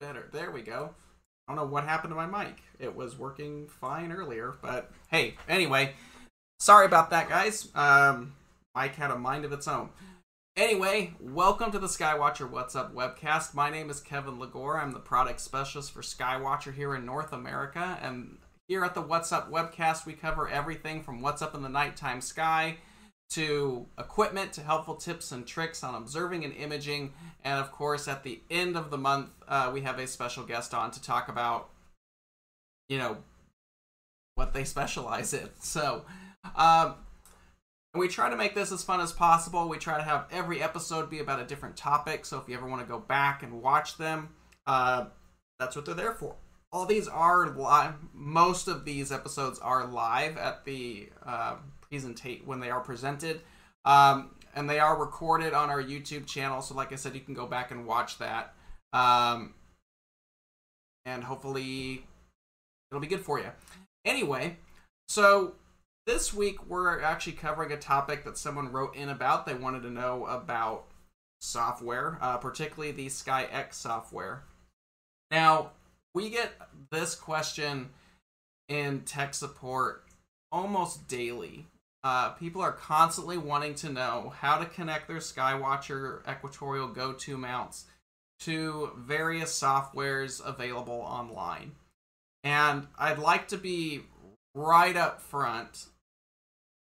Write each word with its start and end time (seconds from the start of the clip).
better. 0.00 0.28
There 0.32 0.50
we 0.50 0.62
go. 0.62 0.94
I 1.46 1.54
don't 1.54 1.64
know 1.64 1.70
what 1.70 1.84
happened 1.84 2.10
to 2.12 2.16
my 2.16 2.26
mic. 2.26 2.62
It 2.78 2.94
was 2.94 3.18
working 3.18 3.68
fine 3.68 4.12
earlier, 4.12 4.54
but 4.62 4.90
hey, 5.10 5.34
anyway, 5.48 5.94
sorry 6.58 6.86
about 6.86 7.10
that, 7.10 7.28
guys. 7.28 7.68
Um, 7.74 8.34
Mike 8.74 8.96
had 8.96 9.10
a 9.10 9.18
mind 9.18 9.44
of 9.44 9.52
its 9.52 9.68
own. 9.68 9.90
Anyway, 10.56 11.12
welcome 11.20 11.70
to 11.72 11.78
the 11.78 11.86
Skywatcher 11.86 12.48
What's 12.48 12.76
Up 12.76 12.94
webcast. 12.94 13.54
My 13.54 13.70
name 13.70 13.90
is 13.90 14.00
Kevin 14.00 14.38
Lagore. 14.38 14.80
I'm 14.80 14.92
the 14.92 15.00
product 15.00 15.40
specialist 15.40 15.92
for 15.92 16.00
Skywatcher 16.00 16.72
here 16.72 16.94
in 16.94 17.04
North 17.04 17.32
America. 17.32 17.98
And 18.00 18.38
here 18.68 18.84
at 18.84 18.94
the 18.94 19.02
What's 19.02 19.32
Up 19.32 19.50
webcast, 19.50 20.06
we 20.06 20.14
cover 20.14 20.48
everything 20.48 21.02
from 21.02 21.20
what's 21.20 21.42
up 21.42 21.54
in 21.54 21.62
the 21.62 21.68
nighttime 21.68 22.20
sky 22.20 22.78
to 23.30 23.86
equipment 23.98 24.52
to 24.52 24.62
helpful 24.62 24.94
tips 24.94 25.32
and 25.32 25.46
tricks 25.46 25.82
on 25.82 25.94
observing 25.94 26.44
and 26.44 26.54
imaging. 26.54 27.12
And 27.44 27.58
of 27.58 27.72
course, 27.72 28.06
at 28.06 28.22
the 28.22 28.40
end 28.50 28.76
of 28.76 28.90
the 28.90 28.98
month, 28.98 29.30
uh, 29.48 29.70
we 29.72 29.80
have 29.82 29.98
a 29.98 30.06
special 30.06 30.44
guest 30.44 30.74
on 30.74 30.90
to 30.92 31.02
talk 31.02 31.28
about, 31.28 31.70
you 32.88 32.98
know, 32.98 33.18
what 34.34 34.52
they 34.52 34.64
specialize 34.64 35.34
in. 35.34 35.48
So, 35.60 36.04
um, 36.56 36.94
we 37.94 38.08
try 38.08 38.28
to 38.28 38.36
make 38.36 38.54
this 38.54 38.72
as 38.72 38.82
fun 38.82 39.00
as 39.00 39.12
possible. 39.12 39.68
We 39.68 39.78
try 39.78 39.96
to 39.96 40.02
have 40.02 40.26
every 40.30 40.60
episode 40.60 41.08
be 41.08 41.20
about 41.20 41.40
a 41.40 41.44
different 41.44 41.76
topic. 41.76 42.24
So 42.26 42.38
if 42.38 42.48
you 42.48 42.56
ever 42.56 42.66
want 42.66 42.82
to 42.82 42.88
go 42.88 42.98
back 42.98 43.42
and 43.42 43.62
watch 43.62 43.96
them, 43.96 44.30
uh, 44.66 45.06
that's 45.58 45.76
what 45.76 45.86
they're 45.86 45.94
there 45.94 46.12
for. 46.12 46.34
All 46.74 46.86
these 46.86 47.06
are 47.06 47.50
live. 47.50 47.94
Most 48.12 48.66
of 48.66 48.84
these 48.84 49.12
episodes 49.12 49.60
are 49.60 49.86
live 49.86 50.36
at 50.36 50.64
the 50.64 51.08
uh, 51.24 51.54
presentate 51.88 52.44
when 52.44 52.58
they 52.58 52.68
are 52.68 52.80
presented. 52.80 53.42
Um, 53.84 54.34
and 54.56 54.68
they 54.68 54.80
are 54.80 54.98
recorded 54.98 55.54
on 55.54 55.70
our 55.70 55.80
YouTube 55.80 56.26
channel. 56.26 56.60
So, 56.62 56.74
like 56.74 56.92
I 56.92 56.96
said, 56.96 57.14
you 57.14 57.20
can 57.20 57.32
go 57.32 57.46
back 57.46 57.70
and 57.70 57.86
watch 57.86 58.18
that. 58.18 58.54
Um, 58.92 59.54
and 61.06 61.22
hopefully, 61.22 62.04
it'll 62.90 63.00
be 63.00 63.06
good 63.06 63.24
for 63.24 63.38
you. 63.38 63.52
Anyway, 64.04 64.56
so 65.08 65.54
this 66.08 66.34
week 66.34 66.66
we're 66.66 67.00
actually 67.00 67.34
covering 67.34 67.70
a 67.70 67.76
topic 67.76 68.24
that 68.24 68.36
someone 68.36 68.72
wrote 68.72 68.96
in 68.96 69.10
about. 69.10 69.46
They 69.46 69.54
wanted 69.54 69.84
to 69.84 69.90
know 69.90 70.26
about 70.26 70.86
software, 71.40 72.18
uh, 72.20 72.38
particularly 72.38 72.90
the 72.90 73.06
SkyX 73.06 73.74
software. 73.74 74.42
Now, 75.30 75.70
we 76.14 76.30
get 76.30 76.52
this 76.90 77.14
question 77.14 77.90
in 78.68 79.00
tech 79.02 79.34
support 79.34 80.04
almost 80.50 81.06
daily 81.08 81.66
uh, 82.04 82.28
people 82.32 82.60
are 82.60 82.72
constantly 82.72 83.38
wanting 83.38 83.74
to 83.74 83.88
know 83.88 84.30
how 84.38 84.58
to 84.58 84.66
connect 84.66 85.08
their 85.08 85.16
Skywatcher 85.16 86.20
Equatorial 86.30 86.88
Go-To 86.88 87.38
mounts 87.38 87.86
to 88.40 88.90
various 88.98 89.58
softwares 89.58 90.44
available 90.44 91.00
online. 91.00 91.72
And 92.42 92.88
I'd 92.98 93.18
like 93.18 93.48
to 93.48 93.56
be 93.56 94.02
right 94.54 94.94
up 94.94 95.22
front 95.22 95.86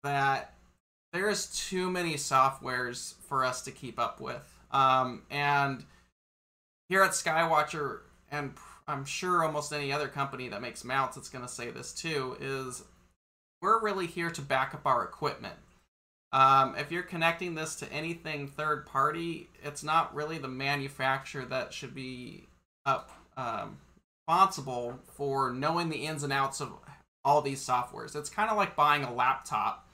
that 0.02 0.52
there's 1.14 1.66
too 1.66 1.90
many 1.90 2.16
softwares 2.16 3.14
for 3.22 3.42
us 3.42 3.62
to 3.62 3.70
keep 3.70 3.98
up 3.98 4.20
with. 4.20 4.46
Um, 4.70 5.22
and 5.30 5.82
here 6.90 7.02
at 7.02 7.12
Skywatcher, 7.12 8.00
and 8.30 8.54
I'm 8.88 9.04
sure 9.04 9.44
almost 9.44 9.72
any 9.72 9.92
other 9.92 10.08
company 10.08 10.48
that 10.48 10.62
makes 10.62 10.84
mounts 10.84 11.16
that's 11.16 11.28
going 11.28 11.44
to 11.44 11.52
say 11.52 11.70
this 11.70 11.92
too, 11.92 12.36
is 12.40 12.84
we're 13.60 13.82
really 13.82 14.06
here 14.06 14.30
to 14.30 14.42
back 14.42 14.74
up 14.74 14.86
our 14.86 15.02
equipment. 15.02 15.56
Um, 16.32 16.74
if 16.76 16.92
you're 16.92 17.02
connecting 17.02 17.54
this 17.54 17.76
to 17.76 17.92
anything 17.92 18.48
third 18.48 18.86
party, 18.86 19.48
it's 19.64 19.82
not 19.82 20.14
really 20.14 20.38
the 20.38 20.48
manufacturer 20.48 21.44
that 21.46 21.72
should 21.72 21.94
be 21.94 22.46
up 22.84 23.10
um, 23.36 23.78
responsible 24.28 24.98
for 25.14 25.52
knowing 25.52 25.88
the 25.88 26.04
ins 26.06 26.22
and 26.22 26.32
outs 26.32 26.60
of 26.60 26.72
all 27.24 27.42
these 27.42 27.64
softwares. 27.64 28.14
It's 28.14 28.30
kind 28.30 28.50
of 28.50 28.56
like 28.56 28.76
buying 28.76 29.02
a 29.02 29.12
laptop 29.12 29.88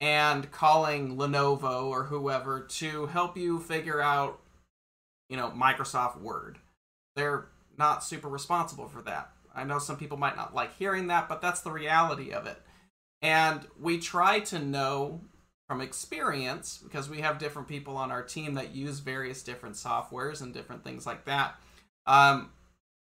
and 0.00 0.50
calling 0.50 1.16
Lenovo 1.16 1.86
or 1.86 2.04
whoever 2.04 2.60
to 2.60 3.06
help 3.06 3.36
you 3.36 3.58
figure 3.58 4.00
out, 4.00 4.40
you 5.28 5.36
know, 5.36 5.50
Microsoft 5.50 6.20
Word. 6.20 6.58
They're 7.16 7.46
not 7.78 8.04
super 8.04 8.28
responsible 8.28 8.88
for 8.88 9.02
that. 9.02 9.30
I 9.54 9.64
know 9.64 9.78
some 9.78 9.96
people 9.96 10.18
might 10.18 10.36
not 10.36 10.54
like 10.54 10.76
hearing 10.76 11.06
that, 11.08 11.28
but 11.28 11.40
that's 11.40 11.60
the 11.60 11.70
reality 11.70 12.32
of 12.32 12.46
it. 12.46 12.60
And 13.22 13.60
we 13.80 13.98
try 13.98 14.40
to 14.40 14.58
know 14.58 15.20
from 15.68 15.80
experience, 15.80 16.78
because 16.82 17.08
we 17.08 17.22
have 17.22 17.38
different 17.38 17.68
people 17.68 17.96
on 17.96 18.10
our 18.10 18.22
team 18.22 18.54
that 18.54 18.74
use 18.74 18.98
various 18.98 19.42
different 19.42 19.76
softwares 19.76 20.42
and 20.42 20.52
different 20.52 20.84
things 20.84 21.06
like 21.06 21.24
that. 21.24 21.54
Um, 22.06 22.50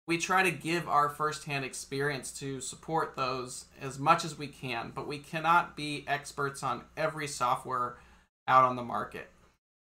we 0.06 0.18
try 0.18 0.42
to 0.42 0.50
give 0.50 0.88
our 0.88 1.08
firsthand 1.08 1.64
experience 1.64 2.30
to 2.40 2.60
support 2.60 3.16
those 3.16 3.66
as 3.80 3.98
much 3.98 4.24
as 4.24 4.36
we 4.36 4.48
can, 4.48 4.92
but 4.94 5.06
we 5.06 5.18
cannot 5.18 5.76
be 5.76 6.04
experts 6.06 6.62
on 6.62 6.82
every 6.96 7.26
software 7.26 7.96
out 8.46 8.64
on 8.64 8.76
the 8.76 8.82
market. 8.82 9.30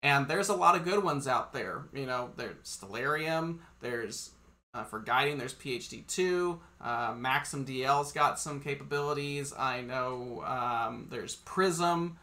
And 0.02 0.28
there's 0.28 0.48
a 0.48 0.54
lot 0.54 0.76
of 0.76 0.84
good 0.84 1.02
ones 1.02 1.26
out 1.28 1.52
there. 1.52 1.84
You 1.94 2.06
know, 2.06 2.30
there's 2.36 2.56
Stellarium, 2.64 3.60
there's 3.80 4.32
uh, 4.72 4.84
for 4.84 5.00
guiding, 5.00 5.38
there's 5.38 5.54
PHD2. 5.54 6.58
Uh, 6.80 7.14
Maxim 7.16 7.64
DL's 7.64 8.12
got 8.12 8.38
some 8.38 8.60
capabilities. 8.60 9.52
I 9.56 9.80
know 9.80 10.44
um, 10.46 11.08
there's 11.10 11.36
Prism. 11.36 12.18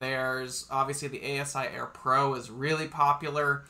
There's 0.00 0.66
obviously 0.70 1.08
the 1.08 1.40
ASI 1.40 1.58
Air 1.74 1.86
Pro 1.86 2.34
is 2.34 2.50
really 2.50 2.88
popular. 2.88 3.64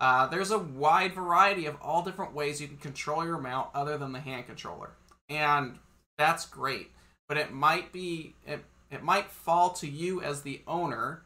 Uh, 0.00 0.26
there's 0.26 0.50
a 0.50 0.58
wide 0.58 1.14
variety 1.14 1.66
of 1.66 1.76
all 1.80 2.02
different 2.02 2.34
ways 2.34 2.60
you 2.60 2.66
can 2.68 2.76
control 2.76 3.24
your 3.24 3.38
mount 3.38 3.68
other 3.74 3.96
than 3.96 4.12
the 4.12 4.20
hand 4.20 4.46
controller, 4.46 4.90
and 5.28 5.78
that's 6.18 6.44
great. 6.44 6.90
But 7.28 7.38
it 7.38 7.52
might 7.52 7.92
be 7.92 8.34
it, 8.46 8.64
it 8.90 9.02
might 9.02 9.30
fall 9.30 9.70
to 9.74 9.88
you 9.88 10.20
as 10.20 10.42
the 10.42 10.60
owner 10.66 11.22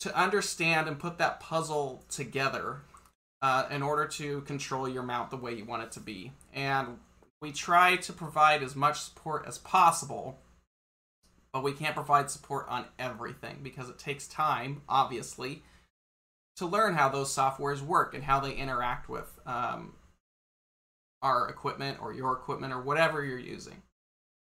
to 0.00 0.14
understand 0.14 0.88
and 0.88 0.98
put 0.98 1.18
that 1.18 1.40
puzzle 1.40 2.04
together 2.10 2.82
uh, 3.46 3.64
in 3.70 3.80
order 3.80 4.08
to 4.08 4.40
control 4.40 4.88
your 4.88 5.04
mount 5.04 5.30
the 5.30 5.36
way 5.36 5.54
you 5.54 5.64
want 5.64 5.80
it 5.80 5.92
to 5.92 6.00
be. 6.00 6.32
And 6.52 6.98
we 7.40 7.52
try 7.52 7.94
to 7.94 8.12
provide 8.12 8.60
as 8.60 8.74
much 8.74 8.98
support 8.98 9.44
as 9.46 9.56
possible, 9.56 10.40
but 11.52 11.62
we 11.62 11.70
can't 11.70 11.94
provide 11.94 12.28
support 12.28 12.66
on 12.68 12.86
everything 12.98 13.60
because 13.62 13.88
it 13.88 14.00
takes 14.00 14.26
time, 14.26 14.82
obviously, 14.88 15.62
to 16.56 16.66
learn 16.66 16.94
how 16.94 17.08
those 17.08 17.32
softwares 17.32 17.82
work 17.82 18.14
and 18.14 18.24
how 18.24 18.40
they 18.40 18.52
interact 18.52 19.08
with 19.08 19.38
um, 19.46 19.92
our 21.22 21.48
equipment 21.48 21.98
or 22.02 22.12
your 22.12 22.32
equipment 22.32 22.72
or 22.72 22.80
whatever 22.80 23.24
you're 23.24 23.38
using. 23.38 23.80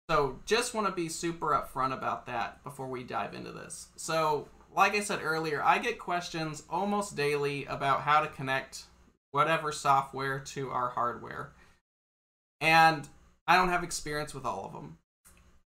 So, 0.08 0.38
just 0.46 0.74
want 0.74 0.86
to 0.86 0.92
be 0.92 1.08
super 1.08 1.48
upfront 1.48 1.92
about 1.92 2.26
that 2.26 2.62
before 2.62 2.86
we 2.86 3.02
dive 3.02 3.34
into 3.34 3.50
this. 3.50 3.88
So, 3.96 4.46
like 4.76 4.94
I 4.94 5.00
said 5.00 5.20
earlier, 5.22 5.62
I 5.62 5.78
get 5.78 5.98
questions 5.98 6.62
almost 6.68 7.16
daily 7.16 7.64
about 7.64 8.02
how 8.02 8.20
to 8.20 8.28
connect 8.28 8.84
whatever 9.30 9.72
software 9.72 10.38
to 10.38 10.70
our 10.70 10.90
hardware. 10.90 11.52
And 12.60 13.08
I 13.46 13.56
don't 13.56 13.70
have 13.70 13.82
experience 13.82 14.34
with 14.34 14.44
all 14.44 14.66
of 14.66 14.72
them. 14.72 14.98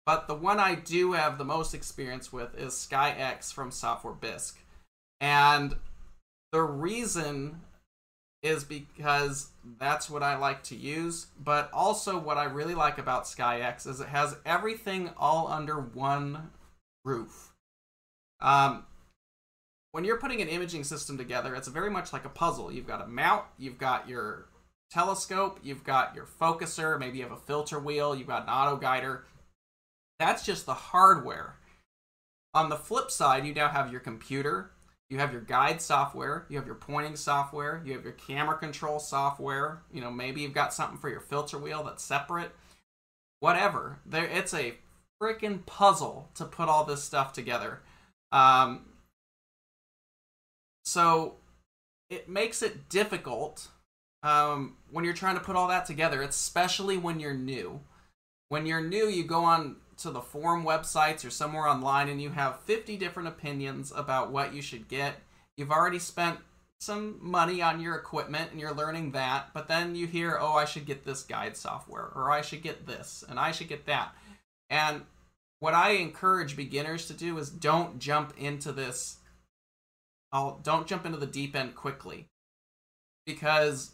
But 0.06 0.27
the 0.27 0.36
one 0.36 0.59
I 0.59 0.75
do 0.75 1.13
have 1.13 1.38
the 1.38 1.45
most 1.45 1.74
experience 1.74 2.31
with 2.31 2.57
is 2.57 2.74
SkyX 2.74 3.51
from 3.51 3.71
Software 3.71 4.13
Bisque. 4.13 4.59
And 5.19 5.75
the 6.51 6.62
reason 6.62 7.62
is 8.44 8.63
because 8.63 9.50
that's 9.80 10.09
what 10.09 10.24
I 10.24 10.36
like 10.38 10.63
to 10.63 10.75
use, 10.75 11.27
but 11.44 11.69
also 11.71 12.18
what 12.18 12.38
I 12.38 12.45
really 12.45 12.74
like 12.74 12.97
about 12.97 13.25
SkyX 13.25 13.88
is 13.88 14.00
it 14.00 14.07
has 14.07 14.38
everything 14.45 15.12
all 15.18 15.47
under 15.47 15.80
one 15.80 16.50
roof. 17.06 17.54
Um, 18.39 18.86
when 19.92 20.06
you're 20.06 20.20
putting 20.20 20.42
an 20.42 20.48
imaging 20.48 20.84
system 20.84 21.18
together, 21.18 21.56
it's 21.56 21.68
very 21.68 21.90
much 21.90 22.14
like 22.14 22.26
a 22.26 22.30
puzzle. 22.30 22.72
You've 22.72 22.88
got 22.88 23.02
a 23.04 23.08
mount, 23.08 23.46
you've 23.58 23.78
got 23.78 24.08
your 24.08 24.48
telescope, 24.92 25.60
you've 25.64 25.84
got 25.84 26.16
your 26.16 26.26
focuser, 26.26 27.00
maybe 27.00 27.18
you 27.18 27.24
have 27.24 27.34
a 27.34 27.38
filter 27.38 27.80
wheel, 27.80 28.16
you've 28.16 28.28
got 28.28 28.44
an 28.44 28.50
auto 28.50 28.78
guider. 28.78 29.26
That's 30.20 30.46
just 30.46 30.66
the 30.66 30.74
hardware. 30.74 31.56
On 32.54 32.70
the 32.70 32.76
flip 32.76 33.12
side, 33.12 33.46
you 33.46 33.54
now 33.54 33.70
have 33.70 33.92
your 33.92 34.02
computer, 34.02 34.72
you 35.10 35.18
have 35.20 35.32
your 35.32 35.42
guide 35.42 35.82
software, 35.82 36.46
you 36.50 36.58
have 36.58 36.66
your 36.66 36.76
pointing 36.76 37.16
software, 37.16 37.82
you 37.86 37.94
have 37.94 38.04
your 38.04 38.14
camera 38.14 38.58
control 38.58 39.00
software, 39.00 39.84
you 39.92 40.02
know, 40.02 40.12
maybe 40.12 40.42
you've 40.42 40.54
got 40.54 40.74
something 40.74 40.98
for 40.98 41.10
your 41.10 41.22
filter 41.22 41.58
wheel 41.58 41.84
that's 41.84 42.04
separate. 42.04 42.52
Whatever. 43.40 44.00
There 44.06 44.26
it's 44.26 44.54
a 44.54 44.76
freaking 45.22 45.66
puzzle 45.66 46.30
to 46.36 46.46
put 46.46 46.70
all 46.70 46.86
this 46.86 47.04
stuff 47.04 47.34
together. 47.34 47.82
Um, 48.32 48.86
so 50.83 51.36
it 52.10 52.30
makes 52.30 52.62
it 52.62 52.89
difficult 52.89 53.69
um, 54.24 54.78
when 54.92 55.06
you're 55.06 55.13
trying 55.13 55.36
to 55.36 55.44
put 55.44 55.56
all 55.56 55.68
that 55.69 55.86
together, 55.86 56.22
especially 56.22 56.98
when 56.98 57.19
you're 57.19 57.33
new. 57.33 57.81
When 58.50 58.66
you're 58.66 58.81
new, 58.81 59.07
you 59.07 59.24
go 59.24 59.44
on 59.44 59.78
to 59.98 60.10
the 60.12 60.22
forum 60.22 60.63
websites 60.63 61.25
or 61.25 61.30
somewhere 61.30 61.68
online 61.68 62.10
and 62.10 62.22
you 62.22 62.31
have 62.31 62.60
50 62.62 62.98
different 62.98 63.30
opinions 63.30 63.94
about 63.95 64.31
what 64.31 64.54
you 64.54 64.62
should 64.62 64.88
get. 64.88 65.16
You've 65.57 65.72
already 65.72 66.00
spent 66.00 66.39
some 66.80 67.19
money 67.22 67.62
on 67.62 67.80
your 67.80 67.95
equipment 67.95 68.51
and 68.51 68.60
you're 68.60 68.74
learning 68.74 69.12
that, 69.12 69.54
but 69.54 69.68
then 69.68 69.95
you 69.95 70.07
hear, 70.07 70.38
oh, 70.39 70.54
I 70.54 70.66
should 70.66 70.88
get 70.88 71.06
this 71.06 71.22
guide 71.22 71.56
software, 71.56 72.12
or 72.16 72.31
I 72.31 72.42
should 72.42 72.63
get 72.63 72.88
this, 72.88 73.24
and 73.30 73.39
I 73.39 73.51
should 73.51 73.69
get 73.69 73.86
that. 73.86 74.16
And 74.69 75.04
what 75.60 75.75
I 75.75 75.92
encourage 75.92 76.56
beginners 76.56 77.06
to 77.06 77.13
do 77.13 77.38
is 77.38 77.51
don't 77.51 78.00
jump 78.00 78.33
into 78.36 78.72
this. 78.72 79.18
I'll, 80.31 80.60
don't 80.63 80.88
jump 80.88 81.06
into 81.06 81.18
the 81.18 81.28
deep 81.28 81.56
end 81.56 81.75
quickly. 81.75 82.28
Because 83.25 83.92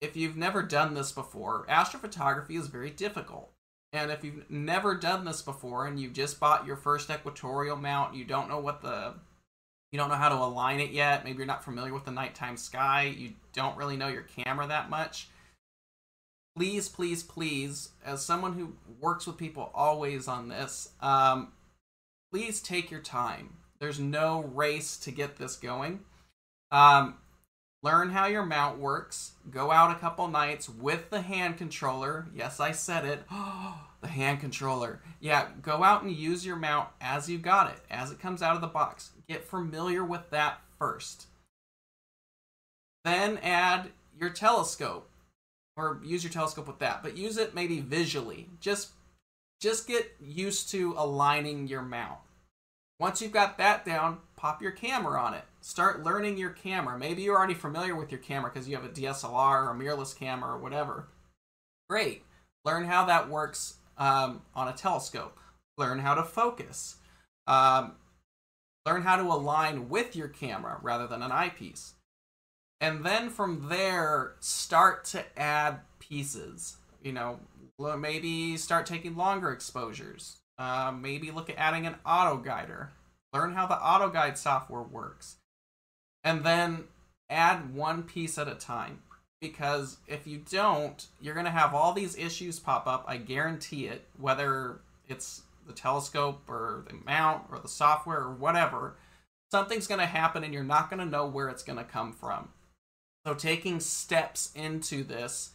if 0.00 0.16
you've 0.16 0.36
never 0.36 0.62
done 0.62 0.94
this 0.94 1.12
before, 1.12 1.66
astrophotography 1.68 2.58
is 2.58 2.68
very 2.68 2.90
difficult. 2.90 3.50
And 3.92 4.10
if 4.10 4.24
you've 4.24 4.50
never 4.50 4.96
done 4.96 5.24
this 5.24 5.40
before 5.40 5.86
and 5.86 6.00
you've 6.00 6.12
just 6.12 6.40
bought 6.40 6.66
your 6.66 6.76
first 6.76 7.10
equatorial 7.10 7.76
mount, 7.76 8.14
you 8.14 8.24
don't 8.24 8.48
know 8.48 8.58
what 8.58 8.82
the 8.82 9.14
you 9.92 9.98
don't 9.98 10.08
know 10.08 10.16
how 10.16 10.28
to 10.28 10.34
align 10.34 10.80
it 10.80 10.90
yet, 10.90 11.24
maybe 11.24 11.38
you're 11.38 11.46
not 11.46 11.62
familiar 11.62 11.94
with 11.94 12.04
the 12.04 12.10
nighttime 12.10 12.56
sky, 12.56 13.14
you 13.16 13.30
don't 13.52 13.76
really 13.76 13.96
know 13.96 14.08
your 14.08 14.22
camera 14.24 14.66
that 14.66 14.90
much. 14.90 15.28
Please, 16.56 16.88
please, 16.88 17.22
please, 17.22 17.90
as 18.04 18.24
someone 18.24 18.54
who 18.54 18.74
works 19.00 19.24
with 19.24 19.38
people 19.38 19.70
always 19.72 20.26
on 20.26 20.48
this, 20.48 20.88
um, 21.00 21.52
please 22.32 22.60
take 22.60 22.90
your 22.90 23.00
time. 23.00 23.50
There's 23.84 24.00
no 24.00 24.44
race 24.54 24.96
to 25.00 25.10
get 25.10 25.36
this 25.36 25.56
going. 25.56 26.00
Um, 26.70 27.18
learn 27.82 28.08
how 28.08 28.24
your 28.24 28.46
mount 28.46 28.78
works. 28.78 29.32
Go 29.50 29.70
out 29.70 29.90
a 29.90 30.00
couple 30.00 30.26
nights 30.26 30.70
with 30.70 31.10
the 31.10 31.20
hand 31.20 31.58
controller. 31.58 32.26
Yes, 32.34 32.60
I 32.60 32.72
said 32.72 33.04
it. 33.04 33.24
the 34.00 34.08
hand 34.08 34.40
controller. 34.40 35.02
Yeah, 35.20 35.48
go 35.60 35.84
out 35.84 36.02
and 36.02 36.10
use 36.10 36.46
your 36.46 36.56
mount 36.56 36.88
as 36.98 37.28
you 37.28 37.36
got 37.36 37.72
it, 37.72 37.80
as 37.90 38.10
it 38.10 38.18
comes 38.18 38.40
out 38.40 38.54
of 38.54 38.62
the 38.62 38.68
box. 38.68 39.10
Get 39.28 39.44
familiar 39.44 40.02
with 40.02 40.30
that 40.30 40.62
first. 40.78 41.26
Then 43.04 43.36
add 43.42 43.90
your 44.18 44.30
telescope 44.30 45.10
or 45.76 46.00
use 46.02 46.24
your 46.24 46.32
telescope 46.32 46.68
with 46.68 46.78
that, 46.78 47.02
but 47.02 47.18
use 47.18 47.36
it 47.36 47.54
maybe 47.54 47.80
visually. 47.80 48.48
Just 48.60 48.92
just 49.60 49.86
get 49.86 50.16
used 50.22 50.70
to 50.70 50.94
aligning 50.96 51.68
your 51.68 51.82
mount. 51.82 52.20
Once 53.04 53.20
you've 53.20 53.32
got 53.32 53.58
that 53.58 53.84
down, 53.84 54.16
pop 54.34 54.62
your 54.62 54.70
camera 54.70 55.20
on 55.20 55.34
it. 55.34 55.44
Start 55.60 56.02
learning 56.02 56.38
your 56.38 56.48
camera. 56.48 56.98
Maybe 56.98 57.20
you're 57.20 57.36
already 57.36 57.52
familiar 57.52 57.94
with 57.94 58.10
your 58.10 58.18
camera 58.18 58.50
because 58.50 58.66
you 58.66 58.76
have 58.76 58.84
a 58.86 58.88
DSLR 58.88 59.66
or 59.66 59.72
a 59.72 59.74
mirrorless 59.74 60.18
camera 60.18 60.52
or 60.52 60.58
whatever. 60.58 61.08
Great. 61.90 62.22
Learn 62.64 62.86
how 62.86 63.04
that 63.04 63.28
works 63.28 63.74
um, 63.98 64.40
on 64.54 64.68
a 64.68 64.72
telescope. 64.72 65.38
Learn 65.76 65.98
how 65.98 66.14
to 66.14 66.22
focus. 66.22 66.96
Um, 67.46 67.96
learn 68.86 69.02
how 69.02 69.16
to 69.16 69.24
align 69.24 69.90
with 69.90 70.16
your 70.16 70.28
camera 70.28 70.78
rather 70.80 71.06
than 71.06 71.20
an 71.20 71.30
eyepiece. 71.30 71.96
And 72.80 73.04
then 73.04 73.28
from 73.28 73.68
there, 73.68 74.32
start 74.40 75.04
to 75.08 75.22
add 75.38 75.80
pieces. 75.98 76.78
You 77.02 77.12
know, 77.12 77.40
maybe 77.98 78.56
start 78.56 78.86
taking 78.86 79.14
longer 79.14 79.52
exposures. 79.52 80.38
Uh, 80.58 80.92
maybe 80.96 81.30
look 81.30 81.50
at 81.50 81.58
adding 81.58 81.86
an 81.86 81.96
auto 82.06 82.36
guider. 82.36 82.90
Learn 83.32 83.54
how 83.54 83.66
the 83.66 83.74
auto 83.74 84.08
guide 84.08 84.38
software 84.38 84.82
works. 84.82 85.36
And 86.22 86.44
then 86.44 86.84
add 87.28 87.74
one 87.74 88.04
piece 88.04 88.38
at 88.38 88.48
a 88.48 88.54
time. 88.54 89.00
Because 89.40 89.98
if 90.06 90.26
you 90.26 90.42
don't, 90.50 91.06
you're 91.20 91.34
going 91.34 91.44
to 91.44 91.50
have 91.50 91.74
all 91.74 91.92
these 91.92 92.16
issues 92.16 92.58
pop 92.58 92.86
up. 92.86 93.04
I 93.06 93.16
guarantee 93.16 93.86
it, 93.86 94.06
whether 94.18 94.80
it's 95.08 95.42
the 95.66 95.72
telescope 95.72 96.42
or 96.48 96.84
the 96.88 96.96
mount 97.04 97.44
or 97.50 97.58
the 97.58 97.68
software 97.68 98.20
or 98.20 98.32
whatever. 98.32 98.94
Something's 99.50 99.86
going 99.86 100.00
to 100.00 100.06
happen 100.06 100.44
and 100.44 100.52
you're 100.52 100.64
not 100.64 100.90
going 100.90 101.00
to 101.00 101.06
know 101.06 101.26
where 101.26 101.48
it's 101.48 101.62
going 101.62 101.78
to 101.78 101.84
come 101.84 102.12
from. 102.12 102.48
So 103.26 103.34
taking 103.34 103.80
steps 103.80 104.50
into 104.54 105.02
this 105.02 105.50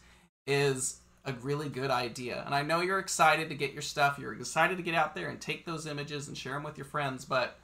is 0.46 1.00
a 1.24 1.32
really 1.34 1.68
good 1.68 1.90
idea. 1.90 2.42
And 2.46 2.54
I 2.54 2.62
know 2.62 2.80
you're 2.80 2.98
excited 2.98 3.48
to 3.48 3.54
get 3.54 3.72
your 3.72 3.82
stuff. 3.82 4.18
You're 4.18 4.34
excited 4.34 4.76
to 4.76 4.82
get 4.82 4.94
out 4.94 5.14
there 5.14 5.28
and 5.28 5.40
take 5.40 5.66
those 5.66 5.86
images 5.86 6.28
and 6.28 6.36
share 6.36 6.54
them 6.54 6.62
with 6.62 6.78
your 6.78 6.86
friends, 6.86 7.24
but 7.24 7.58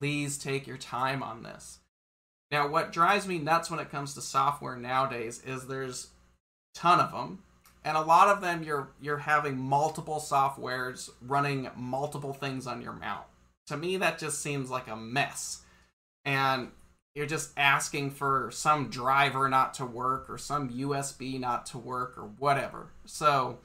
please 0.00 0.38
take 0.38 0.66
your 0.66 0.76
time 0.76 1.22
on 1.22 1.42
this. 1.42 1.78
Now, 2.50 2.68
what 2.68 2.92
drives 2.92 3.26
me 3.26 3.38
nuts 3.38 3.70
when 3.70 3.80
it 3.80 3.90
comes 3.90 4.14
to 4.14 4.20
software 4.20 4.76
nowadays 4.76 5.42
is 5.46 5.66
there's 5.66 6.10
a 6.74 6.78
ton 6.78 7.00
of 7.00 7.10
them, 7.10 7.42
and 7.84 7.96
a 7.96 8.02
lot 8.02 8.28
of 8.28 8.40
them 8.40 8.62
you're 8.62 8.90
you're 9.00 9.18
having 9.18 9.58
multiple 9.58 10.20
softwares 10.20 11.10
running 11.20 11.68
multiple 11.76 12.32
things 12.32 12.66
on 12.66 12.80
your 12.80 12.92
mount. 12.92 13.24
To 13.68 13.76
me, 13.76 13.96
that 13.96 14.18
just 14.18 14.40
seems 14.40 14.70
like 14.70 14.88
a 14.88 14.96
mess. 14.96 15.62
And 16.24 16.70
you're 17.14 17.26
just 17.26 17.52
asking 17.56 18.10
for 18.10 18.50
some 18.52 18.90
driver 18.90 19.48
not 19.48 19.74
to 19.74 19.86
work 19.86 20.28
or 20.28 20.36
some 20.36 20.70
USB 20.70 21.38
not 21.38 21.66
to 21.66 21.78
work 21.78 22.18
or 22.18 22.24
whatever. 22.24 22.88
So 23.04 23.58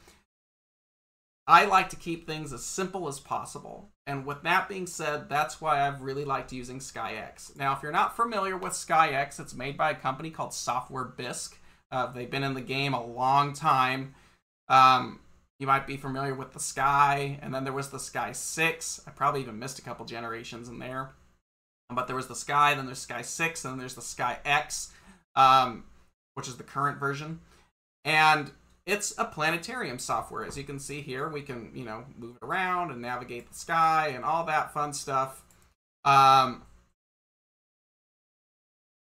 I 1.47 1.65
like 1.65 1.89
to 1.89 1.95
keep 1.95 2.27
things 2.27 2.53
as 2.53 2.63
simple 2.63 3.07
as 3.07 3.19
possible. 3.19 3.89
And 4.05 4.23
with 4.23 4.43
that 4.43 4.69
being 4.69 4.85
said, 4.85 5.29
that's 5.29 5.59
why 5.59 5.81
I've 5.87 6.01
really 6.01 6.25
liked 6.25 6.53
using 6.53 6.77
SkyX. 6.77 7.57
Now, 7.57 7.73
if 7.73 7.81
you're 7.81 7.91
not 7.91 8.15
familiar 8.15 8.55
with 8.55 8.73
SkyX, 8.73 9.39
it's 9.39 9.55
made 9.55 9.75
by 9.75 9.91
a 9.91 9.95
company 9.95 10.29
called 10.29 10.53
Software 10.53 11.05
Bisque. 11.05 11.57
Uh, 11.91 12.11
they've 12.11 12.29
been 12.29 12.43
in 12.43 12.53
the 12.53 12.61
game 12.61 12.93
a 12.93 13.03
long 13.03 13.53
time. 13.53 14.13
Um, 14.67 15.21
you 15.57 15.65
might 15.65 15.87
be 15.87 15.97
familiar 15.97 16.35
with 16.35 16.53
the 16.53 16.59
Sky, 16.59 17.39
and 17.41 17.51
then 17.51 17.63
there 17.63 17.73
was 17.73 17.89
the 17.89 17.99
Sky 17.99 18.31
6. 18.31 19.01
I 19.07 19.11
probably 19.11 19.41
even 19.41 19.57
missed 19.57 19.79
a 19.79 19.81
couple 19.81 20.05
generations 20.05 20.69
in 20.69 20.77
there. 20.77 21.09
But 21.89 22.07
there 22.07 22.15
was 22.15 22.27
the 22.27 22.35
Sky, 22.35 22.73
then 22.75 22.85
there's 22.85 22.99
Sky 22.99 23.21
6, 23.21 23.65
and 23.65 23.73
then 23.73 23.79
there's 23.79 23.95
the 23.95 24.01
Sky 24.01 24.37
X, 24.45 24.91
um, 25.35 25.85
which 26.35 26.47
is 26.47 26.57
the 26.57 26.63
current 26.63 26.99
version. 26.99 27.39
And 28.05 28.51
it's 28.85 29.13
a 29.17 29.25
planetarium 29.25 29.99
software. 29.99 30.45
As 30.45 30.57
you 30.57 30.63
can 30.63 30.79
see 30.79 31.01
here, 31.01 31.29
we 31.29 31.41
can, 31.41 31.71
you 31.75 31.85
know, 31.85 32.05
move 32.17 32.37
it 32.41 32.45
around 32.45 32.91
and 32.91 33.01
navigate 33.01 33.47
the 33.47 33.55
sky 33.55 34.13
and 34.15 34.25
all 34.25 34.45
that 34.45 34.73
fun 34.73 34.93
stuff. 34.93 35.43
Um, 36.05 36.63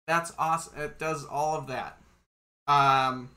that's 0.08 0.34
awesome. 0.40 0.80
It 0.82 0.98
does 0.98 1.26
all 1.26 1.58
of 1.58 1.68
that. 1.68 2.02
Um, 2.68 3.30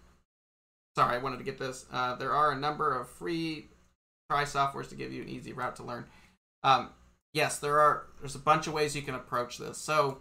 sorry, 0.97 1.17
I 1.17 1.19
wanted 1.19 1.39
to 1.39 1.45
get 1.45 1.59
this. 1.59 1.85
Uh, 1.93 2.15
there 2.15 2.33
are 2.33 2.53
a 2.53 2.57
number 2.57 2.99
of 2.99 3.09
free 3.09 3.69
try 4.31 4.45
softwares 4.45 4.89
to 4.91 4.95
give 4.95 5.13
you 5.13 5.23
an 5.23 5.29
easy 5.29 5.53
route 5.53 5.77
to 5.77 5.83
learn. 5.83 6.07
Um, 6.63 6.91
yes, 7.33 7.59
there 7.59 7.81
are. 7.81 8.07
There's 8.21 8.35
a 8.35 8.41
bunch 8.41 8.67
of 8.67 8.73
ways 8.73 8.95
you 8.95 9.03
can 9.03 9.15
approach 9.15 9.59
this. 9.59 9.79
So, 9.79 10.19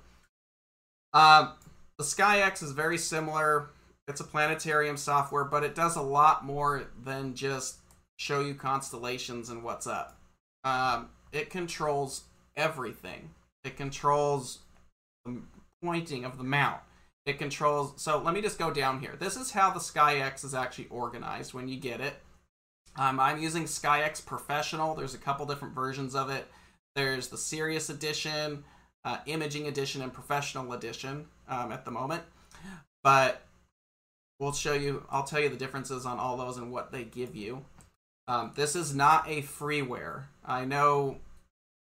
um, 1.14 1.54
the 1.98 2.04
SkyX 2.04 2.64
is 2.64 2.72
very 2.72 2.98
similar. 2.98 3.70
It's 4.08 4.22
a 4.22 4.26
planetarium 4.26 4.98
software, 4.98 5.44
but 5.44 5.64
it 5.64 5.76
does 5.76 5.96
a 5.96 6.02
lot 6.02 6.46
more 6.46 6.86
than 7.04 7.36
just 7.36 7.80
show 8.18 8.42
you 8.42 8.56
constellations 8.56 9.50
and 9.50 9.64
what's 9.64 9.86
up. 9.86 10.18
Um, 10.64 11.10
it 11.32 11.50
controls 11.50 12.24
everything. 12.56 13.32
It 13.64 13.78
controls 13.78 14.60
the 15.26 15.42
pointing 15.84 16.26
of 16.26 16.38
the 16.38 16.44
mount. 16.44 16.82
It 17.26 17.38
controls. 17.38 18.02
So 18.02 18.20
let 18.20 18.34
me 18.34 18.42
just 18.42 18.58
go 18.58 18.72
down 18.72 19.00
here. 19.00 19.16
This 19.20 19.36
is 19.36 19.52
how 19.52 19.72
the 19.72 19.80
SkyX 19.80 20.44
is 20.44 20.56
actually 20.56 20.88
organized 20.88 21.54
when 21.54 21.68
you 21.68 21.78
get 21.78 22.02
it. 22.02 22.16
Um, 22.98 23.20
I'm 23.20 23.42
using 23.42 23.66
SkyX 23.66 24.26
Professional. 24.26 24.96
There's 24.96 25.14
a 25.14 25.20
couple 25.20 25.46
different 25.46 25.76
versions 25.76 26.16
of 26.16 26.30
it. 26.30 26.48
There's 26.96 27.28
the 27.28 27.38
Serious 27.38 27.90
Edition, 27.90 28.64
uh, 29.06 29.18
Imaging 29.26 29.68
Edition, 29.68 30.02
and 30.02 30.14
Professional 30.14 30.74
Edition 30.74 31.28
um, 31.48 31.72
at 31.72 31.86
the 31.86 31.92
moment. 31.92 32.24
But 33.04 33.42
we'll 34.40 34.54
show 34.54 34.74
you, 34.74 35.06
I'll 35.10 35.24
tell 35.24 35.40
you 35.40 35.50
the 35.50 35.56
differences 35.56 36.06
on 36.06 36.20
all 36.20 36.38
those 36.38 36.58
and 36.58 36.72
what 36.72 36.92
they 36.92 37.04
give 37.04 37.36
you. 37.36 37.66
Um, 38.28 38.52
this 38.56 38.76
is 38.76 38.94
not 38.94 39.28
a 39.28 39.42
freeware. 39.42 40.26
I 40.46 40.66
know 40.66 41.18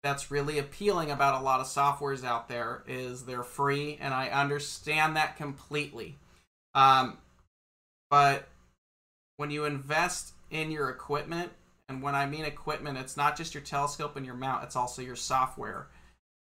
that's 0.03 0.31
really 0.31 0.59
appealing 0.59 1.11
about 1.11 1.41
a 1.41 1.45
lot 1.45 1.61
of 1.61 1.67
softwares 1.67 2.25
out 2.25 2.49
there 2.49 2.85
is 2.87 3.25
they're 3.25 3.43
free, 3.43 3.99
and 4.01 4.15
I 4.15 4.29
understand 4.29 5.17
that 5.17 5.37
completely. 5.37 6.19
Um, 6.75 7.19
but 8.11 8.49
when 9.37 9.51
you 9.51 9.65
invest 9.65 10.33
in 10.51 10.71
your 10.71 10.91
equipment 10.91 11.53
and 11.89 12.03
when 12.03 12.15
I 12.15 12.27
mean 12.27 12.45
equipment, 12.45 12.99
it's 12.99 13.17
not 13.17 13.37
just 13.37 13.55
your 13.55 13.63
telescope 13.63 14.17
and 14.17 14.27
your 14.27 14.35
mount, 14.35 14.65
it's 14.65 14.77
also 14.77 15.03
your 15.03 15.17
software. 15.17 15.89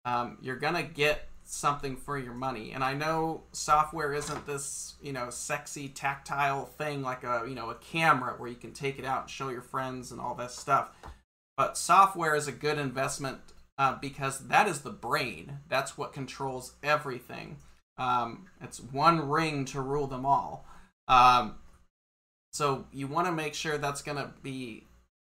Um, 0.05 0.37
you're 0.41 0.57
going 0.57 0.75
to 0.75 0.83
get 0.83 1.29
something 1.43 1.97
for 1.97 2.17
your 2.17 2.33
money. 2.33 2.71
And 2.71 2.83
I 2.83 2.93
know 2.93 3.43
software 3.51 4.13
isn't 4.13 4.47
this, 4.47 4.95
you 5.01 5.11
know, 5.11 5.29
sexy 5.29 5.89
tactile 5.89 6.65
thing 6.65 7.01
like 7.01 7.23
a, 7.23 7.45
you 7.47 7.55
know, 7.55 7.69
a 7.69 7.75
camera 7.75 8.35
where 8.37 8.49
you 8.49 8.55
can 8.55 8.73
take 8.73 8.99
it 8.99 9.05
out 9.05 9.23
and 9.23 9.29
show 9.29 9.49
your 9.49 9.61
friends 9.61 10.11
and 10.11 10.21
all 10.21 10.35
that 10.35 10.51
stuff. 10.51 10.89
But 11.57 11.77
software 11.77 12.35
is 12.35 12.47
a 12.47 12.51
good 12.51 12.77
investment 12.77 13.39
uh, 13.77 13.97
because 13.99 14.47
that 14.47 14.67
is 14.67 14.81
the 14.81 14.91
brain. 14.91 15.59
That's 15.67 15.97
what 15.97 16.13
controls 16.13 16.73
everything. 16.81 17.57
Um, 17.97 18.47
it's 18.61 18.79
one 18.79 19.29
ring 19.29 19.65
to 19.65 19.81
rule 19.81 20.07
them 20.07 20.25
all. 20.25 20.65
Um, 21.07 21.55
so 22.53 22.85
you 22.91 23.07
want 23.07 23.27
to 23.27 23.33
make 23.33 23.53
sure 23.53 23.77
that's 23.77 24.01
going 24.01 24.17
to 24.17 24.31
be 24.41 24.87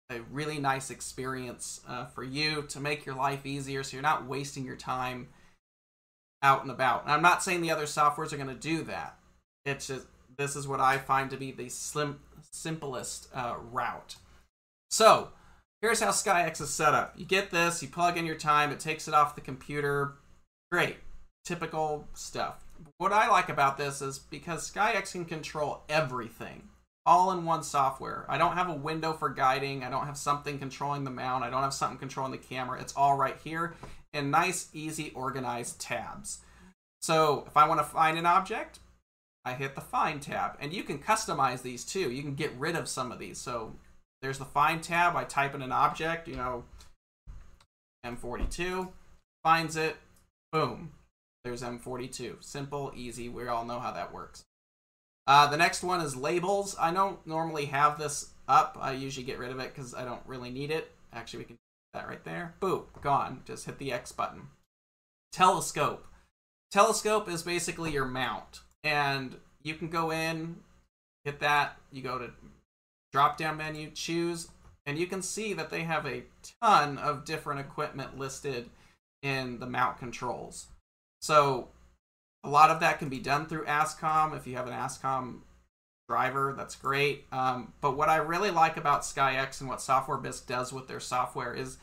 a 0.10 0.22
really 0.32 0.60
nice 0.60 0.90
experience 0.90 1.82
uh, 1.88 2.06
for 2.06 2.24
you 2.24 2.64
to 2.64 2.80
make 2.80 3.06
your 3.06 3.16
life 3.16 3.46
easier 3.46 3.84
so 3.84 3.96
you're 3.96 4.02
not 4.02 4.28
wasting 4.28 4.66
your 4.66 4.76
time 4.76 5.30
out 6.42 6.62
and 6.62 6.72
about. 6.72 7.04
And 7.04 7.12
I'm 7.12 7.22
not 7.22 7.42
saying 7.42 7.62
the 7.62 7.72
other 7.72 7.86
softwares 7.86 8.34
are 8.34 8.38
going 8.38 8.48
to 8.48 8.54
do 8.54 8.84
that. 8.84 9.18
It's 9.66 9.88
just 9.88 10.06
this 10.38 10.56
is 10.56 10.68
what 10.68 10.80
I 10.80 10.98
find 10.98 11.30
to 11.30 11.38
be 11.38 11.52
the 11.52 11.70
slim, 11.70 12.20
simplest 12.52 13.30
uh, 13.34 13.56
route. 13.72 14.16
So 14.90 15.30
here's 15.82 16.02
how 16.02 16.10
SkyX 16.10 16.62
is 16.62 16.74
set 16.74 16.94
up. 16.94 17.14
You 17.18 17.26
get 17.26 17.52
this, 17.52 17.82
you 17.82 17.88
plug 17.88 18.18
in 18.18 18.26
your 18.26 18.36
time, 18.36 18.72
it 18.72 18.80
takes 18.80 19.08
it 19.08 19.14
off 19.14 19.36
the 19.36 19.42
computer. 19.42 20.16
Great, 20.72 20.98
typical 21.46 22.08
stuff. 22.14 22.66
What 22.98 23.14
I 23.14 23.30
like 23.30 23.50
about 23.50 23.78
this 23.78 24.02
is 24.02 24.20
because 24.20 24.70
SkyX 24.70 25.14
can 25.14 25.26
control 25.26 25.84
everything 25.88 26.70
all 27.06 27.32
in 27.32 27.46
one 27.46 27.64
software. 27.64 28.26
I 28.30 28.38
don't 28.38 28.56
have 28.56 28.70
a 28.70 28.74
window 28.74 29.14
for 29.14 29.30
guiding. 29.30 29.84
I 29.84 29.90
don't 29.90 30.06
have 30.06 30.18
something 30.18 30.60
controlling 30.60 31.04
the 31.04 31.12
mount. 31.12 31.44
I 31.44 31.50
don't 31.50 31.64
have 31.64 31.74
something 31.74 31.98
controlling 31.98 32.32
the 32.32 32.38
camera. 32.38 32.80
It's 32.80 32.96
all 32.96 33.18
right 33.18 33.38
here 33.44 33.76
in 34.14 34.32
nice, 34.32 34.70
easy, 34.74 35.12
organized 35.16 35.82
tabs. 35.82 36.40
So 37.02 37.44
if 37.48 37.58
I 37.58 37.68
want 37.68 37.80
to 37.80 37.86
find 37.86 38.18
an 38.18 38.26
object, 38.26 38.80
I 39.44 39.54
hit 39.54 39.76
the 39.76 39.82
Find 39.82 40.22
tab. 40.22 40.56
And 40.60 40.74
you 40.74 40.84
can 40.84 41.00
customize 41.00 41.62
these 41.62 41.84
too. 41.84 42.12
You 42.12 42.22
can 42.22 42.36
get 42.36 42.54
rid 42.58 42.76
of 42.76 42.88
some 42.88 43.12
of 43.12 43.20
these. 43.20 43.38
So 43.38 43.76
there's 44.22 44.40
the 44.40 44.46
Find 44.46 44.82
tab. 44.82 45.16
I 45.16 45.26
type 45.26 45.54
in 45.54 45.62
an 45.62 45.74
object, 45.74 46.28
you 46.28 46.38
know, 46.38 46.64
M42, 48.06 48.90
finds 49.44 49.76
it, 49.76 49.98
boom. 50.52 50.94
There's 51.44 51.62
M42. 51.62 52.42
Simple, 52.42 52.94
easy. 52.96 53.28
We 53.28 53.48
all 53.48 53.66
know 53.66 53.80
how 53.80 53.92
that 53.92 54.14
works. 54.14 54.46
Uh, 55.26 55.48
the 55.48 55.58
next 55.58 55.84
one 55.84 56.02
is 56.02 56.16
labels. 56.16 56.76
I 56.80 56.94
don't 56.94 57.26
normally 57.26 57.66
have 57.66 57.98
this 57.98 58.32
up. 58.48 58.78
I 58.80 58.92
usually 58.92 59.26
get 59.26 59.40
rid 59.40 59.52
of 59.52 59.60
it 59.60 59.74
because 59.74 59.94
I 59.94 60.04
don't 60.04 60.22
really 60.26 60.50
need 60.50 60.72
it. 60.72 60.92
Actually, 61.14 61.40
we 61.40 61.46
can 61.46 61.58
that 61.94 62.08
right 62.08 62.24
there. 62.24 62.56
Boom, 62.60 62.86
gone. 63.02 63.42
Just 63.46 63.66
hit 63.66 63.78
the 63.78 63.92
X 63.94 64.12
button. 64.12 64.48
Telescope. 65.32 66.08
Telescope 66.72 67.30
is 67.30 67.44
basically 67.44 67.92
your 67.92 68.06
mount. 68.06 68.62
And 68.84 69.38
you 69.62 69.76
can 69.76 69.90
go 69.90 70.12
in, 70.12 70.58
hit 71.24 71.40
that, 71.40 71.78
you 71.92 72.02
go 72.02 72.18
to 72.18 72.32
drop 73.12 73.38
down 73.38 73.58
menu, 73.58 73.92
choose, 73.92 74.50
and 74.86 74.98
you 74.98 75.08
can 75.08 75.22
see 75.22 75.54
that 75.54 75.70
they 75.70 75.84
have 75.84 76.06
a 76.06 76.24
ton 76.60 76.98
of 76.98 77.26
different 77.26 77.62
equipment 77.62 78.18
listed 78.18 78.70
in 79.22 79.60
the 79.60 79.68
mount 79.68 80.00
controls. 80.00 80.68
So 81.22 81.70
a 82.44 82.50
lot 82.50 82.70
of 82.70 82.80
that 82.82 83.00
can 83.00 83.10
be 83.10 83.20
done 83.20 83.46
through 83.46 83.66
ASCOM. 83.66 84.36
If 84.36 84.46
you 84.46 84.56
have 84.56 84.68
an 84.68 84.74
ASCOM 84.74 85.40
driver, 86.10 86.54
that's 86.56 86.76
great. 86.76 87.26
Um, 87.32 87.74
but 87.82 87.96
what 87.96 88.10
I 88.10 88.18
really 88.18 88.52
like 88.52 88.78
about 88.78 89.02
SkyX 89.02 89.62
and 89.62 89.70
what 89.70 89.82
Software 89.82 90.18
Bisque 90.18 90.48
does 90.48 90.74
with 90.74 90.88
their 90.88 91.00
software 91.00 91.54
is 91.54 91.78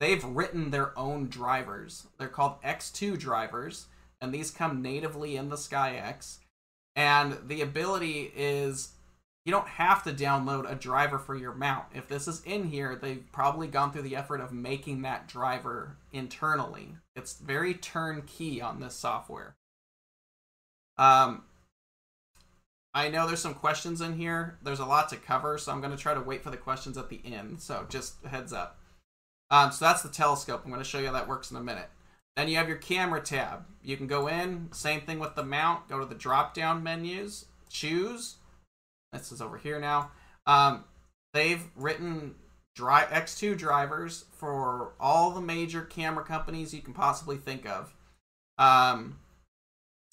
they've 0.00 0.24
written 0.24 0.70
their 0.70 0.96
own 0.98 1.28
drivers. 1.28 2.06
They're 2.18 2.28
called 2.28 2.60
X2 2.62 3.18
drivers, 3.18 3.86
and 4.20 4.32
these 4.32 4.50
come 4.50 4.82
natively 4.82 5.36
in 5.36 5.48
the 5.48 5.56
SkyX. 5.56 6.38
And 6.94 7.38
the 7.46 7.62
ability 7.62 8.32
is 8.36 8.92
you 9.46 9.50
don't 9.50 9.66
have 9.66 10.04
to 10.04 10.12
download 10.12 10.70
a 10.70 10.74
driver 10.74 11.18
for 11.18 11.34
your 11.34 11.54
mount. 11.54 11.86
If 11.94 12.06
this 12.06 12.28
is 12.28 12.42
in 12.44 12.64
here, 12.64 12.96
they've 13.00 13.24
probably 13.32 13.66
gone 13.66 13.92
through 13.92 14.02
the 14.02 14.14
effort 14.14 14.40
of 14.40 14.52
making 14.52 15.02
that 15.02 15.26
driver 15.26 15.96
internally. 16.12 16.96
It's 17.16 17.38
very 17.38 17.74
turnkey 17.74 18.60
on 18.60 18.80
this 18.80 18.94
software. 18.94 19.56
Um, 21.02 21.42
I 22.94 23.08
know 23.08 23.26
there's 23.26 23.40
some 23.40 23.54
questions 23.54 24.00
in 24.00 24.16
here. 24.16 24.58
There's 24.62 24.78
a 24.78 24.86
lot 24.86 25.08
to 25.08 25.16
cover, 25.16 25.58
so 25.58 25.72
I'm 25.72 25.80
going 25.80 25.96
to 25.96 26.00
try 26.00 26.14
to 26.14 26.20
wait 26.20 26.44
for 26.44 26.50
the 26.50 26.56
questions 26.56 26.96
at 26.96 27.08
the 27.08 27.20
end. 27.24 27.60
So 27.60 27.86
just 27.88 28.24
heads 28.24 28.52
up. 28.52 28.78
Um, 29.50 29.72
so 29.72 29.84
that's 29.84 30.02
the 30.02 30.08
telescope. 30.08 30.62
I'm 30.64 30.70
going 30.70 30.82
to 30.82 30.88
show 30.88 31.00
you 31.00 31.06
how 31.06 31.12
that 31.14 31.26
works 31.26 31.50
in 31.50 31.56
a 31.56 31.62
minute. 31.62 31.88
Then 32.36 32.48
you 32.48 32.56
have 32.56 32.68
your 32.68 32.76
camera 32.76 33.20
tab. 33.20 33.64
You 33.82 33.96
can 33.96 34.06
go 34.06 34.28
in, 34.28 34.68
same 34.72 35.00
thing 35.00 35.18
with 35.18 35.34
the 35.34 35.42
mount. 35.42 35.88
Go 35.88 35.98
to 35.98 36.06
the 36.06 36.14
drop 36.14 36.54
down 36.54 36.82
menus, 36.82 37.46
choose. 37.68 38.36
This 39.12 39.32
is 39.32 39.42
over 39.42 39.58
here 39.58 39.80
now. 39.80 40.12
Um, 40.46 40.84
they've 41.34 41.64
written 41.76 42.36
dri- 42.76 43.10
X2 43.10 43.58
drivers 43.58 44.26
for 44.32 44.92
all 45.00 45.32
the 45.32 45.40
major 45.40 45.82
camera 45.82 46.24
companies 46.24 46.72
you 46.72 46.80
can 46.80 46.94
possibly 46.94 47.36
think 47.36 47.68
of. 47.68 47.92
Um, 48.56 49.18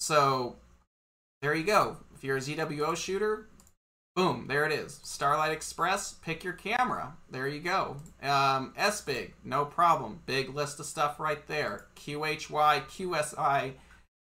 so 0.00 0.56
there 1.42 1.54
you 1.54 1.64
go. 1.64 1.96
If 2.14 2.24
you're 2.24 2.36
a 2.36 2.40
ZWO 2.40 2.96
shooter, 2.96 3.48
boom, 4.14 4.46
there 4.48 4.66
it 4.66 4.72
is. 4.72 5.00
Starlight 5.02 5.52
Express, 5.52 6.14
pick 6.22 6.44
your 6.44 6.52
camera. 6.52 7.14
There 7.30 7.48
you 7.48 7.60
go. 7.60 7.96
Um, 8.22 8.74
SBIG, 8.78 9.32
no 9.44 9.64
problem. 9.64 10.20
Big 10.26 10.54
list 10.54 10.80
of 10.80 10.86
stuff 10.86 11.18
right 11.18 11.46
there. 11.46 11.86
QHY, 11.96 12.84
QSI, 12.86 13.72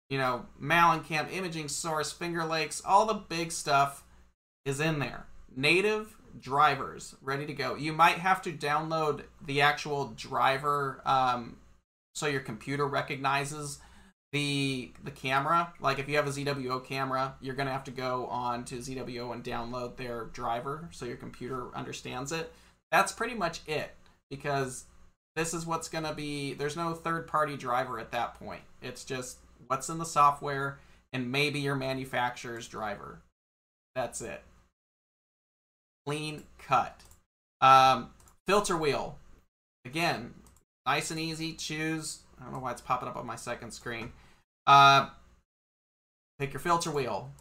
you 0.10 0.18
know, 0.18 0.46
MallinCam, 0.62 1.32
Imaging 1.34 1.68
Source, 1.68 2.12
Finger 2.12 2.46
Lakes, 2.46 2.82
all 2.86 3.06
the 3.06 3.14
big 3.14 3.52
stuff 3.52 4.04
is 4.66 4.80
in 4.80 5.00
there. 5.00 5.26
Native 5.56 6.16
drivers 6.40 7.16
ready 7.22 7.46
to 7.46 7.54
go. 7.54 7.76
You 7.76 7.94
might 7.94 8.18
have 8.18 8.42
to 8.44 8.52
download 8.52 9.24
the 9.46 9.62
actual 9.62 10.14
driver 10.16 11.02
um, 11.06 11.58
so 12.16 12.28
your 12.28 12.42
computer 12.42 12.88
recognizes 12.88 13.80
the 14.34 14.92
the 15.04 15.12
camera 15.12 15.72
like 15.80 16.00
if 16.00 16.10
you 16.10 16.16
have 16.16 16.26
a 16.26 16.32
ZWO 16.32 16.84
camera 16.84 17.36
you're 17.40 17.54
gonna 17.54 17.72
have 17.72 17.84
to 17.84 17.92
go 17.92 18.26
on 18.26 18.66
to 18.66 18.78
ZWO 18.78 19.32
and 19.32 19.44
download 19.44 19.96
their 19.96 20.26
driver 20.34 20.90
so 20.92 21.06
your 21.06 21.16
computer 21.16 21.68
understands 21.76 22.32
it. 22.32 22.52
That's 22.92 23.12
pretty 23.12 23.36
much 23.36 23.62
it 23.68 23.92
because 24.32 24.86
this 25.36 25.54
is 25.54 25.68
what's 25.68 25.88
gonna 25.88 26.16
be 26.16 26.56
there's 26.56 26.76
no 26.76 26.94
third 26.94 27.28
party 27.28 27.56
driver 27.56 28.00
at 28.00 28.12
that 28.12 28.34
point. 28.40 28.64
It's 28.82 29.06
just 29.06 29.38
what's 29.68 29.88
in 29.88 30.00
the 30.00 30.06
software 30.06 30.80
and 31.14 31.32
maybe 31.32 31.60
your 31.60 31.76
manufacturer's 31.76 32.68
driver. 32.68 33.22
That's 33.96 34.20
it. 34.20 34.42
Clean 36.08 36.44
cut. 36.58 37.02
Um, 37.62 38.10
filter 38.48 38.76
wheel. 38.76 39.20
Again 39.86 40.34
nice 40.88 41.12
and 41.12 41.20
easy. 41.20 41.54
Choose. 41.54 42.22
I 42.42 42.46
don't 42.46 42.54
know 42.54 42.60
why 42.60 42.72
it's 42.72 42.82
popping 42.82 43.08
up 43.08 43.16
on 43.16 43.28
my 43.28 43.36
second 43.36 43.72
screen 43.72 44.12
uh, 44.68 45.10
pick 46.40 46.54
your 46.54 46.60
filter 46.60 46.92
wheel. 46.92 47.32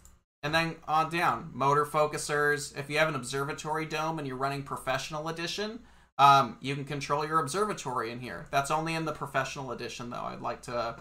And 0.43 0.55
then 0.55 0.77
on 0.89 1.11
down, 1.11 1.51
motor 1.53 1.87
focusers. 1.87 2.77
If 2.77 2.91
you 2.91 2.99
have 2.99 3.09
an 3.09 3.15
observatory 3.15 3.87
dome 3.87 4.19
and 4.19 4.27
you're 4.27 4.37
running 4.37 4.65
professional 4.65 5.29
edition, 5.29 5.81
um, 6.19 6.59
you 6.61 6.75
can 6.75 6.85
control 6.85 7.25
your 7.25 7.39
observatory 7.39 8.11
in 8.11 8.21
here. 8.21 8.47
That's 8.51 8.71
only 8.71 8.95
in 8.95 9.05
the 9.05 9.13
professional 9.13 9.71
edition, 9.71 10.11
though. 10.11 10.25
I'd 10.25 10.41
like 10.41 10.63
to 10.63 10.97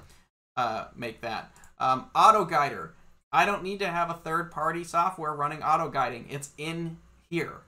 uh, 0.55 0.85
make 0.95 1.21
that. 1.21 1.51
Um, 1.79 2.09
auto 2.13 2.45
guider. 2.45 2.93
I 3.31 3.45
don't 3.45 3.63
need 3.63 3.79
to 3.79 3.87
have 3.87 4.09
a 4.09 4.15
third 4.15 4.51
party 4.51 4.83
software 4.83 5.33
running 5.33 5.63
auto 5.63 5.89
guiding. 5.89 6.27
It's 6.29 6.51
in 6.57 6.97
here. 7.29 7.61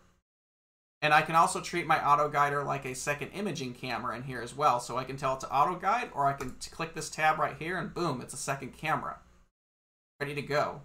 And 1.04 1.14
I 1.14 1.22
can 1.22 1.36
also 1.36 1.60
treat 1.60 1.86
my 1.86 2.04
auto 2.04 2.30
guider 2.30 2.64
like 2.64 2.86
a 2.86 2.96
second 2.96 3.32
imaging 3.32 3.74
camera 3.74 4.16
in 4.16 4.24
here 4.24 4.42
as 4.42 4.56
well. 4.56 4.80
So 4.80 4.98
I 4.98 5.04
can 5.04 5.18
tell 5.18 5.34
it 5.34 5.42
to 5.42 5.54
auto 5.54 5.76
guide 5.78 6.10
or 6.16 6.26
I 6.26 6.34
can 6.34 6.56
click 6.72 6.96
this 6.96 7.10
tab 7.10 7.38
right 7.38 7.58
here 7.60 7.78
and 7.78 7.94
boom, 7.94 8.22
it's 8.22 8.34
a 8.34 8.38
second 8.38 8.78
camera. 8.78 9.20
Ready 10.22 10.34
to 10.36 10.42
go. 10.42 10.82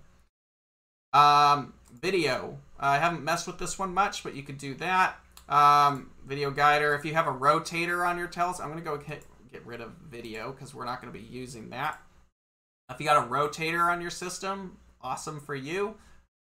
Um, 1.13 1.75
video. 2.03 2.59
I 2.81 2.99
haven't 2.99 3.23
messed 3.23 3.47
with 3.47 3.59
this 3.59 3.79
one 3.79 3.95
much, 3.95 4.25
but 4.25 4.35
you 4.35 4.43
could 4.43 4.59
do 4.59 4.75
that. 4.75 5.15
Um, 5.49 6.11
video 6.27 6.51
guider. 6.51 6.97
If 6.97 7.05
you 7.05 7.15
have 7.15 7.29
a 7.29 7.33
rotator 7.33 8.07
on 8.07 8.19
your 8.19 8.27
telescope, 8.27 8.67
I'm 8.67 8.73
going 8.73 8.85
to 8.85 8.91
go 8.91 8.99
get 8.99 9.65
rid 9.65 9.81
of 9.81 9.93
video 10.11 10.51
because 10.51 10.75
we're 10.75 10.85
not 10.85 11.01
going 11.01 11.13
to 11.13 11.19
be 11.19 11.25
using 11.25 11.71
that. 11.71 12.03
If 12.91 12.99
you 12.99 13.07
got 13.07 13.25
a 13.25 13.29
rotator 13.29 13.91
on 13.91 14.01
your 14.01 14.11
system, 14.11 14.79
awesome 15.01 15.39
for 15.39 15.55
you. 15.55 15.95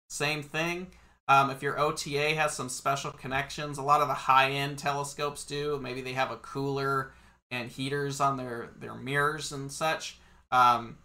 Same 0.08 0.42
thing. 0.42 0.88
Um, 1.28 1.50
if 1.50 1.62
your 1.62 1.78
OTA 1.78 2.34
has 2.34 2.54
some 2.54 2.70
special 2.70 3.12
connections, 3.12 3.76
a 3.76 3.82
lot 3.82 4.00
of 4.00 4.08
the 4.08 4.14
high-end 4.14 4.78
telescopes 4.78 5.44
do. 5.44 5.78
Maybe 5.80 6.00
they 6.00 6.14
have 6.14 6.30
a 6.30 6.36
cooler 6.38 7.12
and 7.50 7.70
heaters 7.70 8.20
on 8.20 8.36
their 8.36 8.70
their 8.78 8.94
mirrors 8.94 9.52
and 9.52 9.70
such. 9.70 10.18
Um, 10.50 10.98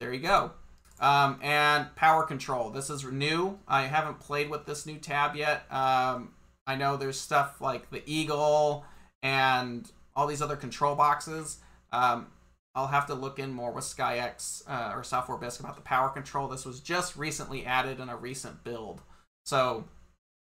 there 0.00 0.12
you 0.12 0.20
go. 0.20 0.52
Um, 1.00 1.38
and 1.42 1.94
power 1.96 2.24
control. 2.24 2.70
This 2.70 2.88
is 2.88 3.04
new. 3.04 3.58
I 3.66 3.82
haven't 3.82 4.20
played 4.20 4.50
with 4.50 4.66
this 4.66 4.86
new 4.86 4.98
tab 4.98 5.36
yet. 5.36 5.64
Um, 5.70 6.34
I 6.66 6.76
know 6.76 6.96
there's 6.96 7.18
stuff 7.18 7.60
like 7.60 7.90
the 7.90 8.02
Eagle 8.06 8.84
and 9.22 9.90
all 10.14 10.26
these 10.26 10.42
other 10.42 10.56
control 10.56 10.94
boxes. 10.94 11.58
Um, 11.92 12.28
I'll 12.74 12.86
have 12.86 13.06
to 13.06 13.14
look 13.14 13.38
in 13.38 13.52
more 13.52 13.70
with 13.70 13.84
SkyX 13.84 14.62
uh, 14.66 14.92
or 14.94 15.04
Software 15.04 15.36
Bisque 15.36 15.60
about 15.60 15.76
the 15.76 15.82
power 15.82 16.08
control. 16.08 16.48
This 16.48 16.64
was 16.64 16.80
just 16.80 17.16
recently 17.16 17.66
added 17.66 18.00
in 18.00 18.08
a 18.08 18.16
recent 18.16 18.64
build. 18.64 19.02
So 19.44 19.84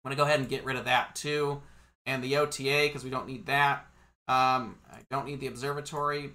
I'm 0.04 0.08
going 0.08 0.16
to 0.16 0.20
go 0.20 0.26
ahead 0.26 0.40
and 0.40 0.48
get 0.48 0.64
rid 0.64 0.76
of 0.76 0.84
that 0.84 1.14
too. 1.14 1.62
And 2.04 2.22
the 2.22 2.36
OTA, 2.36 2.86
because 2.86 3.04
we 3.04 3.10
don't 3.10 3.26
need 3.26 3.46
that. 3.46 3.86
Um, 4.28 4.78
I 4.90 5.00
don't 5.10 5.26
need 5.26 5.40
the 5.40 5.46
observatory 5.46 6.32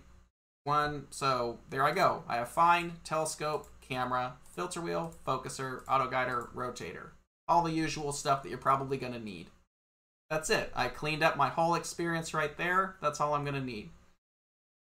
one. 0.63 1.05
So 1.11 1.59
there 1.69 1.83
I 1.83 1.91
go. 1.91 2.23
I 2.27 2.37
have 2.37 2.49
find, 2.49 3.03
telescope, 3.03 3.67
camera, 3.81 4.33
filter 4.55 4.81
wheel, 4.81 5.13
focuser, 5.25 5.81
auto 5.87 6.09
guider, 6.09 6.49
rotator. 6.55 7.09
All 7.47 7.61
the 7.61 7.71
usual 7.71 8.11
stuff 8.11 8.41
that 8.41 8.49
you're 8.49 8.57
probably 8.57 8.97
going 8.97 9.13
to 9.13 9.19
need. 9.19 9.47
That's 10.29 10.49
it. 10.49 10.71
I 10.75 10.87
cleaned 10.87 11.21
up 11.21 11.37
my 11.37 11.49
whole 11.49 11.75
experience 11.75 12.33
right 12.33 12.57
there. 12.57 12.95
That's 13.01 13.21
all 13.21 13.35
I'm 13.35 13.43
going 13.43 13.55
to 13.55 13.61
need. 13.61 13.89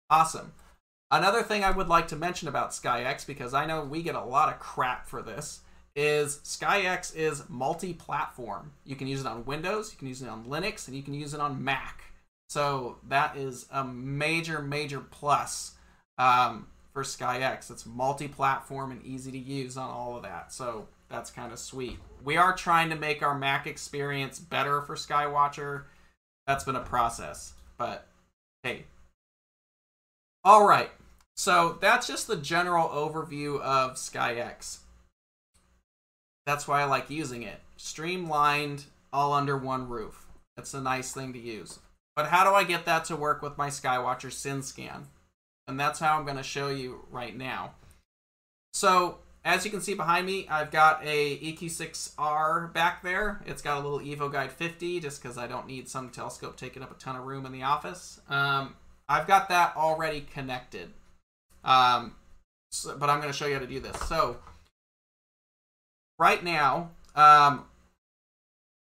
Awesome. 0.10 0.54
Another 1.12 1.42
thing 1.42 1.64
I 1.64 1.72
would 1.72 1.88
like 1.88 2.08
to 2.10 2.16
mention 2.16 2.48
about 2.48 2.70
SkyX, 2.70 3.26
because 3.26 3.54
I 3.54 3.66
know 3.66 3.84
we 3.84 4.04
get 4.04 4.16
a 4.16 4.24
lot 4.24 4.54
of 4.54 4.60
crap 4.60 5.08
for 5.08 5.22
this, 5.24 5.62
is 5.96 6.38
SkyX 6.44 7.16
is 7.16 7.44
multi-platform. 7.50 8.74
You 8.86 8.96
can 8.96 9.08
use 9.08 9.22
it 9.22 9.28
on 9.28 9.44
Windows, 9.46 9.92
you 9.92 9.98
can 9.98 10.08
use 10.08 10.22
it 10.22 10.30
on 10.30 10.46
Linux, 10.46 10.88
and 10.88 10.96
you 10.96 11.02
can 11.02 11.16
use 11.16 11.34
it 11.34 11.40
on 11.40 11.64
Mac. 11.64 12.04
So 12.50 12.98
that 13.08 13.38
is 13.38 13.68
a 13.72 13.84
major, 13.84 14.62
major 14.62 15.00
plus 15.00 15.76
um, 16.18 16.68
for 16.94 17.04
SkyX. 17.04 17.72
It's 17.72 17.86
multi-platform 17.86 18.92
and 18.92 19.04
easy 19.04 19.32
to 19.32 19.38
use 19.38 19.78
on 19.78 19.90
all 19.90 20.16
of 20.16 20.24
that. 20.24 20.54
So 20.54 20.88
that's 21.10 21.32
kind 21.32 21.52
of 21.52 21.60
sweet. 21.60 21.98
We 22.24 22.38
are 22.38 22.56
trying 22.56 22.90
to 22.92 22.96
make 22.96 23.24
our 23.24 23.38
Mac 23.38 23.66
experience 23.66 24.40
better 24.40 24.82
for 24.82 24.96
Skywatcher. 24.96 25.86
That's 26.46 26.64
been 26.64 26.76
a 26.76 26.82
process, 26.82 27.54
but 27.78 28.08
hey. 28.64 28.86
All 30.44 30.68
right. 30.68 30.90
So 31.40 31.78
that's 31.80 32.06
just 32.06 32.28
the 32.28 32.36
general 32.36 32.90
overview 32.90 33.62
of 33.62 33.96
SkyX. 33.96 34.80
That's 36.46 36.68
why 36.68 36.82
I 36.82 36.84
like 36.84 37.10
using 37.10 37.44
it. 37.44 37.62
Streamlined, 37.78 38.84
all 39.14 39.32
under 39.32 39.58
one 39.58 39.88
roof. 39.88 40.28
It's 40.58 40.74
a 40.74 40.82
nice 40.82 41.14
thing 41.14 41.32
to 41.32 41.40
use. 41.40 41.80
But 42.14 42.26
how 42.26 42.44
do 42.44 42.54
I 42.54 42.66
get 42.66 42.84
that 42.88 43.06
to 43.06 43.16
work 43.16 43.42
with 43.42 43.58
my 43.58 43.70
Skywatcher 43.70 44.34
SynScan? 44.34 45.04
And 45.70 45.80
that's 45.80 46.02
how 46.02 46.18
I'm 46.18 46.26
going 46.26 46.36
to 46.36 46.44
show 46.44 46.68
you 46.68 47.06
right 47.10 47.38
now. 47.38 47.72
So, 48.74 49.20
as 49.46 49.64
you 49.64 49.72
can 49.72 49.80
see 49.80 49.94
behind 49.94 50.28
me, 50.28 50.46
I've 50.50 50.72
got 50.72 51.00
a 51.06 51.38
EQ6R 51.38 52.74
back 52.74 53.02
there. 53.02 53.42
It's 53.46 53.62
got 53.62 53.78
a 53.78 53.88
little 53.88 54.06
Evo 54.06 54.30
Guide 54.30 54.52
50 54.52 55.00
just 55.00 55.24
because 55.24 55.38
I 55.38 55.48
don't 55.48 55.68
need 55.68 55.88
some 55.88 56.10
telescope 56.10 56.58
taking 56.58 56.84
up 56.84 56.92
a 56.92 57.00
ton 57.00 57.16
of 57.16 57.24
room 57.24 57.46
in 57.46 57.54
the 57.54 57.64
office. 57.64 58.20
Um, 58.28 58.76
I've 59.08 59.26
got 59.26 59.48
that 59.48 59.78
already 59.78 60.20
connected. 60.20 60.92
Um, 61.64 62.16
so, 62.72 62.98
but 62.98 63.10
I'm 63.10 63.20
going 63.20 63.32
to 63.32 63.38
show 63.38 63.48
you 63.48 63.54
how 63.54 63.60
to 63.60 63.68
do 63.68 63.80
this. 63.80 63.98
So, 64.08 64.38
right 66.18 66.44
now, 66.44 66.92
um, 67.16 67.66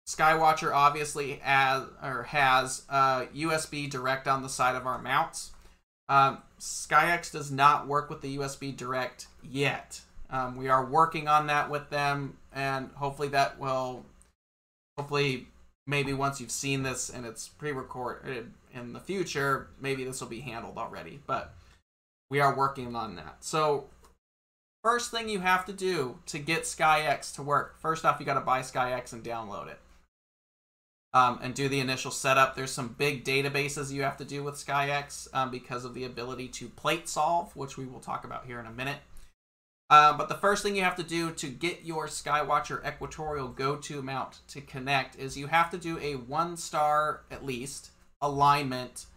Skywatcher 0.07 0.73
obviously 0.73 1.33
has 1.43 1.83
or 2.03 2.23
has 2.23 2.83
uh, 2.89 3.25
USB 3.35 3.89
Direct 3.89 4.27
on 4.27 4.41
the 4.41 4.49
side 4.49 4.75
of 4.75 4.87
our 4.87 4.99
mounts. 4.99 5.51
Um, 6.07 6.39
SkyX 6.59 7.31
does 7.31 7.51
not 7.51 7.87
work 7.87 8.09
with 8.09 8.21
the 8.21 8.37
USB 8.37 8.75
Direct 8.75 9.27
yet. 9.43 10.01
Um, 10.31 10.55
we 10.55 10.67
are 10.67 10.85
working 10.85 11.27
on 11.27 11.47
that 11.47 11.69
with 11.69 11.89
them, 11.89 12.37
and 12.53 12.89
hopefully 12.95 13.29
that 13.29 13.59
will, 13.59 14.05
hopefully 14.97 15.47
maybe 15.85 16.13
once 16.13 16.39
you've 16.39 16.51
seen 16.51 16.83
this 16.83 17.09
and 17.09 17.25
it's 17.25 17.47
pre-recorded 17.47 18.51
in 18.73 18.93
the 18.93 18.99
future, 18.99 19.67
maybe 19.79 20.03
this 20.03 20.21
will 20.21 20.27
be 20.27 20.41
handled 20.41 20.77
already. 20.77 21.19
But 21.25 21.53
we 22.29 22.39
are 22.39 22.55
working 22.55 22.95
on 22.95 23.15
that. 23.15 23.37
So 23.39 23.85
first 24.83 25.11
thing 25.11 25.29
you 25.29 25.39
have 25.39 25.65
to 25.65 25.73
do 25.73 26.19
to 26.27 26.39
get 26.39 26.63
SkyX 26.63 27.33
to 27.35 27.43
work, 27.43 27.79
first 27.81 28.05
off, 28.05 28.19
you 28.19 28.25
got 28.25 28.35
to 28.35 28.41
buy 28.41 28.61
SkyX 28.61 29.13
and 29.13 29.23
download 29.23 29.67
it. 29.67 29.79
Um, 31.11 31.39
and 31.41 31.55
do 31.55 31.67
the 31.67 31.79
initial 31.79 32.11
setup. 32.11 32.55
There's 32.55 32.69
some 32.69 32.93
big 32.95 33.23
databases 33.25 33.91
you 33.91 34.03
have 34.03 34.17
to 34.17 34.25
do 34.25 34.43
with 34.43 34.63
SkyX 34.63 35.27
um, 35.33 35.49
because 35.49 35.83
of 35.83 35.95
the 35.95 36.03
ability 36.03 36.49
to 36.49 36.69
plate 36.69 37.09
solve, 37.09 37.55
which 37.55 37.77
we 37.77 37.87
will 37.87 37.99
talk 37.99 38.25
about 38.25 38.45
here 38.45 38.59
in 38.59 38.67
a 38.67 38.71
minute. 38.71 38.99
Uh, 39.89 40.15
but 40.15 40.29
the 40.29 40.35
first 40.35 40.61
thing 40.61 40.75
you 40.75 40.83
have 40.83 40.95
to 40.97 41.03
do 41.03 41.31
to 41.31 41.47
get 41.47 41.83
your 41.83 42.05
Skywatcher 42.05 42.87
Equatorial 42.87 43.47
go-to 43.47 44.03
mount 44.03 44.41
to 44.49 44.61
connect 44.61 45.17
is 45.17 45.35
you 45.35 45.47
have 45.47 45.71
to 45.71 45.79
do 45.79 45.97
a 45.97 46.13
one 46.13 46.55
star 46.55 47.21
at 47.31 47.43
least 47.43 47.89
alignment 48.21 49.07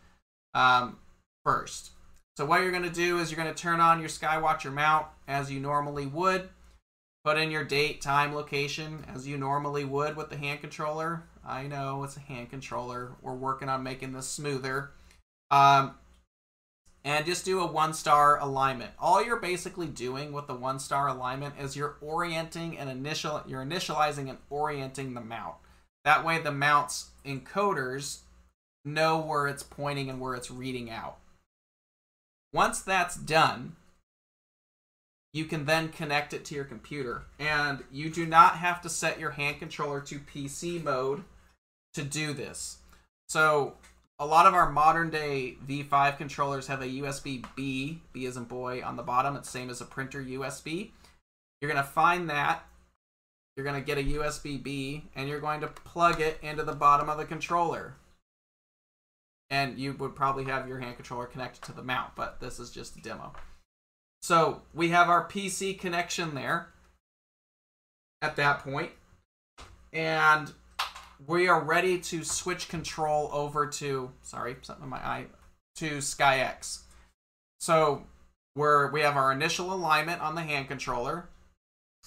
um, 0.55 0.97
first. 1.45 1.91
So 2.37 2.47
what 2.47 2.63
you're 2.63 2.71
going 2.71 2.83
to 2.83 2.91
do 2.91 3.19
is 3.19 3.31
you're 3.31 3.43
going 3.43 3.53
to 3.53 3.63
turn 3.63 3.81
on 3.81 4.01
your 4.01 4.09
Skywatcher 4.09 4.73
mount 4.73 5.07
as 5.29 5.51
you 5.51 5.61
normally 5.61 6.07
would. 6.07 6.49
Put 7.25 7.39
in 7.39 7.51
your 7.51 7.63
date, 7.63 8.01
time, 8.01 8.35
location 8.35 9.05
as 9.15 9.29
you 9.29 9.37
normally 9.37 9.85
would 9.85 10.17
with 10.17 10.31
the 10.31 10.37
hand 10.37 10.61
controller. 10.61 11.25
I 11.47 11.67
know 11.67 12.03
it's 12.05 12.17
a 12.17 12.21
hand 12.21 12.51
controller. 12.51 13.13
We're 13.21 13.35
working 13.35 13.69
on 13.69 13.83
making 13.83 14.13
this 14.13 14.27
smoother. 14.27 14.91
Um, 15.51 15.95
and 17.05 17.27
just 17.27 17.45
do 17.45 17.61
a 17.61 17.67
one 17.67 17.95
star 17.95 18.39
alignment. 18.41 18.93
All 18.99 19.25
you're 19.25 19.41
basically 19.41 19.89
doing 19.89 20.33
with 20.33 20.47
the 20.47 20.55
one 20.55 20.79
star 20.79 21.09
alignment 21.09 21.55
is 21.61 21.77
you're 21.77 21.97
orienting 22.01 22.79
and 22.79 22.89
initial 22.89 23.43
you're 23.47 23.65
initializing 23.65 24.29
and 24.29 24.39
orienting 24.51 25.15
the 25.15 25.21
mount. 25.21 25.57
That 26.05 26.25
way 26.25 26.39
the 26.39 26.53
mount's 26.53 27.11
encoders 27.25 28.21
know 28.85 29.19
where 29.21 29.47
it's 29.47 29.63
pointing 29.63 30.11
and 30.11 30.21
where 30.21 30.35
it's 30.35 30.51
reading 30.51 30.91
out. 30.91 31.19
Once 32.53 32.81
that's 32.81 33.17
done, 33.17 33.77
you 35.33 35.47
can 35.47 35.65
then 35.65 35.89
connect 35.89 36.35
it 36.35 36.45
to 36.47 36.55
your 36.55 36.65
computer. 36.65 37.23
And 37.39 37.83
you 37.91 38.11
do 38.11 38.27
not 38.27 38.57
have 38.57 38.83
to 38.83 38.89
set 38.89 39.19
your 39.19 39.31
hand 39.31 39.59
controller 39.59 40.01
to 40.03 40.19
PC 40.19 40.83
mode 40.83 41.25
to 41.95 42.03
do 42.03 42.33
this. 42.33 42.79
So 43.29 43.75
a 44.19 44.27
lot 44.27 44.47
of 44.47 44.55
our 44.55 44.71
modern 44.71 45.11
day 45.11 45.57
V5 45.67 46.19
controllers 46.19 46.67
have 46.67 46.83
a 46.83 46.87
USB 46.87 47.45
B, 47.57 48.01
B 48.13 48.27
as 48.27 48.37
in 48.37 48.45
boy, 48.45 48.83
on 48.85 48.97
the 48.97 49.03
bottom. 49.03 49.37
It's 49.37 49.51
same 49.51 49.71
as 49.71 49.81
a 49.81 49.87
printer 49.87 50.23
USB. 50.23 50.91
You're 51.61 51.71
going 51.71 51.83
to 51.83 51.91
find 51.91 52.29
that. 52.29 52.67
You're 53.57 53.65
going 53.65 53.81
to 53.81 53.87
get 53.87 53.99
a 53.99 54.03
USB 54.03 54.63
B 54.63 55.05
and 55.15 55.29
you're 55.29 55.41
going 55.41 55.61
to 55.63 55.69
plug 55.69 56.21
it 56.21 56.39
into 56.43 56.63
the 56.63 56.73
bottom 56.73 57.09
of 57.09 57.19
the 57.19 57.25
controller. 57.25 57.95
And 59.53 59.79
you 59.79 59.93
would 59.93 60.17
probably 60.17 60.45
have 60.45 60.67
your 60.67 60.81
hand 60.81 60.97
controller 60.97 61.27
connected 61.27 61.63
to 61.65 61.73
the 61.73 61.83
mount, 61.83 62.17
but 62.17 62.41
this 62.41 62.59
is 62.59 62.71
just 62.71 62.97
a 62.97 63.03
demo. 63.03 63.35
So 64.23 64.63
we 64.73 64.89
have 64.89 65.11
our 65.11 65.29
PC 65.29 65.79
connection 65.79 66.35
there 66.35 66.69
at 68.23 68.37
that. 68.37 68.67
And 69.93 70.53
we 71.27 71.49
are 71.49 71.63
ready 71.63 71.99
to 71.99 72.25
switch 72.25 72.71
control 72.71 73.29
over 73.31 73.67
to 73.67 74.13
sorry 74.23 74.57
something 74.63 74.85
in 74.85 74.89
my 74.89 74.97
eye 74.97 75.27
to 75.77 75.99
SkyX. 75.99 76.85
So 77.61 78.05
we're 78.57 78.91
we 78.91 79.03
have 79.03 79.19
our 79.19 79.33
initial 79.33 79.71
alignment 79.71 80.23
on 80.23 80.35
the 80.35 80.41
hand 80.41 80.69
controller. 80.69 81.29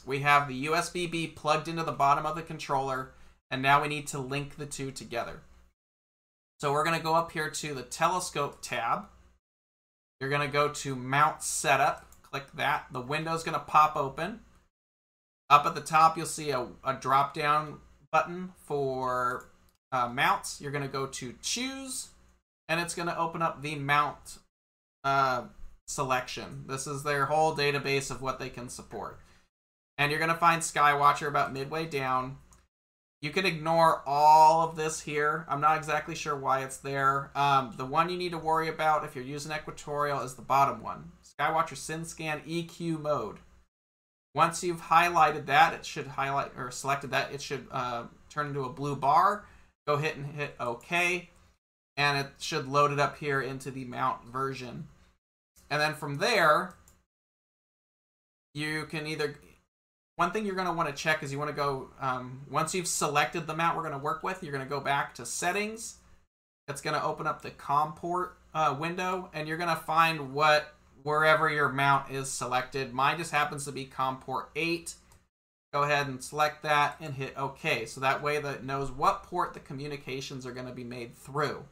We 0.03 0.21
have 0.21 0.47
the 0.47 0.65
USB 0.65 1.09
B 1.11 1.27
plugged 1.27 1.67
into 1.67 1.83
the 1.83 1.91
bottom 1.91 2.25
of 2.25 2.35
the 2.35 2.41
controller, 2.41 3.11
and 3.51 3.61
now 3.61 3.83
we 3.83 3.87
need 3.87 4.07
to 4.07 4.19
link 4.19 4.55
the 4.55 4.65
two 4.65 4.89
together. 4.89 5.41
So 6.59 6.71
we're 6.71 6.83
going 6.83 6.97
to 6.97 7.03
go 7.03 7.13
up 7.13 7.31
here 7.31 7.49
to 7.49 7.73
the 7.73 7.83
telescope 7.83 8.59
tab. 8.61 9.05
You're 10.19 10.29
going 10.29 10.47
to 10.47 10.51
go 10.51 10.69
to 10.69 10.95
mount 10.95 11.43
setup, 11.43 12.05
click 12.21 12.45
that. 12.55 12.85
The 12.91 13.01
window's 13.01 13.43
going 13.43 13.57
to 13.57 13.65
pop 13.65 13.95
open. 13.95 14.39
Up 15.49 15.65
at 15.65 15.75
the 15.75 15.81
top, 15.81 16.17
you'll 16.17 16.25
see 16.25 16.51
a, 16.51 16.67
a 16.83 16.93
drop 16.93 17.33
down 17.33 17.79
button 18.11 18.53
for 18.63 19.49
uh, 19.91 20.07
mounts. 20.07 20.59
You're 20.61 20.71
going 20.71 20.83
to 20.83 20.89
go 20.89 21.05
to 21.05 21.35
choose, 21.41 22.09
and 22.67 22.79
it's 22.79 22.95
going 22.95 23.09
to 23.09 23.17
open 23.17 23.41
up 23.41 23.61
the 23.61 23.75
mount 23.75 24.39
uh, 25.03 25.43
selection. 25.85 26.63
This 26.67 26.87
is 26.87 27.03
their 27.03 27.25
whole 27.25 27.55
database 27.55 28.09
of 28.09 28.21
what 28.21 28.39
they 28.39 28.49
can 28.49 28.69
support. 28.69 29.19
And 29.97 30.11
you're 30.11 30.19
going 30.19 30.31
to 30.31 30.37
find 30.37 30.61
Skywatcher 30.61 31.27
about 31.27 31.53
midway 31.53 31.85
down. 31.85 32.37
You 33.25 33.31
can 33.31 33.47
ignore 33.47 34.03
all 34.05 34.61
of 34.61 34.75
this 34.75 35.01
here. 35.01 35.47
I'm 35.49 35.59
not 35.59 35.79
exactly 35.79 36.13
sure 36.13 36.35
why 36.35 36.59
it's 36.63 36.77
there. 36.77 37.31
Um, 37.33 37.73
the 37.75 37.83
one 37.83 38.07
you 38.07 38.17
need 38.17 38.33
to 38.33 38.37
worry 38.37 38.67
about 38.67 39.03
if 39.03 39.15
you're 39.15 39.25
using 39.25 39.51
Equatorial 39.51 40.21
is 40.21 40.35
the 40.35 40.43
bottom 40.43 40.83
one. 40.83 41.11
Skywatcher 41.23 41.73
SynScan 41.73 42.45
EQ 42.47 43.01
mode. 43.01 43.37
Once 44.35 44.63
you've 44.63 44.79
highlighted 44.79 45.47
that, 45.47 45.73
it 45.73 45.87
should 45.87 46.05
highlight 46.05 46.51
or 46.55 46.69
selected 46.69 47.09
that, 47.09 47.33
it 47.33 47.41
should 47.41 47.65
uh, 47.71 48.03
turn 48.29 48.45
into 48.45 48.63
a 48.63 48.69
blue 48.69 48.95
bar. 48.95 49.47
Go 49.87 49.97
hit 49.97 50.17
and 50.17 50.27
hit 50.27 50.55
OK, 50.59 51.27
and 51.97 52.19
it 52.19 52.27
should 52.37 52.67
load 52.67 52.91
it 52.91 52.99
up 52.99 53.17
here 53.17 53.41
into 53.41 53.71
the 53.71 53.85
mount 53.85 54.23
version. 54.25 54.87
And 55.71 55.81
then 55.81 55.95
from 55.95 56.19
there, 56.19 56.75
you 58.53 58.85
can 58.85 59.07
either 59.07 59.39
one 60.15 60.31
thing 60.31 60.45
you're 60.45 60.55
going 60.55 60.67
to 60.67 60.73
want 60.73 60.87
to 60.89 60.95
check 60.95 61.23
is 61.23 61.31
you 61.31 61.39
want 61.39 61.49
to 61.49 61.55
go 61.55 61.89
um, 61.99 62.41
once 62.49 62.73
you've 62.73 62.87
selected 62.87 63.47
the 63.47 63.55
mount 63.55 63.75
we're 63.75 63.83
going 63.83 63.93
to 63.93 63.99
work 63.99 64.23
with 64.23 64.41
you're 64.41 64.51
going 64.51 64.63
to 64.63 64.69
go 64.69 64.79
back 64.79 65.13
to 65.15 65.25
settings 65.25 65.97
it's 66.67 66.81
going 66.81 66.95
to 66.95 67.03
open 67.03 67.27
up 67.27 67.41
the 67.41 67.51
com 67.51 67.93
port 67.93 68.37
uh, 68.53 68.75
window 68.77 69.29
and 69.33 69.47
you're 69.47 69.57
going 69.57 69.69
to 69.69 69.75
find 69.75 70.33
what 70.33 70.73
wherever 71.03 71.49
your 71.49 71.69
mount 71.69 72.11
is 72.11 72.31
selected. 72.31 72.91
Mine 72.91 73.19
just 73.19 73.31
happens 73.31 73.65
to 73.65 73.71
be 73.71 73.85
COM 73.85 74.17
port 74.17 74.49
8. 74.55 74.95
Go 75.71 75.83
ahead 75.83 76.07
and 76.07 76.23
select 76.23 76.63
that 76.63 76.95
and 76.99 77.13
hit 77.13 77.33
OK. 77.37 77.85
So 77.85 78.01
that 78.01 78.23
way 78.23 78.39
that 78.39 78.63
knows 78.63 78.91
what 78.91 79.23
port 79.23 79.53
the 79.53 79.59
communications 79.59 80.45
are 80.45 80.51
going 80.51 80.65
to 80.67 80.73
be 80.73 80.83
made 80.83 81.15
through. 81.15 81.63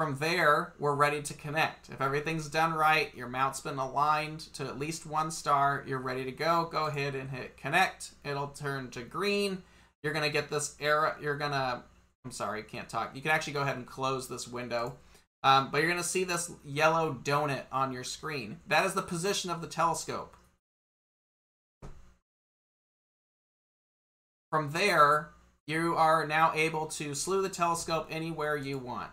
From 0.00 0.16
there, 0.16 0.72
we're 0.78 0.94
ready 0.94 1.20
to 1.20 1.34
connect. 1.34 1.90
If 1.90 2.00
everything's 2.00 2.48
done 2.48 2.72
right, 2.72 3.14
your 3.14 3.28
mount's 3.28 3.60
been 3.60 3.76
aligned 3.76 4.40
to 4.54 4.64
at 4.64 4.78
least 4.78 5.04
one 5.04 5.30
star, 5.30 5.84
you're 5.86 5.98
ready 5.98 6.24
to 6.24 6.32
go. 6.32 6.70
Go 6.72 6.86
ahead 6.86 7.14
and 7.14 7.28
hit 7.28 7.58
connect. 7.58 8.12
It'll 8.24 8.46
turn 8.46 8.88
to 8.92 9.02
green. 9.02 9.62
You're 10.02 10.14
to 10.24 10.32
get 10.32 10.48
this 10.48 10.74
error. 10.80 11.14
You're 11.20 11.36
to, 11.52 11.82
I'm 12.24 12.30
sorry, 12.30 12.62
can't 12.62 12.88
talk. 12.88 13.14
You 13.14 13.20
can 13.20 13.30
actually 13.30 13.52
go 13.52 13.60
ahead 13.60 13.76
and 13.76 13.84
close 13.84 14.26
this 14.26 14.48
window 14.48 14.96
Um, 15.42 15.70
but 15.70 15.82
you're 15.82 15.90
going 15.90 16.02
to 16.02 16.08
see 16.08 16.24
this 16.24 16.50
yellow 16.64 17.18
donut 17.22 17.64
on 17.70 17.92
your 17.92 18.04
screen. 18.04 18.60
That 18.66 18.86
is 18.86 18.94
the 18.94 19.02
position 19.02 19.50
of 19.50 19.60
the 19.60 19.66
telescope. 19.66 20.34
From 24.50 24.70
there, 24.70 25.32
you 25.66 25.94
are 25.94 26.26
now 26.26 26.52
able 26.54 26.86
to 26.86 27.14
slew 27.14 27.42
the 27.42 27.50
telescope 27.50 28.08
anywhere 28.10 28.56
you 28.56 28.78
want. 28.78 29.10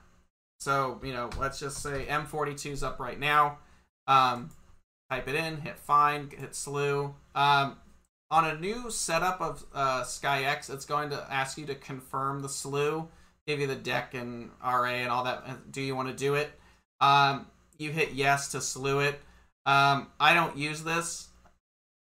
So, 0.60 1.00
you 1.04 1.14
know, 1.14 1.30
let's 1.40 1.60
just 1.60 1.82
say 1.82 2.06
M42 2.10 2.72
is 2.72 2.84
up 2.84 3.00
right 3.00 3.20
now. 3.20 3.60
Um, 4.08 4.50
type 5.10 5.28
it 5.28 5.36
in, 5.36 5.58
hit 5.58 5.78
find, 5.78 6.32
hit 6.32 6.56
slew. 6.56 7.14
Um, 7.36 7.78
on 8.30 8.46
a 8.46 8.60
new 8.60 8.90
setup 8.90 9.40
of 9.40 9.66
uh, 9.74 10.04
SkyX, 10.04 10.70
it's 10.70 10.86
going 10.86 11.10
to 11.12 11.28
ask 11.32 11.58
you 11.58 11.66
to 11.68 11.76
confirm 11.76 12.42
the 12.42 12.50
slew, 12.50 13.08
give 13.46 13.60
you 13.60 13.68
the 13.68 13.76
Dec 13.76 14.14
and 14.14 14.50
RA 14.62 14.86
and 14.86 15.10
all 15.10 15.24
that. 15.24 15.72
Do 15.72 15.82
you 15.82 15.96
want 15.96 16.10
to 16.10 16.16
do 16.16 16.36
it? 16.36 16.52
Um, 17.00 17.48
you 17.78 17.92
hit 17.92 18.14
yes 18.14 18.52
to 18.52 18.62
slew 18.62 19.00
it. 19.00 19.20
Um, 19.66 20.08
I 20.20 20.34
don't 20.34 20.58
use 20.58 20.84
this. 20.84 21.28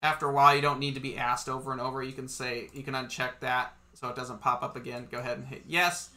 After 0.02 0.28
a 0.28 0.32
while, 0.32 0.54
you 0.54 0.62
don't 0.62 0.78
need 0.78 0.94
to 0.94 1.00
be 1.00 1.16
asked 1.16 1.48
over 1.48 1.72
and 1.72 1.80
over. 1.80 2.02
You 2.02 2.12
can 2.12 2.28
say, 2.28 2.68
you 2.72 2.82
can 2.82 2.94
uncheck 2.94 3.40
that 3.40 3.74
so 3.94 4.08
it 4.08 4.16
doesn't 4.16 4.40
pop 4.40 4.62
up 4.62 4.76
again. 4.76 5.08
Go 5.10 5.18
ahead 5.18 5.38
and 5.38 5.46
hit 5.46 5.62
yes. 5.66 6.10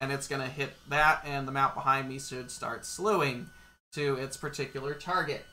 And 0.00 0.12
it's 0.12 0.28
going 0.28 0.42
to 0.42 0.48
hit 0.48 0.70
that, 0.88 1.22
and 1.24 1.46
the 1.46 1.52
mount 1.52 1.74
behind 1.74 2.08
me 2.08 2.18
should 2.18 2.50
start 2.50 2.86
slewing 2.86 3.50
to 3.94 4.14
its 4.14 4.36
particular 4.36 4.94
target. 4.94 5.44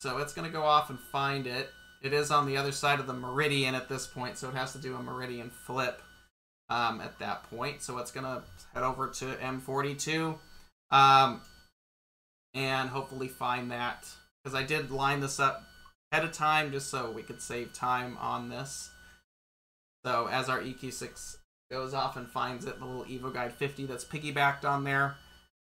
So 0.00 0.18
it's 0.18 0.32
going 0.32 0.46
to 0.46 0.52
go 0.52 0.62
off 0.62 0.88
and 0.88 0.98
find 0.98 1.46
it. 1.46 1.70
It 2.02 2.12
is 2.12 2.30
on 2.30 2.46
the 2.46 2.56
other 2.56 2.72
side 2.72 3.00
of 3.00 3.06
the 3.06 3.12
meridian 3.12 3.74
at 3.74 3.88
this 3.88 4.06
point, 4.06 4.38
so 4.38 4.48
it 4.48 4.54
has 4.54 4.72
to 4.72 4.78
do 4.78 4.96
a 4.96 5.02
meridian 5.02 5.50
flip 5.50 6.00
um, 6.70 7.00
at 7.00 7.18
that 7.18 7.42
point. 7.50 7.82
So 7.82 7.98
it's 7.98 8.10
going 8.10 8.24
to 8.24 8.42
head 8.72 8.82
over 8.82 9.08
to 9.08 9.24
M42 9.26 10.38
um, 10.90 11.42
and 12.54 12.88
hopefully 12.88 13.28
find 13.28 13.70
that. 13.72 14.06
Because 14.42 14.58
I 14.58 14.62
did 14.62 14.90
line 14.90 15.20
this 15.20 15.38
up 15.38 15.64
ahead 16.10 16.24
of 16.24 16.32
time 16.32 16.72
just 16.72 16.88
so 16.88 17.10
we 17.10 17.22
could 17.22 17.42
save 17.42 17.74
time 17.74 18.16
on 18.18 18.48
this. 18.48 18.90
So 20.04 20.28
as 20.28 20.48
our 20.48 20.60
EQ6 20.60 21.36
goes 21.70 21.94
off 21.94 22.16
and 22.16 22.28
finds 22.28 22.64
it, 22.64 22.78
the 22.78 22.84
little 22.84 23.04
Evo 23.04 23.32
Guide 23.32 23.52
50 23.52 23.86
that's 23.86 24.04
piggybacked 24.04 24.64
on 24.64 24.84
there, 24.84 25.16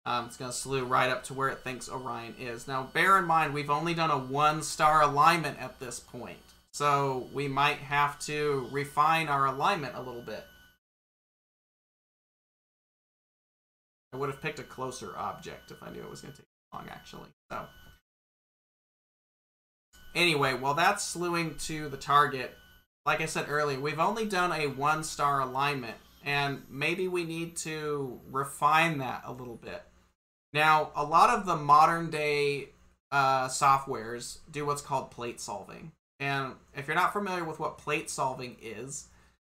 um, 0.04 0.26
it's 0.26 0.36
going 0.36 0.50
to 0.50 0.56
slew 0.56 0.84
right 0.84 1.10
up 1.10 1.22
to 1.24 1.34
where 1.34 1.48
it 1.48 1.60
thinks 1.60 1.88
Orion 1.88 2.34
is. 2.38 2.66
Now, 2.66 2.84
bear 2.92 3.18
in 3.18 3.24
mind, 3.24 3.54
we've 3.54 3.70
only 3.70 3.94
done 3.94 4.10
a 4.10 4.18
one-star 4.18 5.02
alignment 5.02 5.60
at 5.60 5.78
this 5.78 6.00
point. 6.00 6.38
So 6.72 7.28
we 7.32 7.48
might 7.48 7.78
have 7.78 8.18
to 8.20 8.66
refine 8.72 9.28
our 9.28 9.46
alignment 9.46 9.94
a 9.94 10.00
little 10.00 10.22
bit. 10.22 10.44
I 14.12 14.16
would 14.16 14.30
have 14.30 14.42
picked 14.42 14.58
a 14.58 14.64
closer 14.64 15.16
object 15.16 15.70
if 15.70 15.82
I 15.82 15.90
knew 15.90 16.00
it 16.00 16.10
was 16.10 16.20
going 16.20 16.32
to 16.34 16.38
take 16.38 16.46
long, 16.72 16.86
actually. 16.90 17.28
So 17.50 17.66
anyway, 20.14 20.54
while 20.54 20.74
that's 20.74 21.04
slewing 21.04 21.54
to 21.66 21.88
the 21.88 21.96
target, 21.96 22.56
like 23.04 23.20
I 23.20 23.26
said 23.26 23.46
earlier, 23.48 23.80
we've 23.80 23.98
only 23.98 24.26
done 24.26 24.52
a 24.52 24.68
one-star 24.68 25.40
alignment, 25.40 25.96
and 26.24 26.62
maybe 26.70 27.08
we 27.08 27.24
need 27.24 27.56
to 27.58 28.20
refine 28.30 28.98
that 28.98 29.22
a 29.26 29.32
little 29.32 29.56
bit. 29.56 29.82
Now, 30.52 30.90
a 30.94 31.04
lot 31.04 31.30
of 31.30 31.46
the 31.46 31.56
modern 31.56 32.10
day 32.10 32.68
uh, 33.10 33.48
softwares 33.48 34.38
do 34.50 34.64
what's 34.66 34.82
called 34.82 35.10
plate 35.10 35.40
solving. 35.40 35.92
And 36.20 36.54
if 36.76 36.86
you're 36.86 36.94
not 36.94 37.12
familiar 37.12 37.44
with 37.44 37.58
what 37.58 37.78
plate 37.78 38.08
solving 38.08 38.56
is, 38.62 39.08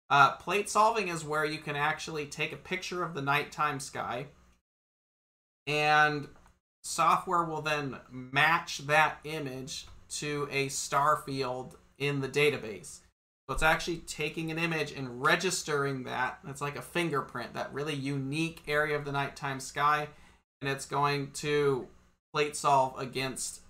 uh, 0.10 0.32
plate 0.38 0.70
solving 0.70 1.08
is 1.08 1.24
where 1.24 1.46
you 1.46 1.60
can 1.60 1.76
actually 1.76 2.26
take 2.26 2.52
a 2.52 2.58
picture 2.58 3.04
of 3.04 3.14
the 3.14 3.22
nighttime 3.22 3.80
sky, 3.80 4.28
and 5.68 6.28
software 6.84 7.44
will 7.44 7.62
then 7.62 7.98
match 8.10 8.80
that 8.88 9.20
image 9.24 9.88
to 10.10 10.48
a 10.52 10.68
star 10.70 11.18
field 11.18 11.78
in 11.98 12.22
the 12.22 12.28
database. 12.28 13.00
So 13.48 13.54
it's 13.54 13.64
actually 13.64 13.98
taking 13.98 14.52
an 14.52 14.58
image 14.58 14.92
and 14.94 15.22
registering 15.22 16.04
that. 16.04 16.40
It's 16.48 16.62
like 16.62 16.78
a 16.78 16.82
fingerprint, 16.82 17.54
that 17.54 17.74
really 17.74 17.94
unique 17.94 18.64
area 18.68 18.96
of 18.96 19.04
the 19.04 19.12
nighttime 19.12 19.60
sky, 19.60 20.08
and 20.62 20.72
it's 20.72 20.86
going 20.86 21.32
to 21.32 21.88
plate 22.34 22.56
solve 22.56 22.98
against 22.98 23.62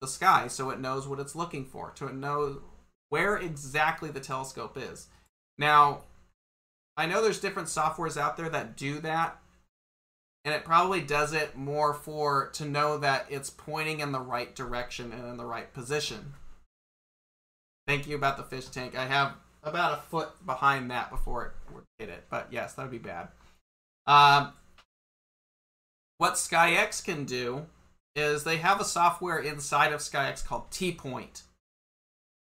the 0.00 0.08
sky 0.08 0.48
so 0.48 0.70
it 0.70 0.80
knows 0.80 1.06
what 1.06 1.20
it's 1.20 1.36
looking 1.36 1.64
for, 1.64 1.90
to 1.92 2.12
know 2.12 2.62
where 3.10 3.36
exactly 3.36 4.10
the 4.10 4.20
telescope 4.20 4.76
is. 4.76 5.08
Now, 5.56 6.04
I 6.96 7.06
know 7.06 7.22
there's 7.22 7.40
different 7.40 7.68
softwares 7.68 8.16
out 8.16 8.36
there 8.36 8.48
that 8.48 8.76
do 8.76 8.98
that, 9.00 9.38
and 10.44 10.54
it 10.54 10.64
probably 10.64 11.00
does 11.00 11.32
it 11.32 11.56
more 11.56 11.94
for 11.94 12.48
to 12.54 12.64
know 12.64 12.98
that 12.98 13.26
it's 13.28 13.50
pointing 13.50 14.00
in 14.00 14.10
the 14.10 14.20
right 14.20 14.54
direction 14.54 15.12
and 15.12 15.26
in 15.26 15.36
the 15.36 15.44
right 15.44 15.72
position. 15.72 16.34
Thank 17.90 18.06
you 18.06 18.14
about 18.14 18.36
the 18.36 18.44
fish 18.44 18.66
tank. 18.66 18.96
I 18.96 19.04
have 19.04 19.32
about 19.64 19.98
a 19.98 20.02
foot 20.02 20.28
behind 20.46 20.92
that 20.92 21.10
before 21.10 21.46
it 21.46 21.74
would 21.74 21.82
hit 21.98 22.08
it, 22.08 22.22
but 22.30 22.46
yes, 22.52 22.74
that 22.74 22.82
would 22.82 22.92
be 22.92 22.98
bad. 22.98 23.26
Um, 24.06 24.52
what 26.18 26.34
SkyX 26.34 27.04
can 27.04 27.24
do 27.24 27.66
is 28.14 28.44
they 28.44 28.58
have 28.58 28.80
a 28.80 28.84
software 28.84 29.40
inside 29.40 29.92
of 29.92 29.98
SkyX 29.98 30.46
called 30.46 30.70
T-Point. 30.70 31.42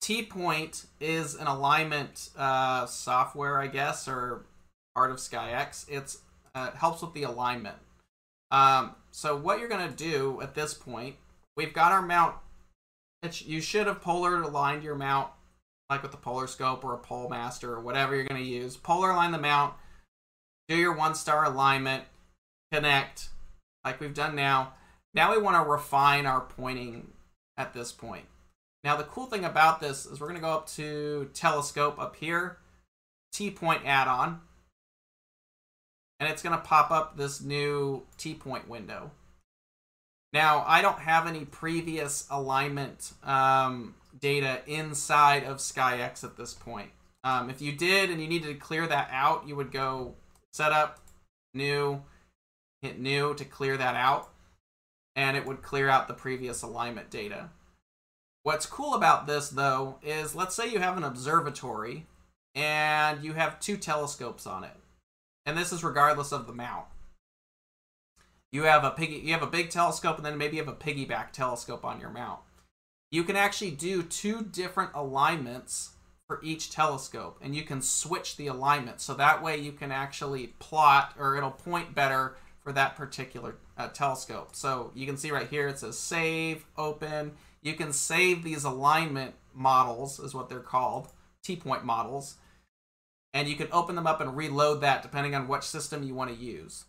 T-Point 0.01 0.87
is 0.99 1.35
an 1.35 1.47
alignment 1.47 2.31
uh, 2.39 2.87
software, 2.87 3.61
I 3.61 3.67
guess, 3.67 4.09
or 4.09 4.47
part 4.95 5.11
of 5.11 5.19
SkyX. 5.19 6.17
Uh, 6.55 6.71
helps 6.71 7.03
with 7.03 7.13
the 7.13 7.25
alignment. 7.25 7.77
Um, 8.51 8.95
so 9.11 9.37
what 9.37 9.59
you're 9.59 9.69
going 9.69 9.91
to 9.91 9.95
do 9.95 10.41
at 10.41 10.55
this 10.55 10.73
point, 10.73 11.17
we've 11.55 11.75
got 11.75 11.93
our 11.93 12.01
mount. 12.01 12.37
You 13.31 13.61
should 13.61 13.87
have 13.87 14.01
polar 14.03 14.43
aligned 14.43 14.83
your 14.83 14.95
mount, 14.95 15.31
like 15.90 16.03
with 16.03 16.11
the 16.11 16.16
polar 16.16 16.47
scope 16.47 16.85
or 16.85 16.94
a 16.94 16.99
PoleMaster 16.99 17.68
or 17.68 17.81
whatever 17.81 18.14
you're 18.14 18.25
going 18.25 18.42
to 18.42 18.49
use. 18.49 18.77
Polar 18.77 19.11
align 19.11 19.33
the 19.33 19.38
mount, 19.38 19.75
do 20.68 20.77
your 20.77 20.94
one 20.94 21.14
star 21.14 21.44
alignment, 21.44 22.05
connect, 22.73 23.29
like 23.85 24.01
we've 24.01 24.14
done 24.14 24.35
now. 24.35 24.73
Now 25.12 25.33
we 25.33 25.40
want 25.40 25.57
to 25.57 25.70
refine 25.70 26.27
our 26.27 26.40
pointing 26.40 27.12
at 27.57 27.75
this 27.75 27.92
point. 27.92 28.25
Now 28.83 28.97
the 28.97 29.05
cool 29.05 29.27
thing 29.27 29.44
about 29.44 29.81
this 29.81 30.07
is 30.07 30.20
we're 30.20 30.29
going 30.29 30.40
to 30.40 30.47
go 30.47 30.53
up 30.53 30.66
to 30.70 31.31
telescope 31.35 31.99
up 31.99 32.16
here, 32.16 32.59
T-point 33.33 33.83
add-on, 33.85 34.40
and 36.20 36.29
it's 36.29 36.42
going 36.42 36.57
to 36.57 36.62
pop 36.62 36.90
up 36.90 37.16
this 37.16 37.40
new 37.40 38.05
T-point 38.16 38.68
window. 38.68 39.11
Now, 40.33 40.64
I 40.66 40.83
don't 40.83 40.99
have 40.99 41.29
any 41.29 41.44
previous 41.44 42.27
alignment 42.29 43.12
um, 43.23 43.94
data 44.20 44.61
inside 44.66 45.44
of 45.44 45.59
SkyX 45.59 46.24
at 46.24 46.37
this 46.37 46.55
point. 46.55 46.90
Um, 47.22 47.48
if 47.50 47.62
you 47.62 47.72
did 47.72 48.11
and 48.11 48.20
you 48.20 48.29
needed 48.29 48.48
to 48.48 48.55
clear 48.55 48.87
that 48.87 49.09
out, 49.11 49.48
you 49.48 49.57
would 49.57 49.72
go 49.72 50.14
setup, 50.53 51.00
new, 51.55 52.03
hit 52.83 52.98
new 52.98 53.35
to 53.35 53.44
clear 53.44 53.77
that 53.77 53.94
out, 53.94 54.31
and 55.16 55.37
it 55.37 55.46
would 55.46 55.62
clear 55.62 55.88
out 55.88 56.09
the 56.09 56.14
previous 56.14 56.62
alignment 56.62 57.11
data. 57.11 57.50
What's 58.42 58.66
cool 58.66 58.94
about 58.94 59.27
this, 59.27 59.48
though, 59.48 59.98
is 60.03 60.35
let's 60.35 60.55
say 60.55 60.70
you 60.70 60.81
have 60.81 60.98
an 60.98 61.05
observatory 61.05 62.07
and 62.55 63.24
you 63.24 63.33
have 63.33 63.59
two 63.59 63.79
telescopes 63.79 64.46
on 64.46 64.64
it 64.64 64.77
and 65.46 65.57
this 65.57 65.72
is 65.72 65.85
regardless 65.85 66.33
of 66.33 66.46
the 66.46 66.53
mount. 66.53 66.87
You 68.53 68.64
have 68.64 68.85
a 68.85 68.90
piggy, 68.90 69.16
you 69.16 69.33
have 69.33 69.42
a 69.42 69.48
big 69.48 69.70
telescope, 69.70 70.16
and 70.16 70.24
then 70.24 70.38
maybe 70.38 70.57
you 70.57 70.64
have 70.64 70.72
a 70.72 70.77
piggyback 70.77 71.33
telescope 71.33 71.85
on 71.85 72.00
your 72.00 72.11
mount. 72.11 72.40
You 73.11 73.25
can 73.25 73.37
actually 73.37 73.71
do 73.71 74.03
two 74.03 74.43
different 74.43 74.90
alignments 74.95 75.90
for 76.27 76.40
each 76.43 76.71
telescope, 76.71 77.38
and 77.43 77.55
you 77.55 77.62
can 77.62 77.83
switch 77.83 78.37
the 78.37 78.47
alignment. 78.47 79.01
So 79.01 79.14
that 79.14 79.43
way 79.43 79.59
you 79.59 79.73
can 79.73 79.93
actually 79.93 80.49
plot, 80.59 81.14
or 81.19 81.37
it'll 81.37 81.51
point 81.51 81.95
better 81.95 82.37
for 82.62 82.73
that 82.73 82.97
particular 82.97 83.57
uh, 83.77 83.88
telescope. 83.88 84.57
So 84.57 84.90
you 84.95 85.07
can 85.07 85.17
see 85.17 85.31
right 85.31 85.49
here 85.49 85.69
it 85.69 85.79
says 85.79 85.99
save, 85.99 86.64
open. 86.77 87.33
You 87.62 87.75
can 87.75 87.93
save 87.93 88.43
these 88.43 88.64
alignment 88.64 89.35
models, 89.55 90.19
is 90.19 90.35
what 90.35 90.49
they're 90.49 90.61
called, 90.61 91.09
T-point 91.43 91.85
models 91.85 92.37
and 93.35 93.49
you 93.49 93.57
can 93.57 93.69
open 93.73 93.97
them 93.97 94.07
up 94.07 94.21
and 94.21 94.37
reload 94.37 94.81
that 94.81 95.03
depending 95.03 95.35
on 95.35 95.49
which 95.49 95.64
system 95.64 96.05
you 96.05 96.14
want 96.14 96.31
to 96.31 96.37
use. 96.37 96.85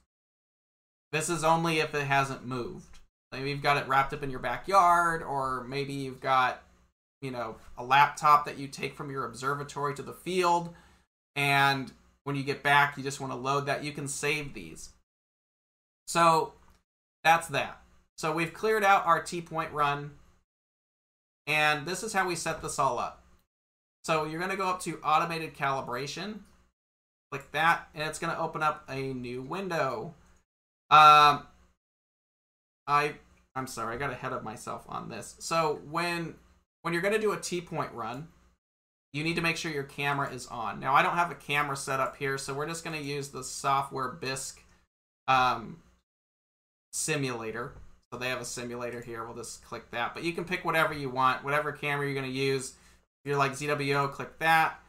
This 1.11 1.27
is 1.27 1.43
only 1.43 1.79
if 1.79 1.93
it 1.95 2.05
hasn't 2.05 2.45
moved. 2.45 2.94
Maybe 3.35 3.49
you've 3.49 3.61
got 3.61 3.77
it 3.77 3.87
wrapped 3.87 4.13
up 4.13 4.23
in 4.23 4.29
your 4.29 4.39
backyard, 4.39 5.21
or 5.21 5.63
maybe 5.67 5.93
you've 5.93 6.21
got, 6.21 6.61
you 7.21 7.31
know, 7.31 7.57
a 7.77 7.83
laptop 7.83 8.45
that 8.45 8.57
you 8.57 8.67
take 8.67 8.95
from 8.95 9.11
your 9.11 9.25
observatory 9.25 9.93
to 9.95 10.01
the 10.01 10.13
field, 10.13 10.73
and 11.35 11.91
when 12.23 12.35
you 12.35 12.43
get 12.43 12.63
back, 12.63 12.97
you 12.97 13.03
just 13.03 13.19
want 13.19 13.33
to 13.33 13.37
load 13.37 13.65
that. 13.65 13.83
You 13.83 13.91
can 13.91 14.07
save 14.07 14.53
these. 14.53 14.89
So 16.07 16.53
that's 17.23 17.47
that. 17.49 17.81
So 18.17 18.31
we've 18.31 18.53
cleared 18.53 18.83
out 18.83 19.05
our 19.05 19.21
T-point 19.21 19.71
run, 19.71 20.11
and 21.45 21.85
this 21.85 22.03
is 22.03 22.13
how 22.13 22.27
we 22.27 22.35
set 22.35 22.61
this 22.61 22.79
all 22.79 22.97
up. 22.97 23.23
So 24.03 24.25
you're 24.25 24.39
going 24.39 24.51
to 24.51 24.57
go 24.57 24.67
up 24.67 24.81
to 24.83 24.99
automated 25.03 25.55
calibration, 25.55 26.39
Click 27.31 27.51
that, 27.51 27.89
and 27.93 28.07
it's 28.07 28.19
going 28.19 28.33
to 28.33 28.39
open 28.39 28.61
up 28.61 28.85
a 28.87 29.13
new 29.13 29.41
window. 29.41 30.13
Um, 30.91 31.45
I 32.87 33.15
I'm 33.55 33.67
sorry, 33.67 33.95
I 33.95 33.97
got 33.97 34.11
ahead 34.11 34.33
of 34.33 34.43
myself 34.43 34.85
on 34.87 35.09
this. 35.09 35.35
So 35.39 35.81
when 35.89 36.35
when 36.81 36.93
you're 36.93 37.01
going 37.01 37.13
to 37.13 37.19
do 37.19 37.31
a 37.31 37.39
T-point 37.39 37.91
run, 37.93 38.27
you 39.13 39.23
need 39.23 39.35
to 39.37 39.41
make 39.41 39.57
sure 39.57 39.71
your 39.71 39.83
camera 39.83 40.31
is 40.31 40.45
on. 40.47 40.79
Now 40.79 40.93
I 40.93 41.01
don't 41.01 41.15
have 41.15 41.31
a 41.31 41.35
camera 41.35 41.75
set 41.75 41.99
up 41.99 42.17
here, 42.17 42.37
so 42.37 42.53
we're 42.53 42.67
just 42.67 42.83
going 42.83 42.97
to 42.99 43.03
use 43.03 43.29
the 43.29 43.43
software 43.43 44.09
Bisque 44.09 44.61
um, 45.27 45.77
simulator. 46.91 47.73
So 48.11 48.19
they 48.19 48.29
have 48.29 48.41
a 48.41 48.45
simulator 48.45 49.01
here. 49.01 49.25
We'll 49.25 49.35
just 49.35 49.63
click 49.63 49.89
that. 49.91 50.13
But 50.13 50.23
you 50.23 50.33
can 50.33 50.45
pick 50.45 50.63
whatever 50.63 50.93
you 50.93 51.09
want, 51.09 51.43
whatever 51.43 51.71
camera 51.71 52.05
you're 52.05 52.13
going 52.13 52.31
to 52.31 52.31
use. 52.31 52.69
If 53.23 53.29
you're 53.29 53.37
like 53.37 53.53
ZWO, 53.53 54.11
click 54.11 54.37
that. 54.39 54.79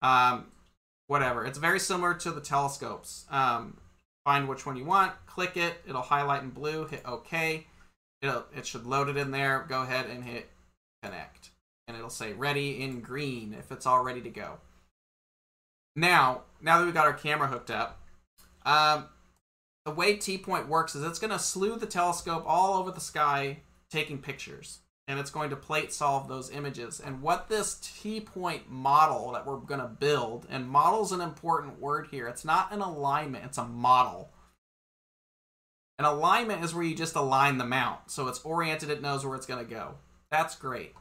Um, 0.00 0.46
whatever. 1.06 1.44
It's 1.44 1.58
very 1.58 1.78
similar 1.78 2.14
to 2.14 2.30
the 2.30 2.40
telescopes. 2.40 3.26
Um, 3.30 3.76
find 4.24 4.48
which 4.48 4.64
one 4.64 4.76
you 4.76 4.84
want, 4.84 5.12
click 5.26 5.56
it. 5.56 5.74
It'll 5.86 6.02
highlight 6.02 6.42
in 6.42 6.50
blue. 6.50 6.86
Hit 6.86 7.02
OK. 7.04 7.66
It'll, 8.22 8.44
it 8.56 8.66
should 8.66 8.86
load 8.86 9.08
it 9.08 9.16
in 9.16 9.32
there. 9.32 9.66
Go 9.68 9.82
ahead 9.82 10.06
and 10.06 10.24
hit 10.24 10.50
connect. 11.02 11.50
And 11.88 11.96
it'll 11.96 12.10
say 12.10 12.32
ready 12.32 12.80
in 12.80 13.00
green 13.00 13.54
if 13.58 13.72
it's 13.72 13.86
all 13.86 14.02
ready 14.02 14.20
to 14.22 14.30
go. 14.30 14.58
Now, 15.96 16.42
now 16.60 16.78
that 16.78 16.84
we've 16.84 16.94
got 16.94 17.06
our 17.06 17.12
camera 17.12 17.48
hooked 17.48 17.70
up, 17.70 18.00
um, 18.64 19.06
the 19.84 19.90
way 19.90 20.16
T-Point 20.16 20.68
works 20.68 20.94
is 20.94 21.02
it's 21.02 21.18
going 21.18 21.32
to 21.32 21.38
slew 21.38 21.76
the 21.76 21.86
telescope 21.86 22.44
all 22.46 22.78
over 22.78 22.92
the 22.92 23.00
sky 23.00 23.58
taking 23.90 24.18
pictures. 24.18 24.78
And 25.08 25.18
it's 25.18 25.32
going 25.32 25.50
to 25.50 25.56
plate 25.56 25.92
solve 25.92 26.28
those 26.28 26.50
images. 26.50 27.00
And 27.00 27.20
what 27.20 27.48
this 27.48 27.74
T-Point 28.00 28.70
model 28.70 29.32
that 29.32 29.44
we're 29.44 29.56
going 29.56 29.80
to 29.80 29.88
build, 29.88 30.46
and 30.48 30.68
model 30.68 31.02
is 31.02 31.10
an 31.10 31.20
important 31.20 31.80
word 31.80 32.06
here. 32.12 32.28
It's 32.28 32.44
not 32.44 32.72
an 32.72 32.80
alignment, 32.80 33.44
it's 33.44 33.58
a 33.58 33.64
model. 33.64 34.31
An 36.02 36.08
alignment 36.08 36.64
is 36.64 36.74
where 36.74 36.82
you 36.82 36.96
just 36.96 37.14
align 37.14 37.58
the 37.58 37.64
mount. 37.64 38.10
So 38.10 38.26
it's 38.26 38.40
oriented, 38.40 38.90
it 38.90 39.02
knows 39.02 39.24
where 39.24 39.36
it's 39.36 39.46
going 39.46 39.64
to 39.64 39.70
go. 39.72 39.94
That's 40.32 40.56
great. 40.56 40.96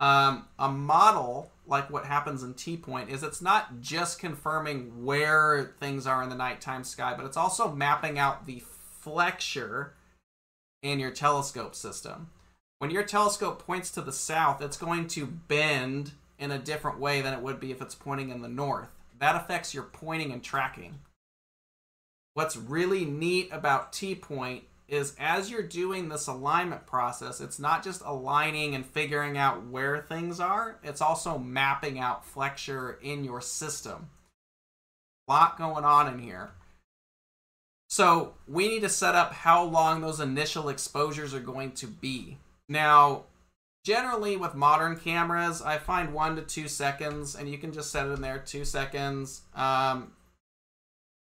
Um, 0.00 0.46
a 0.58 0.70
model, 0.70 1.52
like 1.66 1.90
what 1.90 2.06
happens 2.06 2.42
in 2.42 2.54
T 2.54 2.78
Point, 2.78 3.10
is 3.10 3.22
it's 3.22 3.42
not 3.42 3.82
just 3.82 4.18
confirming 4.18 5.04
where 5.04 5.74
things 5.78 6.06
are 6.06 6.22
in 6.22 6.30
the 6.30 6.34
nighttime 6.34 6.82
sky, 6.82 7.12
but 7.14 7.26
it's 7.26 7.36
also 7.36 7.70
mapping 7.70 8.18
out 8.18 8.46
the 8.46 8.62
flexure 9.02 9.92
in 10.82 10.98
your 10.98 11.10
telescope 11.10 11.74
system. 11.74 12.30
When 12.78 12.90
your 12.90 13.02
telescope 13.02 13.62
points 13.66 13.90
to 13.90 14.00
the 14.00 14.12
south, 14.12 14.62
it's 14.62 14.78
going 14.78 15.08
to 15.08 15.26
bend 15.26 16.12
in 16.38 16.52
a 16.52 16.58
different 16.58 16.98
way 16.98 17.20
than 17.20 17.34
it 17.34 17.42
would 17.42 17.60
be 17.60 17.70
if 17.70 17.82
it's 17.82 17.94
pointing 17.94 18.30
in 18.30 18.40
the 18.40 18.48
north. 18.48 18.88
That 19.18 19.36
affects 19.36 19.74
your 19.74 19.84
pointing 19.84 20.32
and 20.32 20.42
tracking. 20.42 21.00
What's 22.38 22.56
really 22.56 23.04
neat 23.04 23.48
about 23.50 23.92
T 23.92 24.14
Point 24.14 24.62
is 24.86 25.16
as 25.18 25.50
you're 25.50 25.60
doing 25.60 26.08
this 26.08 26.28
alignment 26.28 26.86
process, 26.86 27.40
it's 27.40 27.58
not 27.58 27.82
just 27.82 28.00
aligning 28.04 28.76
and 28.76 28.86
figuring 28.86 29.36
out 29.36 29.66
where 29.66 29.98
things 29.98 30.38
are, 30.38 30.78
it's 30.84 31.00
also 31.00 31.36
mapping 31.36 31.98
out 31.98 32.24
flexure 32.24 32.96
in 33.02 33.24
your 33.24 33.40
system. 33.40 34.10
A 35.26 35.32
lot 35.32 35.58
going 35.58 35.84
on 35.84 36.14
in 36.14 36.20
here. 36.20 36.50
So 37.88 38.34
we 38.46 38.68
need 38.68 38.82
to 38.82 38.88
set 38.88 39.16
up 39.16 39.32
how 39.32 39.64
long 39.64 40.00
those 40.00 40.20
initial 40.20 40.68
exposures 40.68 41.34
are 41.34 41.40
going 41.40 41.72
to 41.72 41.88
be. 41.88 42.38
Now, 42.68 43.24
generally 43.84 44.36
with 44.36 44.54
modern 44.54 44.96
cameras, 44.96 45.60
I 45.60 45.78
find 45.78 46.14
one 46.14 46.36
to 46.36 46.42
two 46.42 46.68
seconds, 46.68 47.34
and 47.34 47.50
you 47.50 47.58
can 47.58 47.72
just 47.72 47.90
set 47.90 48.06
it 48.06 48.10
in 48.10 48.20
there 48.20 48.38
two 48.38 48.64
seconds. 48.64 49.42
Um, 49.56 50.12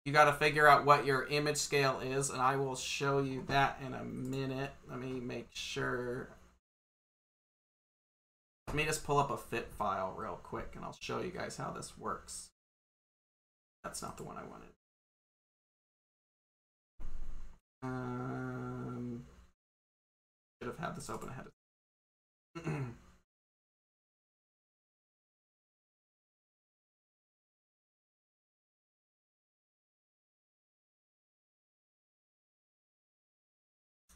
you 0.06 0.14
got 0.14 0.26
to 0.26 0.34
figure 0.34 0.68
out 0.68 0.86
what 0.86 1.06
your 1.06 1.28
image 1.28 1.58
scale 1.58 2.00
is 2.04 2.30
and 2.30 2.42
i 2.42 2.56
will 2.56 2.76
show 2.76 3.20
you 3.20 3.44
that 3.48 3.80
in 3.86 3.94
a 3.94 4.04
minute. 4.04 4.72
Let 4.90 5.00
me 5.00 5.20
make 5.20 5.50
sure. 5.54 6.30
Let 8.68 8.76
me 8.76 8.86
just 8.86 9.04
pull 9.04 9.18
up 9.18 9.32
a 9.32 9.38
fit 9.38 9.72
file 9.78 10.14
real 10.18 10.40
quick 10.44 10.72
and 10.76 10.86
i'll 10.86 10.98
show 11.00 11.22
you 11.22 11.32
guys 11.32 11.58
how 11.58 11.72
this 11.72 11.98
works. 11.98 12.50
That's 13.84 14.02
not 14.02 14.18
the 14.18 14.24
one 14.24 14.38
i 14.38 14.44
wanted. 14.44 14.70
Um 17.84 19.24
should 20.62 20.68
have 20.68 20.80
had 20.80 20.96
this 20.96 21.10
open 21.10 21.30
ahead 21.30 21.46
of 21.46 22.64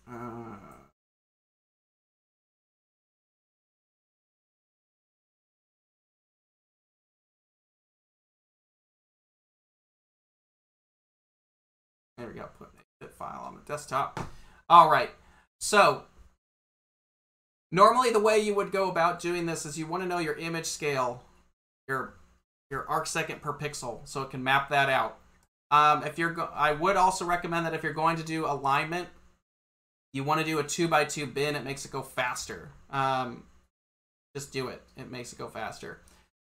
Uh, 0.08 0.56
there 12.18 12.28
we 12.28 12.34
go. 12.34 12.48
Put 12.58 12.68
a 12.68 13.04
zip 13.06 13.16
file 13.16 13.44
on 13.46 13.56
the 13.56 13.62
desktop. 13.62 14.20
All 14.70 14.89
right. 14.89 15.10
So 15.60 16.04
normally 17.72 18.12
the 18.12 18.20
way 18.20 18.39
you 18.39 18.54
would 18.54 18.72
go 18.72 18.89
about 18.89 19.20
doing 19.20 19.46
this 19.46 19.66
is 19.66 19.78
you 19.78 19.88
want 19.88 20.04
to 20.04 20.10
know 20.10 20.20
your 20.20 20.36
image 20.36 20.66
scale, 20.66 21.24
your 21.88 22.16
your 22.70 22.88
arc 22.89 23.08
second 23.08 23.42
per 23.42 23.54
pixel, 23.54 24.08
so 24.08 24.22
it 24.22 24.32
can 24.32 24.44
map 24.44 24.70
that 24.70 24.89
out. 24.89 25.20
Um, 25.72 26.04
if 26.04 26.18
you're, 26.18 26.50
I 26.54 26.72
would 26.72 26.98
also 26.98 27.26
recommend 27.26 27.66
that 27.66 27.74
if 27.74 27.84
you're 27.84 27.94
going 27.94 28.18
to 28.18 28.24
do 28.24 28.46
alignment, 28.46 29.08
you 30.13 30.23
want 30.23 30.39
to 30.39 30.45
do 30.45 30.60
a 30.60 30.63
two 30.63 30.88
by 30.88 31.06
two 31.06 31.26
bin, 31.26 31.56
it 31.56 31.63
makes 31.63 31.86
it 31.86 31.91
go 31.91 32.02
faster. 32.02 32.69
Um, 32.91 33.43
just 34.36 34.54
do 34.54 34.67
it. 34.67 34.82
It 34.97 35.12
makes 35.12 35.34
it 35.34 35.39
go 35.39 35.47
faster. 35.47 36.02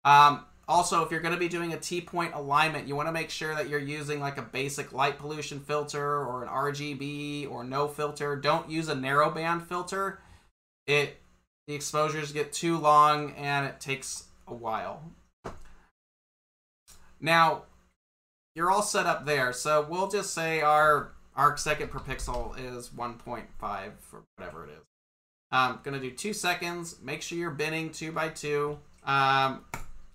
Um, 0.05 0.45
also, 0.67 1.03
if 1.03 1.11
you're 1.11 1.21
going 1.21 1.35
to 1.35 1.41
be 1.41 1.49
doing 1.49 1.73
a 1.73 1.77
T-point 1.77 2.35
alignment, 2.35 2.87
you 2.87 2.95
want 2.95 3.09
to 3.09 3.13
make 3.13 3.29
sure 3.29 3.55
that 3.55 3.69
you're 3.69 3.81
using 3.81 4.21
like 4.21 4.39
a 4.39 4.43
basic 4.43 4.93
light 4.93 5.19
pollution 5.19 5.61
filter 5.61 6.01
or 6.01 6.45
an 6.45 6.49
RGB 6.49 7.51
or 7.51 7.65
no 7.65 7.89
filter. 7.89 8.37
Don't 8.37 8.71
use 8.71 8.89
a 8.89 8.95
narrowband 8.95 9.67
filter. 9.67 10.21
It 10.87 11.17
the 11.67 11.75
exposures 11.75 12.33
get 12.33 12.53
too 12.53 12.79
long 12.79 13.33
and 13.33 13.67
it 13.67 13.81
takes 13.81 14.25
a 14.49 14.55
while. 14.55 15.03
Now, 17.21 17.65
you're 18.55 18.71
all 18.71 18.83
set 18.83 19.07
up 19.07 19.27
there. 19.27 19.53
So 19.53 19.87
we'll 19.89 20.09
just 20.09 20.33
say 20.35 20.61
our 20.61 21.13
arc 21.37 21.59
second 21.59 21.91
per 21.91 21.99
pixel 22.01 22.59
is 22.59 22.91
1.5 22.91 23.45
or 24.13 24.23
whatever 24.37 24.65
it 24.65 24.71
is. 24.71 24.85
I'm 25.53 25.73
um, 25.73 25.81
gonna 25.83 26.01
do 26.01 26.11
two 26.11 26.33
seconds. 26.33 26.97
Make 27.03 27.23
sure 27.23 27.37
you're 27.37 27.51
binning 27.51 27.91
two 27.91 28.13
by 28.13 28.29
two, 28.29 28.79
um, 29.05 29.65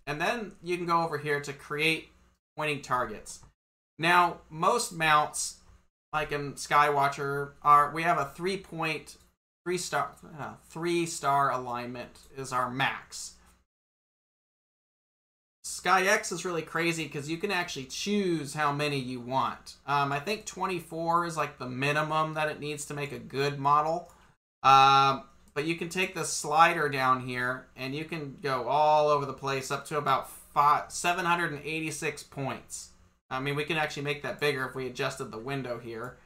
and 0.08 0.19
then 0.19 0.54
you 0.63 0.78
can 0.78 0.86
go 0.86 1.01
over 1.01 1.17
here 1.17 1.41
to 1.41 1.51
create 1.51 2.10
pointing 2.56 2.82
targets. 2.82 3.41
Now, 3.99 4.38
most 4.49 4.93
mounts, 4.93 5.58
like 6.13 6.32
in 6.32 6.54
Skywatcher, 6.54 7.51
are 7.62 7.91
we 7.91 8.04
have 8.04 8.17
a 8.17 8.32
three 8.34 8.58
point 8.58 9.17
three 9.65 9.78
star 9.78 10.12
uh, 10.39 10.54
three 10.69 11.06
star 11.06 11.51
alignment 11.51 12.19
is 12.38 12.54
our 12.54 12.69
max. 12.69 13.34
SkyX 15.86 16.32
is 16.32 16.45
really 16.45 16.63
crazy 16.63 17.04
because 17.04 17.30
you 17.30 17.38
can 17.38 17.52
actually 17.52 17.86
choose 17.86 18.56
how 18.56 18.71
many 18.71 18.98
you 18.98 19.19
want. 19.19 19.76
Um, 19.86 20.12
I 20.12 20.19
think 20.19 20.45
24 20.45 21.28
is 21.28 21.38
like 21.38 21.60
the 21.60 21.69
minimum 21.69 22.34
that 22.34 22.50
it 22.50 22.60
needs 22.60 22.86
to 22.86 22.95
make 22.95 23.12
a 23.12 23.19
good 23.19 23.60
model. 23.60 24.12
Um, 24.63 25.24
but 25.54 25.65
you 25.65 25.76
can 25.76 25.89
take 25.89 26.15
the 26.15 26.26
slider 26.26 26.89
down 26.89 27.28
here 27.28 27.67
and 27.76 27.93
you 27.93 28.04
can 28.04 28.38
go 28.41 28.67
all 28.67 29.10
over 29.10 29.26
the 29.26 29.34
place 29.34 29.69
up 29.69 29.86
to 29.86 29.98
about 29.98 30.30
five, 30.30 30.91
786 30.91 32.24
points. 32.24 32.89
I 33.30 33.39
mean, 33.39 33.56
we 33.56 33.63
can 33.63 33.78
actually 33.78 34.04
make 34.04 34.24
that 34.24 34.39
bigger 34.39 34.65
if 34.65 34.76
we 34.76 34.88
adjusted 34.88 35.26
the 35.26 35.38
window 35.38 35.80
here. 35.80 36.17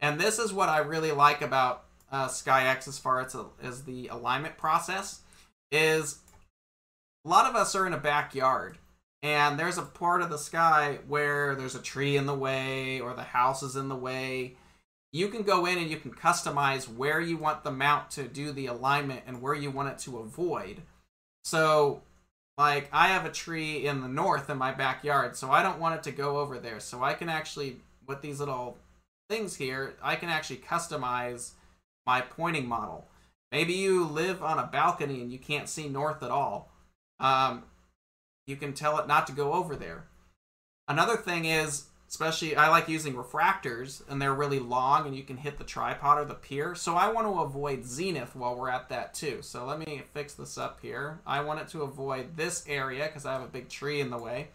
And 0.00 0.20
this 0.20 0.38
is 0.38 0.52
what 0.52 0.68
I 0.68 0.78
really 0.78 1.12
like 1.12 1.42
about 1.42 1.84
uh, 2.12 2.28
SkyX 2.28 2.86
as 2.86 2.98
far 2.98 3.20
as, 3.20 3.34
as 3.60 3.82
the 3.82 4.06
alignment 4.06 4.56
process 4.56 5.20
is 5.72 6.20
a 7.24 7.28
lot 7.28 7.46
of 7.46 7.56
us 7.56 7.74
are 7.74 7.86
in 7.86 7.92
a 7.92 7.98
backyard 7.98 8.78
and 9.22 9.58
there's 9.58 9.78
a 9.78 9.82
part 9.82 10.22
of 10.22 10.30
the 10.30 10.38
sky 10.38 10.98
where 11.08 11.54
there's 11.54 11.74
a 11.74 11.82
tree 11.82 12.16
in 12.16 12.26
the 12.26 12.34
way 12.34 13.00
or 13.00 13.14
the 13.14 13.22
house 13.22 13.62
is 13.62 13.76
in 13.76 13.88
the 13.88 13.96
way. 13.96 14.54
You 15.12 15.28
can 15.28 15.42
go 15.42 15.66
in 15.66 15.78
and 15.78 15.90
you 15.90 15.96
can 15.96 16.12
customize 16.12 16.84
where 16.84 17.20
you 17.20 17.36
want 17.36 17.64
the 17.64 17.72
mount 17.72 18.10
to 18.12 18.28
do 18.28 18.52
the 18.52 18.66
alignment 18.66 19.22
and 19.26 19.42
where 19.42 19.54
you 19.54 19.70
want 19.70 19.88
it 19.88 19.98
to 20.00 20.18
avoid. 20.18 20.82
So 21.44 22.02
like 22.56 22.88
i 22.92 23.08
have 23.08 23.24
a 23.24 23.30
tree 23.30 23.86
in 23.86 24.00
the 24.00 24.08
north 24.08 24.50
in 24.50 24.58
my 24.58 24.72
backyard 24.72 25.36
so 25.36 25.48
i 25.48 25.62
don't 25.62 25.78
want 25.78 25.94
it 25.94 26.02
to 26.04 26.12
go 26.12 26.38
over 26.38 26.58
there. 26.58 26.80
So 26.80 27.02
i 27.02 27.14
can 27.14 27.28
actually 27.28 27.76
with 28.06 28.20
these 28.20 28.40
little 28.40 28.76
things 29.28 29.56
here 29.56 29.94
i 30.02 30.16
can 30.16 30.28
actually 30.28 30.58
customize 30.58 31.52
my 32.06 32.20
pointing 32.20 32.66
model. 32.66 33.06
Maybe 33.50 33.74
you 33.74 34.04
live 34.04 34.42
on 34.42 34.58
a 34.58 34.66
balcony 34.66 35.20
and 35.22 35.32
you 35.32 35.38
can't 35.38 35.68
see 35.68 35.88
north 35.88 36.22
at 36.22 36.30
all 36.30 36.70
um, 37.20 37.64
you 38.46 38.56
can 38.56 38.72
tell 38.72 38.98
it 38.98 39.06
not 39.06 39.26
to 39.26 39.32
go 39.32 39.52
over 39.52 39.76
there. 39.76 40.04
Another 40.88 41.16
thing 41.16 41.44
is, 41.44 41.84
especially 42.08 42.56
I 42.56 42.70
like 42.70 42.88
using 42.88 43.14
refractors, 43.14 44.02
and 44.08 44.20
they're 44.20 44.32
really 44.32 44.58
long, 44.58 45.06
and 45.06 45.14
you 45.14 45.22
can 45.22 45.36
hit 45.36 45.58
the 45.58 45.64
tripod 45.64 46.18
or 46.18 46.24
the 46.24 46.34
pier. 46.34 46.74
So 46.74 46.94
I 46.94 47.12
want 47.12 47.26
to 47.26 47.40
avoid 47.40 47.84
zenith 47.84 48.34
while 48.34 48.56
we're 48.56 48.70
at 48.70 48.88
that 48.88 49.12
too. 49.12 49.42
So 49.42 49.66
let 49.66 49.78
me 49.78 50.02
fix 50.14 50.32
this 50.32 50.56
up 50.56 50.80
here. 50.80 51.20
I 51.26 51.42
want 51.42 51.60
it 51.60 51.68
to 51.68 51.82
avoid 51.82 52.36
this 52.36 52.64
area 52.66 53.06
because 53.06 53.26
I 53.26 53.32
have 53.32 53.42
a 53.42 53.48
big 53.48 53.68
tree 53.68 54.00
in 54.00 54.08
the 54.08 54.16
way, 54.16 54.48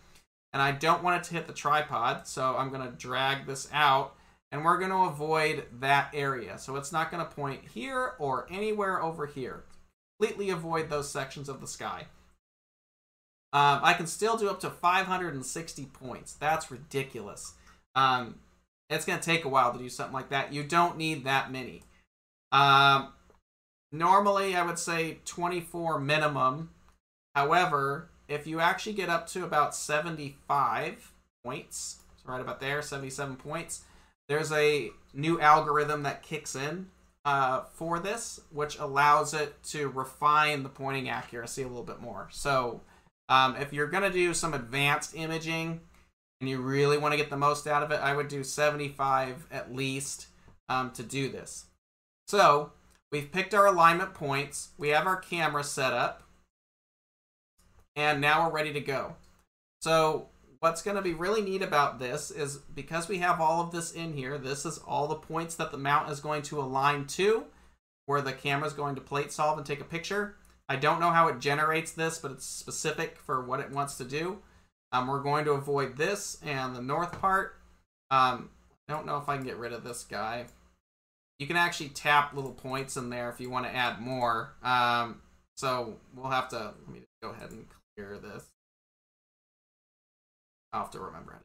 and 0.51 0.61
I 0.61 0.71
don't 0.71 1.03
want 1.03 1.17
it 1.17 1.27
to 1.27 1.35
hit 1.35 1.45
the 1.45 1.53
tripod. 1.53 2.27
So 2.27 2.55
I'm 2.57 2.69
going 2.69 2.89
to 2.89 2.97
drag 2.97 3.45
this 3.45 3.69
out, 3.71 4.15
and 4.51 4.65
we're 4.65 4.79
going 4.79 4.89
to 4.89 5.11
avoid 5.11 5.65
that 5.79 6.09
area. 6.15 6.57
So 6.57 6.75
it's 6.77 6.91
not 6.91 7.11
going 7.11 7.23
to 7.23 7.31
point 7.31 7.61
here 7.75 8.13
or 8.17 8.47
anywhere 8.49 9.03
over 9.03 9.27
here. 9.27 9.65
Completely 10.19 10.49
avoid 10.49 10.89
those 10.89 11.11
sections 11.11 11.49
of 11.49 11.61
the 11.61 11.67
sky. 11.67 12.07
Um, 13.53 13.81
I 13.83 13.93
can 13.93 14.07
still 14.07 14.35
do 14.35 14.49
up 14.49 14.59
to 14.61 14.69
560 14.71 15.85
points. 15.85 16.33
That's 16.33 16.71
ridiculous. 16.71 17.53
Um, 17.95 18.39
it's 18.89 19.05
going 19.05 19.19
to 19.19 19.25
take 19.25 19.45
a 19.45 19.49
while 19.49 19.71
to 19.71 19.77
do 19.77 19.89
something 19.89 20.13
like 20.13 20.29
that. 20.29 20.51
You 20.51 20.63
don't 20.63 20.97
need 20.97 21.23
that 21.25 21.51
many. 21.51 21.83
Um, 22.51 23.13
normally, 23.91 24.55
I 24.55 24.63
would 24.63 24.79
say 24.79 25.19
24 25.25 25.99
minimum. 25.99 26.71
However, 27.35 28.09
if 28.27 28.47
you 28.47 28.59
actually 28.59 28.93
get 28.93 29.09
up 29.09 29.27
to 29.27 29.43
about 29.43 29.75
75 29.75 31.11
points, 31.45 31.97
so 32.17 32.31
right 32.31 32.41
about 32.41 32.59
there, 32.59 32.81
77 32.81 33.35
points, 33.35 33.83
there's 34.27 34.51
a 34.51 34.89
new 35.13 35.39
algorithm 35.39 36.03
that 36.03 36.23
kicks 36.23 36.55
in 36.55 36.87
uh, 37.25 37.61
for 37.73 37.99
this, 37.99 38.41
which 38.51 38.79
allows 38.79 39.33
it 39.33 39.61
to 39.63 39.89
refine 39.89 40.63
the 40.63 40.69
pointing 40.69 41.09
accuracy 41.09 41.61
a 41.61 41.67
little 41.67 41.83
bit 41.83 42.01
more. 42.01 42.29
So 42.31 42.81
um, 43.29 43.55
if 43.55 43.73
you're 43.73 43.87
going 43.87 44.03
to 44.03 44.11
do 44.11 44.33
some 44.33 44.53
advanced 44.53 45.15
imaging 45.15 45.81
and 46.41 46.49
you 46.49 46.61
really 46.61 46.97
want 46.97 47.13
to 47.13 47.17
get 47.17 47.29
the 47.29 47.37
most 47.37 47.67
out 47.67 47.83
of 47.83 47.91
it, 47.91 47.99
I 48.01 48.15
would 48.15 48.27
do 48.27 48.43
75 48.43 49.47
at 49.51 49.73
least 49.73 50.27
um, 50.69 50.91
to 50.91 51.03
do 51.03 51.29
this. 51.29 51.65
So 52.27 52.71
we've 53.11 53.31
picked 53.31 53.53
our 53.53 53.67
alignment 53.67 54.13
points. 54.13 54.69
We 54.77 54.89
have 54.89 55.07
our 55.07 55.17
camera 55.17 55.63
set 55.63 55.93
up. 55.93 56.23
And 57.95 58.19
now 58.19 58.45
we're 58.45 58.55
ready 58.55 58.73
to 58.73 58.81
go. 58.81 59.15
So 59.81 60.29
what's 60.59 60.81
going 60.81 60.95
to 60.95 61.03
be 61.03 61.13
really 61.13 61.41
neat 61.41 61.61
about 61.61 61.99
this 61.99 62.31
is 62.31 62.57
because 62.57 63.07
we 63.07 63.19
have 63.19 63.39
all 63.39 63.61
of 63.61 63.71
this 63.71 63.91
in 63.91 64.13
here, 64.13 64.37
this 64.37 64.65
is 64.65 64.79
all 64.79 65.07
the 65.07 65.15
points 65.15 65.55
that 65.55 65.71
the 65.71 65.77
mount 65.77 66.09
is 66.09 66.19
going 66.19 66.41
to 66.43 66.59
align 66.59 67.05
to, 67.05 67.43
where 68.05 68.21
the 68.21 68.33
camera 68.33 68.67
is 68.67 68.73
going 68.73 68.95
to 68.95 69.01
plate 69.01 69.31
solve 69.31 69.57
and 69.57 69.67
take 69.67 69.81
a 69.81 69.85
picture. 69.85 70.37
I 70.73 70.75
don't 70.75 70.99
know 70.99 71.11
how 71.11 71.27
it 71.27 71.37
generates 71.39 71.91
this, 71.91 72.17
but 72.17 72.31
it's 72.31 72.47
specific 72.47 73.19
for 73.19 73.45
what 73.45 73.59
it 73.59 73.69
wants 73.69 73.95
to 73.99 74.03
do. 74.03 74.39
Um, 74.91 75.05
we're 75.05 75.21
going 75.21 75.45
to 75.45 75.51
avoid 75.51 75.97
this 75.97 76.39
and 76.43 76.75
the 76.75 76.81
north 76.81 77.21
part. 77.21 77.59
Um, 78.09 78.49
I 78.89 78.93
don't 78.93 79.05
know 79.05 79.17
if 79.17 79.29
I 79.29 79.37
can 79.37 79.45
get 79.45 79.57
rid 79.57 79.71
of 79.71 79.83
this 79.83 80.03
guy. 80.03 80.47
You 81.37 81.45
can 81.45 81.57
actually 81.57 81.89
tap 81.89 82.33
little 82.33 82.53
points 82.53 82.97
in 82.97 83.11
there 83.11 83.29
if 83.29 83.39
you 83.39 83.51
want 83.51 83.67
to 83.67 83.75
add 83.75 84.01
more. 84.01 84.55
Um, 84.63 85.21
so 85.55 85.97
we'll 86.15 86.31
have 86.31 86.49
to, 86.49 86.73
let 86.87 86.89
me 86.89 87.01
go 87.21 87.29
ahead 87.29 87.51
and 87.51 87.67
clear 87.95 88.17
this. 88.17 88.43
I'll 90.71 90.81
have 90.81 90.91
to 90.91 90.99
remember 90.99 91.33
it. 91.33 91.41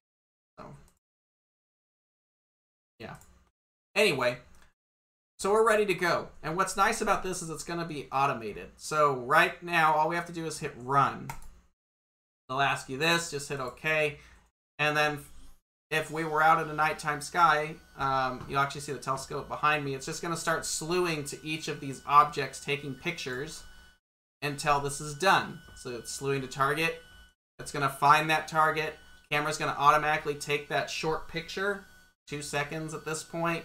So, 0.58 0.66
yeah. 2.98 3.16
Anyway, 3.94 4.38
so 5.38 5.52
we're 5.52 5.66
ready 5.66 5.86
to 5.86 5.94
go. 5.94 6.28
And 6.42 6.56
what's 6.56 6.76
nice 6.76 7.00
about 7.00 7.22
this 7.22 7.42
is 7.42 7.50
it's 7.50 7.62
going 7.62 7.78
to 7.78 7.84
be 7.84 8.08
automated. 8.10 8.70
So 8.76 9.14
right 9.14 9.62
now, 9.62 9.94
all 9.94 10.08
we 10.08 10.16
have 10.16 10.26
to 10.26 10.32
do 10.32 10.46
is 10.46 10.58
hit 10.58 10.72
run. 10.78 11.28
They'll 12.48 12.60
ask 12.60 12.88
you 12.88 12.98
this, 12.98 13.30
just 13.30 13.48
hit 13.48 13.60
OK. 13.60 14.18
And 14.80 14.96
then 14.96 15.20
if 15.92 16.10
we 16.10 16.24
were 16.24 16.42
out 16.42 16.60
in 16.60 16.68
a 16.68 16.74
nighttime 16.74 17.20
sky, 17.20 17.76
um, 17.96 18.44
you'll 18.48 18.58
actually 18.58 18.80
see 18.80 18.92
the 18.92 18.98
telescope 18.98 19.48
behind 19.48 19.84
me. 19.84 19.94
It's 19.94 20.06
just 20.06 20.22
going 20.22 20.34
to 20.34 20.40
start 20.40 20.66
slewing 20.66 21.24
to 21.26 21.38
each 21.46 21.68
of 21.68 21.78
these 21.78 22.02
objects, 22.04 22.64
taking 22.64 22.94
pictures 22.94 23.62
until 24.42 24.80
this 24.80 25.00
is 25.00 25.14
done. 25.14 25.60
So 25.76 25.90
it's 25.90 26.10
slewing 26.10 26.40
to 26.40 26.48
target. 26.48 27.00
It's 27.60 27.70
going 27.70 27.84
to 27.84 27.94
find 27.94 28.28
that 28.30 28.48
target. 28.48 28.94
Camera's 29.30 29.58
going 29.58 29.72
to 29.72 29.78
automatically 29.78 30.34
take 30.34 30.68
that 30.68 30.90
short 30.90 31.28
picture, 31.28 31.84
two 32.26 32.42
seconds 32.42 32.92
at 32.92 33.04
this 33.04 33.22
point 33.22 33.64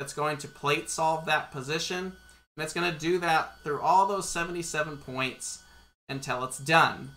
it's 0.00 0.12
going 0.12 0.36
to 0.38 0.48
plate 0.48 0.90
solve 0.90 1.26
that 1.26 1.52
position. 1.52 2.12
And 2.56 2.62
it's 2.62 2.72
going 2.72 2.92
to 2.92 2.98
do 2.98 3.18
that 3.18 3.62
through 3.62 3.80
all 3.80 4.06
those 4.06 4.28
77 4.28 4.98
points 4.98 5.62
until 6.08 6.44
it's 6.44 6.58
done. 6.58 7.10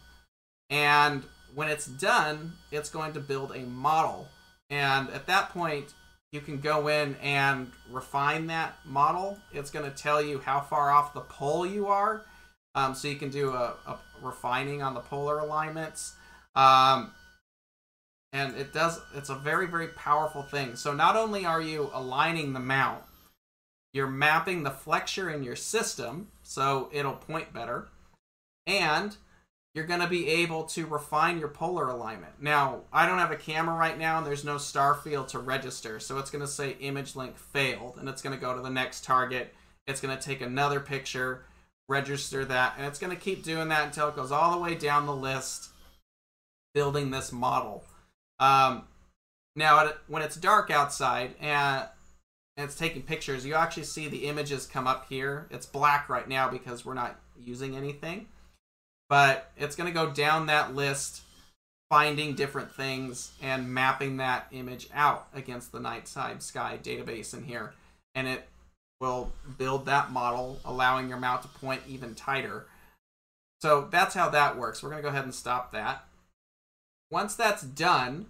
And 0.69 1.23
when 1.53 1.69
it's 1.69 1.85
done, 1.85 2.53
it's 2.71 2.89
going 2.89 3.13
to 3.13 3.19
build 3.19 3.55
a 3.55 3.61
model. 3.61 4.27
And 4.69 5.09
at 5.09 5.27
that 5.27 5.49
point, 5.49 5.93
you 6.31 6.41
can 6.41 6.59
go 6.59 6.87
in 6.87 7.15
and 7.21 7.71
refine 7.89 8.47
that 8.47 8.77
model. 8.85 9.39
It's 9.53 9.71
going 9.71 9.89
to 9.89 9.95
tell 9.95 10.21
you 10.21 10.39
how 10.39 10.59
far 10.59 10.91
off 10.91 11.13
the 11.13 11.21
pole 11.21 11.65
you 11.65 11.87
are. 11.87 12.25
Um, 12.75 12.93
so 12.93 13.07
you 13.07 13.15
can 13.15 13.29
do 13.29 13.53
a, 13.53 13.73
a, 13.87 13.97
refining 14.21 14.83
on 14.83 14.93
the 14.93 14.99
polar 14.99 15.39
alignments. 15.39 16.15
Um, 16.55 17.11
and 18.33 18.55
it 18.55 18.73
does 18.73 18.99
it's 19.15 19.29
a 19.29 19.35
very 19.35 19.67
very 19.67 19.89
powerful 19.89 20.43
thing. 20.43 20.75
So 20.75 20.93
not 20.93 21.15
only 21.15 21.45
are 21.45 21.61
you 21.61 21.89
aligning 21.93 22.53
the 22.53 22.59
mount 22.59 23.03
you're 23.93 24.07
mapping 24.07 24.63
the 24.63 24.71
flexure 24.71 25.29
in 25.29 25.43
your 25.43 25.55
system 25.55 26.27
so 26.43 26.89
it'll 26.91 27.13
point 27.13 27.53
better. 27.53 27.89
And 28.65 29.15
you're 29.73 29.85
going 29.85 29.99
to 29.99 30.07
be 30.07 30.27
able 30.27 30.63
to 30.63 30.87
refine 30.87 31.39
your 31.39 31.49
polar 31.49 31.87
alignment. 31.87 32.41
Now 32.41 32.81
i 32.91 33.05
don't 33.05 33.19
have 33.19 33.31
a 33.31 33.37
camera 33.37 33.75
right 33.75 33.97
now 33.97 34.17
and 34.17 34.25
there's 34.25 34.43
no 34.43 34.57
star 34.57 34.95
field 34.95 35.29
to 35.29 35.39
register 35.39 35.99
so 35.99 36.17
it's 36.17 36.29
going 36.29 36.43
to 36.43 36.51
say 36.51 36.77
image 36.79 37.15
link 37.15 37.37
failed 37.37 37.97
and 37.97 38.09
it's 38.09 38.21
going 38.21 38.35
to 38.35 38.41
go 38.41 38.53
to 38.55 38.61
the 38.61 38.69
next 38.69 39.03
target. 39.03 39.53
It's 39.87 40.01
going 40.01 40.15
to 40.15 40.21
take 40.21 40.41
another 40.41 40.79
picture 40.79 41.45
register 41.89 42.43
that 42.43 42.73
and 42.77 42.85
it's 42.85 42.99
going 42.99 43.15
to 43.15 43.21
keep 43.21 43.43
doing 43.43 43.69
that 43.69 43.85
until 43.85 44.09
it 44.09 44.15
goes 44.15 44.31
all 44.31 44.51
the 44.51 44.61
way 44.61 44.75
down 44.75 45.05
the 45.05 45.15
list 45.15 45.69
building 46.73 47.11
this 47.11 47.31
model 47.31 47.83
um, 48.39 48.83
now, 49.55 49.91
when 50.07 50.21
it's 50.21 50.35
dark 50.35 50.69
outside 50.69 51.33
and 51.41 51.87
it's 52.57 52.75
taking 52.75 53.01
pictures, 53.01 53.45
you 53.45 53.55
actually 53.55 53.83
see 53.83 54.07
the 54.07 54.25
images 54.25 54.67
come 54.67 54.85
up 54.85 55.07
here. 55.09 55.47
It's 55.49 55.65
black 55.65 56.09
right 56.09 56.27
now 56.27 56.49
because 56.49 56.85
we're 56.85 56.93
not 56.93 57.19
using 57.39 57.75
anything. 57.75 58.27
But 59.09 59.51
it's 59.57 59.75
going 59.75 59.87
to 59.87 59.93
go 59.93 60.11
down 60.11 60.45
that 60.47 60.75
list, 60.75 61.21
finding 61.89 62.35
different 62.35 62.71
things 62.71 63.31
and 63.41 63.73
mapping 63.73 64.17
that 64.17 64.47
image 64.51 64.89
out 64.93 65.27
against 65.33 65.71
the 65.71 65.79
nighttime 65.79 66.39
sky 66.39 66.77
database 66.83 67.33
in 67.33 67.43
here. 67.43 67.73
And 68.13 68.27
it 68.27 68.47
will 68.99 69.31
build 69.57 69.85
that 69.85 70.11
model, 70.11 70.59
allowing 70.65 71.09
your 71.09 71.19
mount 71.19 71.43
to 71.43 71.47
point 71.47 71.81
even 71.87 72.13
tighter. 72.13 72.67
So 73.61 73.87
that's 73.89 74.13
how 74.13 74.29
that 74.29 74.57
works. 74.57 74.83
We're 74.83 74.89
going 74.89 75.01
to 75.01 75.07
go 75.07 75.09
ahead 75.09 75.23
and 75.23 75.33
stop 75.33 75.71
that. 75.71 76.03
Once 77.09 77.35
that's 77.35 77.63
done, 77.63 78.27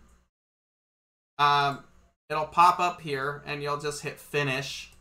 um, 1.40 1.84
it'll 2.30 2.46
pop 2.46 2.80
up 2.80 3.02
here 3.02 3.44
and 3.46 3.62
you'll 3.62 3.80
just 3.80 4.02
hit 4.02 4.20
finish. 4.20 4.92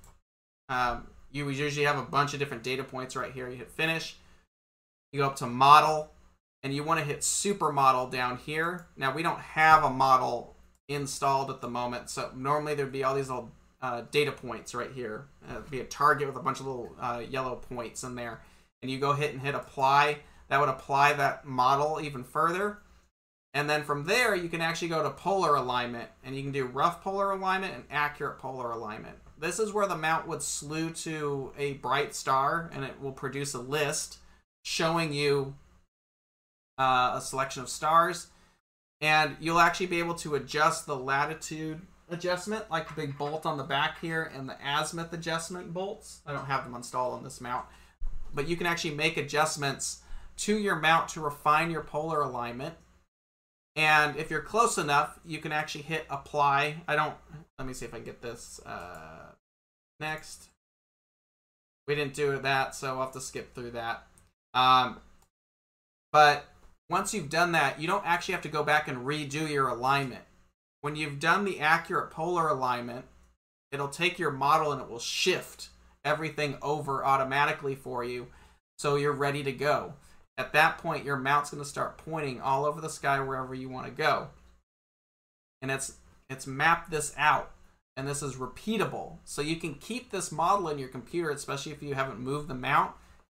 Um, 0.69 1.07
you 1.33 1.49
usually 1.49 1.87
have 1.87 1.99
a 1.99 2.03
bunch 2.03 2.33
of 2.33 2.39
different 2.39 2.63
data 2.63 2.85
points 2.85 3.17
right 3.17 3.33
here. 3.33 3.49
You 3.49 3.57
hit 3.57 3.71
finish. 3.71 4.17
You 5.13 5.21
go 5.21 5.27
up 5.27 5.37
to 5.37 5.47
model 5.47 6.11
and 6.63 6.75
you 6.75 6.83
want 6.83 7.01
to 7.01 7.07
hit 7.07 7.23
super 7.23 7.73
model 7.73 8.09
down 8.09 8.39
here. 8.39 8.87
Now 8.97 9.15
we 9.15 9.23
don't 9.23 9.41
have 9.41 9.85
a 9.85 9.91
model 9.91 10.57
installed 10.89 11.51
at 11.51 11.61
the 11.61 11.69
moment. 11.69 12.11
So 12.11 12.31
normally 12.35 12.75
there'd 12.75 12.93
be 12.93 13.05
all 13.05 13.15
these 13.15 13.29
little 13.29 13.51
uh, 13.83 14.03
data 14.11 14.33
points 14.33 14.75
right 14.75 14.91
here. 14.93 15.27
Uh, 15.49 15.59
it'd 15.59 15.71
be 15.71 15.81
a 15.81 15.85
target 15.85 16.27
with 16.27 16.37
a 16.37 16.41
bunch 16.41 16.61
of 16.61 16.67
little 16.67 16.95
uh, 17.01 17.23
yellow 17.29 17.57
points 17.57 18.03
in 18.03 18.15
there. 18.15 18.41
And 18.83 18.91
you 18.91 18.99
go 18.99 19.13
hit 19.13 19.33
and 19.33 19.41
hit 19.41 19.55
apply. 19.55 20.19
That 20.49 20.61
would 20.61 20.69
apply 20.69 21.15
that 21.15 21.45
model 21.45 22.01
even 22.01 22.25
further. 22.25 22.79
And 23.57 23.71
then 23.71 23.85
from 23.85 24.05
there, 24.05 24.35
you 24.35 24.51
can 24.51 24.61
actually 24.61 24.89
go 24.89 25.03
to 25.03 25.09
polar 25.09 25.55
alignment, 25.55 26.11
and 26.23 26.37
you 26.37 26.43
can 26.43 26.53
do 26.53 26.67
rough 26.67 27.03
polar 27.03 27.31
alignment 27.31 27.73
and 27.73 27.85
accurate 27.91 28.39
polar 28.39 28.71
alignment. 28.71 29.17
This 29.41 29.59
is 29.59 29.73
where 29.73 29.87
the 29.87 29.97
mount 29.97 30.29
would 30.29 30.43
slew 30.43 30.91
to 30.91 31.53
a 31.57 31.73
bright 31.73 32.15
star, 32.15 32.71
and 32.75 32.85
it 32.85 33.01
will 33.01 33.13
produce 33.13 33.55
a 33.55 33.59
list 33.59 34.19
showing 34.63 35.15
you 35.15 35.55
uh, 36.77 37.15
a 37.15 37.21
selection 37.23 37.63
of 37.63 37.71
stars. 37.71 38.27
And 39.01 39.37
you'll 39.41 39.59
actually 39.59 39.87
be 39.87 40.01
able 40.01 40.17
to 40.17 40.35
adjust 40.35 40.85
the 40.85 40.97
latitude 40.97 41.81
adjustment, 42.11 42.71
like 42.71 42.89
the 42.89 42.95
big 42.95 43.17
bolt 43.17 43.47
on 43.47 43.57
the 43.57 43.65
back 43.65 44.03
here, 44.03 44.31
and 44.37 44.47
the 44.47 44.57
azimuth 44.63 45.15
adjustment 45.15 45.73
bolts. 45.73 46.21
I 46.27 46.35
don't 46.35 46.45
have 46.45 46.65
them 46.65 46.75
installed 46.75 47.15
on 47.15 47.25
this 47.25 47.41
mount. 47.41 47.65
But 48.35 48.49
you 48.49 48.57
can 48.59 48.67
actually 48.67 48.97
make 48.97 49.17
adjustments 49.17 50.03
to 50.41 50.59
your 50.59 50.77
mount 50.77 51.09
to 51.09 51.23
refine 51.23 51.71
your 51.71 51.85
polar 51.85 52.21
alignment 52.21 52.75
and 53.77 54.17
if 54.17 54.31
you're 54.31 54.41
close 54.41 54.79
enough, 54.79 55.21
you 55.25 55.39
can 55.39 55.53
actually 55.53 55.83
hit 55.83 56.07
apply. 56.09 56.77
I 56.89 56.97
don't, 56.97 57.15
let 57.59 57.69
me 57.69 57.75
see 57.75 57.85
if 57.85 57.93
I 57.93 57.99
can 57.99 58.07
get 58.07 58.23
this 58.23 58.59
uh, 58.65 59.33
next. 60.01 60.49
We 61.87 61.95
didn't 61.95 62.15
do 62.15 62.39
that, 62.39 62.75
so 62.75 62.95
we'll 62.95 63.05
have 63.05 63.13
to 63.13 63.21
skip 63.21 63.55
through 63.55 63.73
that. 63.73 64.07
Um, 64.55 65.01
but 66.11 66.47
once 66.89 67.13
you've 67.13 67.29
done 67.29 67.53
that, 67.53 67.79
you 67.81 67.87
don't 67.87 68.07
actually 68.07 68.33
have 68.33 68.43
to 68.43 68.49
go 68.49 68.63
back 68.65 68.89
and 68.89 69.07
redo 69.07 69.49
your 69.49 69.69
alignment. 69.69 70.25
When 70.81 70.97
you've 70.97 71.21
done 71.21 71.45
the 71.45 71.61
accurate 71.61 72.11
polar 72.11 72.49
alignment, 72.49 73.05
it'll 73.71 73.89
take 73.89 74.19
your 74.19 74.31
model 74.31 74.73
and 74.73 74.81
it 74.81 74.89
will 74.89 74.99
shift 74.99 75.69
everything 76.05 76.57
over 76.63 77.05
automatically 77.05 77.75
for 77.75 78.05
you 78.05 78.29
so 78.79 78.97
you're 78.97 79.13
ready 79.13 79.43
to 79.43 79.53
go. 79.53 79.95
At 80.39 80.53
that 80.53 80.79
point, 80.79 81.05
your 81.05 81.17
mount's 81.17 81.51
going 81.51 81.63
to 81.63 81.69
start 81.69 81.99
pointing 81.99 82.41
all 82.41 82.65
over 82.65 82.81
the 82.81 82.91
sky 82.91 83.21
wherever 83.21 83.55
you 83.55 83.69
want 83.69 83.87
to 83.87 83.93
go. 83.93 84.29
And 85.63 85.71
it's 85.71 85.97
it's 86.29 86.47
mapped 86.47 86.91
this 86.91 87.15
out 87.17 87.53
and 87.97 88.07
this 88.07 88.23
is 88.23 88.37
repeatable. 88.37 89.17
So 89.25 89.41
you 89.41 89.57
can 89.57 89.75
keep 89.75 90.11
this 90.11 90.31
model 90.31 90.69
in 90.69 90.79
your 90.79 90.89
computer, 90.89 91.31
especially 91.31 91.73
if 91.73 91.83
you 91.83 91.95
haven't 91.95 92.21
moved 92.21 92.49
the 92.49 92.55
mount, 92.55 92.93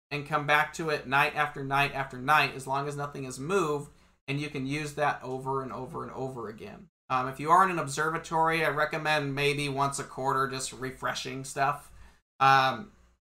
and 0.10 0.28
come 0.28 0.48
back 0.48 0.74
to 0.76 0.90
it 0.90 1.08
night 1.08 1.36
after 1.36 1.64
night 1.64 1.94
after 1.94 2.18
night 2.18 2.54
as 2.56 2.66
long 2.66 2.88
as 2.88 2.96
nothing 2.96 3.26
is 3.26 3.40
moved, 3.40 3.90
and 4.28 4.40
you 4.40 4.50
can 4.50 4.66
use 4.66 4.94
that 4.94 5.20
over 5.22 5.62
and 5.62 5.74
over 5.74 6.04
and 6.04 6.12
over 6.14 6.48
again. 6.48 6.88
Um, 7.10 7.28
if 7.28 7.40
you 7.40 7.52
are 7.52 7.66
in 7.66 7.72
an 7.72 7.80
observatory, 7.80 8.64
I 8.64 8.70
recommend 8.70 9.36
maybe 9.36 9.68
once 9.68 10.00
a 10.00 10.04
quarter 10.04 10.48
just 10.48 10.72
refreshing 10.72 11.44
stuff. 11.44 11.92
Um, 12.40 12.92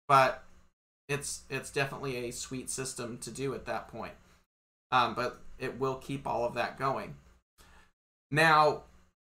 but 0.08 0.42
it's 1.10 1.42
it's 1.50 1.70
definitely 1.70 2.16
a 2.16 2.30
sweet 2.30 2.70
system 2.70 3.18
to 3.18 3.30
do 3.30 3.52
at 3.52 3.66
that 3.66 3.88
point. 3.88 4.12
Um, 4.92 5.14
but 5.14 5.40
it 5.58 5.78
will 5.78 5.96
keep 5.96 6.26
all 6.26 6.44
of 6.44 6.54
that 6.54 6.78
going. 6.78 7.16
Now, 8.30 8.84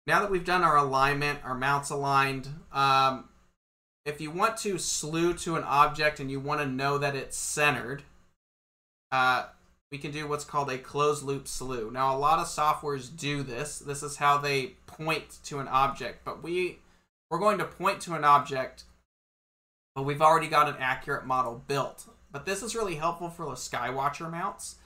now 0.07 0.21
that 0.21 0.31
we've 0.31 0.45
done 0.45 0.63
our 0.63 0.77
alignment, 0.77 1.41
our 1.45 1.55
mounts 1.55 1.91
aligned, 1.91 2.49
um, 2.73 3.29
if 4.05 4.21
you 4.21 4.31
want 4.31 4.57
to 4.59 4.79
slew 4.79 5.35
to 5.35 5.57
an 5.57 5.65
object 5.65 6.21
and 6.21 6.31
you 6.31 6.41
want 6.41 6.61
to 6.61 6.67
know 6.67 6.99
that 6.99 7.17
it's 7.17 7.37
centered, 7.37 8.03
uh, 9.13 9.47
we 9.91 9.99
can 9.99 10.11
do 10.11 10.29
what's 10.29 10.45
called 10.45 10.71
a 10.71 10.79
closed 10.79 11.25
loop 11.25 11.49
slew. 11.49 11.91
Now, 11.91 12.15
a 12.15 12.19
lot 12.19 12.39
of 12.39 12.47
softwares 12.47 13.15
do 13.15 13.43
this. 13.43 13.79
This 13.79 14.03
is 14.03 14.17
how 14.17 14.39
they 14.39 14.75
point 14.87 15.39
to 15.45 15.59
an 15.59 15.69
object, 15.69 16.25
but 16.25 16.43
we 16.43 16.79
we're 17.31 17.39
going 17.39 17.59
to 17.59 17.65
point 17.65 18.01
to 18.03 18.15
an 18.15 18.25
object, 18.25 18.85
but 20.01 20.07
we've 20.07 20.23
already 20.23 20.49
got 20.49 20.67
an 20.67 20.77
accurate 20.79 21.27
model 21.27 21.63
built. 21.69 22.09
But 22.33 22.47
this 22.47 22.63
is 22.63 22.75
really 22.75 22.95
helpful 22.95 23.29
for 23.29 23.45
the 23.45 23.51
Skywatcher 23.51 24.31
mounts. 24.31 24.77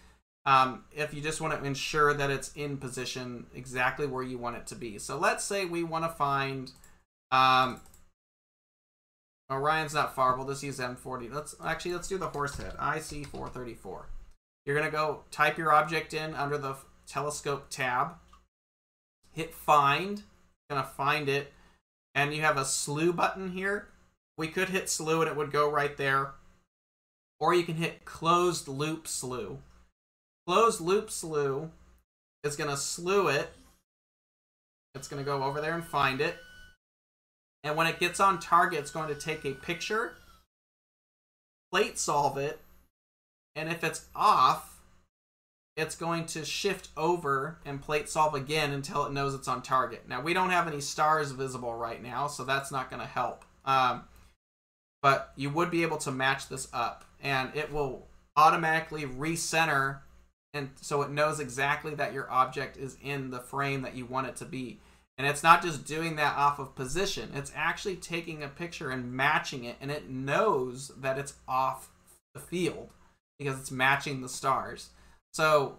Um, 0.44 0.86
if 0.90 1.14
you 1.14 1.20
just 1.20 1.40
want 1.40 1.56
to 1.56 1.64
ensure 1.64 2.12
that 2.14 2.32
it's 2.32 2.52
in 2.54 2.78
position 2.78 3.46
exactly 3.54 4.08
where 4.08 4.24
you 4.24 4.38
want 4.38 4.56
it 4.56 4.66
to 4.66 4.74
be. 4.74 4.98
So 4.98 5.16
let's 5.16 5.44
say 5.44 5.66
we 5.66 5.84
want 5.84 6.04
to 6.04 6.08
find 6.08 6.72
um, 7.30 7.80
Orion's 9.48 9.94
not 9.94 10.16
far. 10.16 10.36
We'll 10.36 10.48
just 10.48 10.64
use 10.64 10.80
M40. 10.80 11.32
Let's 11.32 11.54
actually 11.64 11.92
let's 11.92 12.08
do 12.08 12.18
the 12.18 12.26
horse 12.26 12.56
head. 12.56 12.72
IC 12.72 13.28
434. 13.28 14.08
You're 14.66 14.76
gonna 14.76 14.90
go 14.90 15.20
type 15.30 15.56
your 15.56 15.72
object 15.72 16.12
in 16.12 16.34
under 16.34 16.58
the 16.58 16.74
telescope 17.06 17.66
tab. 17.70 18.14
Hit 19.30 19.54
find. 19.54 20.24
Gonna 20.68 20.82
find 20.82 21.28
it, 21.28 21.52
and 22.16 22.34
you 22.34 22.40
have 22.40 22.56
a 22.56 22.64
slew 22.64 23.12
button 23.12 23.52
here. 23.52 23.86
We 24.36 24.48
could 24.48 24.70
hit 24.70 24.88
slew 24.88 25.20
and 25.20 25.30
it 25.30 25.36
would 25.36 25.52
go 25.52 25.70
right 25.70 25.96
there, 25.96 26.32
or 27.38 27.54
you 27.54 27.62
can 27.62 27.76
hit 27.76 28.04
closed 28.04 28.68
loop 28.68 29.06
slew. 29.06 29.58
Closed 30.46 30.80
loop 30.80 31.10
slew 31.10 31.70
is 32.42 32.56
gonna 32.56 32.76
slew 32.76 33.28
it. 33.28 33.52
It's 34.94 35.08
gonna 35.08 35.24
go 35.24 35.42
over 35.42 35.60
there 35.60 35.74
and 35.74 35.84
find 35.84 36.20
it 36.20 36.36
and 37.64 37.76
when 37.76 37.86
it 37.86 37.98
gets 37.98 38.20
on 38.20 38.38
target, 38.38 38.80
it's 38.80 38.90
going 38.90 39.08
to 39.08 39.14
take 39.14 39.44
a 39.46 39.52
picture, 39.52 40.12
plate 41.72 41.98
solve 41.98 42.36
it, 42.36 42.60
and 43.56 43.70
if 43.70 43.82
it's 43.82 44.04
off, 44.14 44.82
it's 45.74 45.96
going 45.96 46.26
to 46.26 46.44
shift 46.44 46.90
over 46.94 47.58
and 47.64 47.80
plate 47.80 48.10
solve 48.10 48.34
again 48.34 48.72
until 48.72 49.06
it 49.06 49.12
knows 49.12 49.34
it's 49.34 49.48
on 49.48 49.62
target. 49.62 50.06
Now, 50.06 50.20
we 50.20 50.34
don't 50.34 50.50
have 50.50 50.68
any 50.68 50.80
stars 50.80 51.32
visible 51.32 51.74
right 51.74 52.02
now, 52.02 52.26
so 52.26 52.44
that's 52.44 52.70
not 52.70 52.90
going 52.90 53.00
to 53.00 53.08
help. 53.08 53.46
Um, 53.64 54.04
but 55.04 55.34
you 55.36 55.50
would 55.50 55.70
be 55.70 55.82
able 55.82 55.98
to 55.98 56.10
match 56.10 56.48
this 56.48 56.66
up, 56.72 57.04
and 57.22 57.54
it 57.54 57.70
will 57.70 58.06
automatically 58.38 59.02
recenter 59.02 59.98
and 60.54 60.70
so 60.80 61.02
it 61.02 61.10
knows 61.10 61.40
exactly 61.40 61.94
that 61.96 62.14
your 62.14 62.30
object 62.30 62.76
is 62.76 62.96
in 63.02 63.30
the 63.30 63.40
frame 63.40 63.82
that 63.82 63.96
you 63.96 64.06
want 64.06 64.28
it 64.28 64.36
to 64.36 64.44
be. 64.44 64.78
And 65.18 65.26
it's 65.26 65.42
not 65.42 65.62
just 65.62 65.84
doing 65.84 66.16
that 66.16 66.36
off 66.36 66.58
of 66.58 66.74
position, 66.74 67.32
it's 67.34 67.52
actually 67.54 67.96
taking 67.96 68.42
a 68.42 68.48
picture 68.48 68.90
and 68.90 69.12
matching 69.12 69.64
it, 69.64 69.76
and 69.80 69.90
it 69.90 70.08
knows 70.08 70.92
that 70.96 71.18
it's 71.18 71.34
off 71.46 71.90
the 72.32 72.40
field 72.40 72.90
because 73.38 73.58
it's 73.58 73.70
matching 73.70 74.22
the 74.22 74.28
stars. 74.28 74.90
So, 75.32 75.78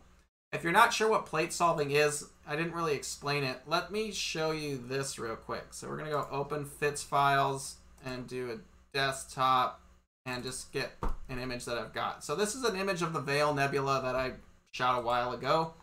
if 0.51 0.63
you're 0.63 0.71
not 0.71 0.93
sure 0.93 1.09
what 1.09 1.26
plate 1.26 1.51
solving 1.51 1.91
is, 1.91 2.26
I 2.47 2.55
didn't 2.55 2.76
really 2.76 2.95
explain 2.95 3.43
it. 3.43 3.61
Let 3.65 3.91
me 3.91 4.11
show 4.11 4.51
you 4.51 4.78
this 4.78 5.17
real 5.17 5.36
quick. 5.36 5.67
So, 5.71 5.88
we're 5.88 5.97
going 5.97 6.09
to 6.09 6.15
go 6.15 6.28
open 6.32 6.65
FITS 6.65 7.03
files 7.03 7.78
and 8.05 8.28
do 8.28 8.51
a 8.51 8.74
desktop 8.96 9.80
and 10.26 10.43
just 10.43 10.72
get 10.72 10.91
an 11.30 11.38
image 11.38 11.66
that 11.66 11.78
I've 11.78 11.93
got. 11.93 12.24
So, 12.24 12.36
this 12.36 12.56
is 12.56 12.64
an 12.64 12.76
image 12.76 13.04
of 13.04 13.14
the 13.14 13.20
Veil 13.20 13.54
Nebula 13.54 14.02
that 14.02 14.16
I 14.16 14.32
shot 14.72 14.98
a 14.98 15.02
while 15.04 15.34
ago. 15.34 15.76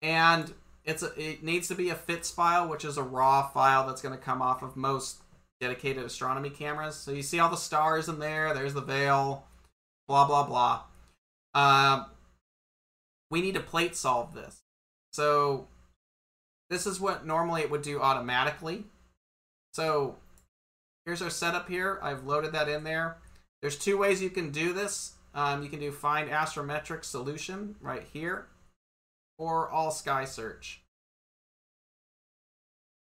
And 0.00 0.54
it's 0.84 1.02
a, 1.02 1.12
it 1.20 1.42
needs 1.42 1.68
to 1.68 1.74
be 1.74 1.90
a 1.90 1.94
FITS 1.94 2.30
file, 2.30 2.68
which 2.68 2.84
is 2.84 2.96
a 2.96 3.02
raw 3.02 3.48
file 3.48 3.86
that's 3.86 4.00
going 4.00 4.16
to 4.16 4.24
come 4.24 4.40
off 4.40 4.62
of 4.62 4.76
most 4.76 5.20
dedicated 5.60 6.04
astronomy 6.04 6.50
cameras. 6.50 6.96
So 6.96 7.10
you 7.10 7.22
see 7.22 7.38
all 7.38 7.50
the 7.50 7.56
stars 7.56 8.08
in 8.08 8.18
there. 8.18 8.54
There's 8.54 8.74
the 8.74 8.80
veil, 8.80 9.44
blah 10.08 10.26
blah 10.26 10.46
blah. 10.46 10.82
Um, 11.54 12.06
we 13.30 13.42
need 13.42 13.54
to 13.54 13.60
plate 13.60 13.94
solve 13.94 14.34
this. 14.34 14.62
So 15.12 15.68
this 16.70 16.86
is 16.86 17.00
what 17.00 17.26
normally 17.26 17.62
it 17.62 17.70
would 17.70 17.82
do 17.82 18.00
automatically. 18.00 18.84
So 19.72 20.16
here's 21.10 21.22
our 21.22 21.28
setup 21.28 21.68
here. 21.68 21.98
I've 22.02 22.24
loaded 22.24 22.52
that 22.52 22.68
in 22.68 22.84
there. 22.84 23.16
There's 23.62 23.76
two 23.76 23.98
ways 23.98 24.22
you 24.22 24.30
can 24.30 24.52
do 24.52 24.72
this. 24.72 25.14
Um, 25.34 25.60
you 25.60 25.68
can 25.68 25.80
do 25.80 25.90
find 25.90 26.30
astrometric 26.30 27.04
solution 27.04 27.74
right 27.80 28.06
here 28.12 28.46
or 29.36 29.68
all 29.68 29.90
sky 29.90 30.24
search. 30.24 30.82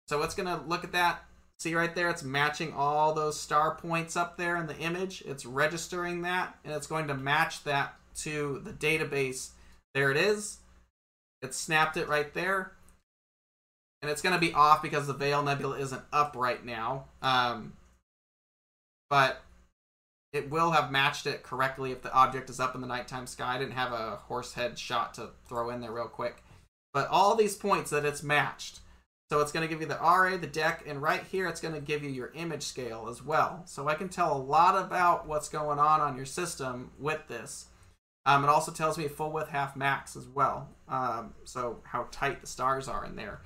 So 0.08 0.22
it's 0.22 0.34
going 0.34 0.48
to 0.48 0.66
look 0.66 0.82
at 0.82 0.90
that. 0.90 1.22
See 1.60 1.72
right 1.76 1.94
there, 1.94 2.10
it's 2.10 2.24
matching 2.24 2.72
all 2.72 3.14
those 3.14 3.40
star 3.40 3.76
points 3.76 4.16
up 4.16 4.36
there 4.36 4.56
in 4.56 4.66
the 4.66 4.76
image. 4.78 5.22
It's 5.24 5.46
registering 5.46 6.22
that, 6.22 6.58
and 6.64 6.74
it's 6.74 6.88
going 6.88 7.06
to 7.06 7.14
match 7.14 7.62
that 7.62 7.94
to 8.22 8.60
the 8.64 8.72
database. 8.72 9.50
There 9.94 10.10
it 10.10 10.16
is. 10.16 10.58
It 11.42 11.54
snapped 11.54 11.96
it 11.96 12.08
right 12.08 12.34
there. 12.34 12.72
And 14.02 14.10
it's 14.10 14.20
going 14.20 14.34
to 14.34 14.40
be 14.40 14.52
off 14.52 14.82
because 14.82 15.06
the 15.06 15.12
Veil 15.12 15.44
Nebula 15.44 15.78
isn't 15.78 16.02
up 16.12 16.34
right 16.36 16.64
now. 16.64 17.04
Um, 17.22 17.74
but 19.14 19.42
it 20.32 20.50
will 20.50 20.72
have 20.72 20.90
matched 20.90 21.24
it 21.24 21.44
correctly 21.44 21.92
if 21.92 22.02
the 22.02 22.12
object 22.12 22.50
is 22.50 22.58
up 22.58 22.74
in 22.74 22.80
the 22.80 22.86
nighttime 22.88 23.28
sky. 23.28 23.54
I 23.54 23.58
didn't 23.58 23.74
have 23.74 23.92
a 23.92 24.16
horse 24.16 24.54
head 24.54 24.76
shot 24.76 25.14
to 25.14 25.28
throw 25.48 25.70
in 25.70 25.80
there 25.80 25.92
real 25.92 26.08
quick. 26.08 26.42
But 26.92 27.06
all 27.10 27.36
these 27.36 27.54
points 27.54 27.90
that 27.90 28.04
it's 28.04 28.24
matched. 28.24 28.80
So 29.30 29.38
it's 29.38 29.52
going 29.52 29.62
to 29.62 29.72
give 29.72 29.80
you 29.80 29.86
the 29.86 30.00
RA, 30.02 30.36
the 30.36 30.48
Dec, 30.48 30.90
and 30.90 31.00
right 31.00 31.22
here 31.30 31.46
it's 31.46 31.60
going 31.60 31.74
to 31.74 31.80
give 31.80 32.02
you 32.02 32.10
your 32.10 32.32
image 32.34 32.64
scale 32.64 33.06
as 33.08 33.22
well. 33.22 33.62
So 33.66 33.86
I 33.86 33.94
can 33.94 34.08
tell 34.08 34.36
a 34.36 34.42
lot 34.42 34.84
about 34.84 35.28
what's 35.28 35.48
going 35.48 35.78
on 35.78 36.00
on 36.00 36.16
your 36.16 36.26
system 36.26 36.90
with 36.98 37.28
this. 37.28 37.66
Um, 38.26 38.42
it 38.42 38.48
also 38.48 38.72
tells 38.72 38.98
me 38.98 39.06
full 39.06 39.30
width 39.30 39.50
half 39.50 39.76
max 39.76 40.16
as 40.16 40.26
well. 40.26 40.70
Um, 40.88 41.34
so 41.44 41.78
how 41.84 42.08
tight 42.10 42.40
the 42.40 42.48
stars 42.48 42.88
are 42.88 43.04
in 43.04 43.14
there 43.14 43.42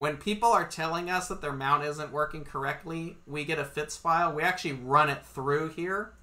when 0.00 0.16
people 0.16 0.50
are 0.50 0.66
telling 0.66 1.08
us 1.08 1.28
that 1.28 1.40
their 1.40 1.52
mount 1.52 1.84
isn't 1.84 2.12
working 2.12 2.44
correctly, 2.44 3.16
we 3.26 3.44
get 3.44 3.60
a 3.60 3.64
FITS 3.64 3.96
file. 3.96 4.34
We 4.34 4.42
actually 4.42 4.72
run 4.72 5.08
it 5.08 5.24
through 5.24 5.68
here 5.70 6.14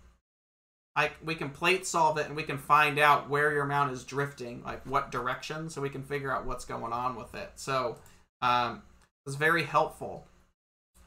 I, 0.97 1.11
we 1.23 1.35
can 1.35 1.51
plate 1.51 1.85
solve 1.85 2.17
it 2.17 2.25
and 2.25 2.35
we 2.35 2.41
can 2.41 2.57
find 2.57 2.97
out 2.97 3.29
where 3.29 3.53
your 3.53 3.65
mount 3.65 3.91
is 3.91 4.03
drifting, 4.03 4.63
like 4.63 4.83
what 4.83 5.11
direction, 5.11 5.69
so 5.69 5.79
we 5.79 5.89
can 5.89 6.01
figure 6.01 6.35
out 6.35 6.47
what's 6.47 6.65
going 6.65 6.91
on 6.91 7.15
with 7.15 7.35
it. 7.35 7.51
So 7.53 7.97
um, 8.41 8.81
it's 9.27 9.35
very 9.35 9.61
helpful. 9.61 10.25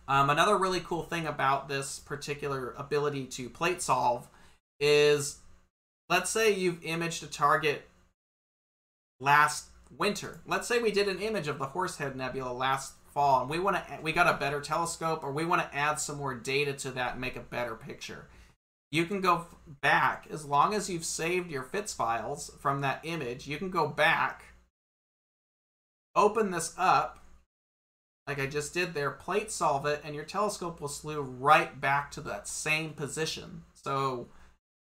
Um, 0.06 0.30
another 0.30 0.56
really 0.56 0.78
cool 0.78 1.02
thing 1.02 1.26
about 1.26 1.68
this 1.68 1.98
particular 1.98 2.72
ability 2.78 3.26
to 3.26 3.50
plate 3.50 3.82
solve 3.82 4.28
is, 4.78 5.40
let's 6.08 6.30
say 6.30 6.54
you've 6.54 6.84
imaged 6.84 7.24
a 7.24 7.26
target 7.26 7.88
last 9.18 9.66
winter. 9.96 10.40
Let's 10.46 10.68
say 10.68 10.80
we 10.80 10.92
did 10.92 11.08
an 11.08 11.20
image 11.20 11.48
of 11.48 11.58
the 11.58 11.66
Horsehead 11.66 12.16
Nebula 12.16 12.52
last 12.52 12.94
fall, 13.12 13.42
and 13.42 13.50
we 13.50 13.58
want 13.58 13.76
to 13.76 13.98
we 14.02 14.12
got 14.12 14.32
a 14.32 14.38
better 14.38 14.60
telescope, 14.60 15.22
or 15.22 15.32
we 15.32 15.44
want 15.44 15.62
to 15.62 15.76
add 15.76 16.00
some 16.00 16.18
more 16.18 16.34
data 16.34 16.72
to 16.74 16.90
that 16.92 17.12
and 17.12 17.20
make 17.20 17.36
a 17.36 17.40
better 17.40 17.74
picture 17.74 18.28
you 18.90 19.06
can 19.06 19.20
go 19.20 19.46
back 19.80 20.26
as 20.30 20.44
long 20.44 20.74
as 20.74 20.90
you've 20.90 21.04
saved 21.04 21.50
your 21.50 21.62
FITS 21.62 21.94
files 21.94 22.50
from 22.58 22.80
that 22.80 23.00
image. 23.04 23.46
You 23.46 23.56
can 23.56 23.70
go 23.70 23.86
back, 23.86 24.44
open 26.16 26.50
this 26.50 26.74
up, 26.76 27.24
like 28.26 28.40
I 28.40 28.46
just 28.46 28.74
did 28.74 28.94
there, 28.94 29.10
plate 29.10 29.50
solve 29.50 29.86
it, 29.86 30.00
and 30.04 30.14
your 30.14 30.24
telescope 30.24 30.80
will 30.80 30.88
slew 30.88 31.20
right 31.20 31.80
back 31.80 32.10
to 32.12 32.20
that 32.22 32.48
same 32.48 32.90
position. 32.90 33.62
So 33.74 34.28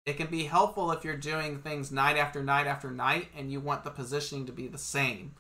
It 0.07 0.19
can 0.19 0.27
be 0.27 0.45
helpful 0.45 0.93
if 0.93 1.03
you're 1.03 1.17
doing 1.17 1.59
things 1.59 1.91
night 1.91 2.17
after 2.17 2.43
night 2.43 2.67
after 2.67 2.91
night 2.91 3.29
and 3.37 3.51
you 3.51 3.61
want 3.61 3.85
the 3.85 3.91
positioning 3.91 4.45
to 4.47 4.53
be 4.53 4.67
the 4.67 4.79
same. 4.79 5.35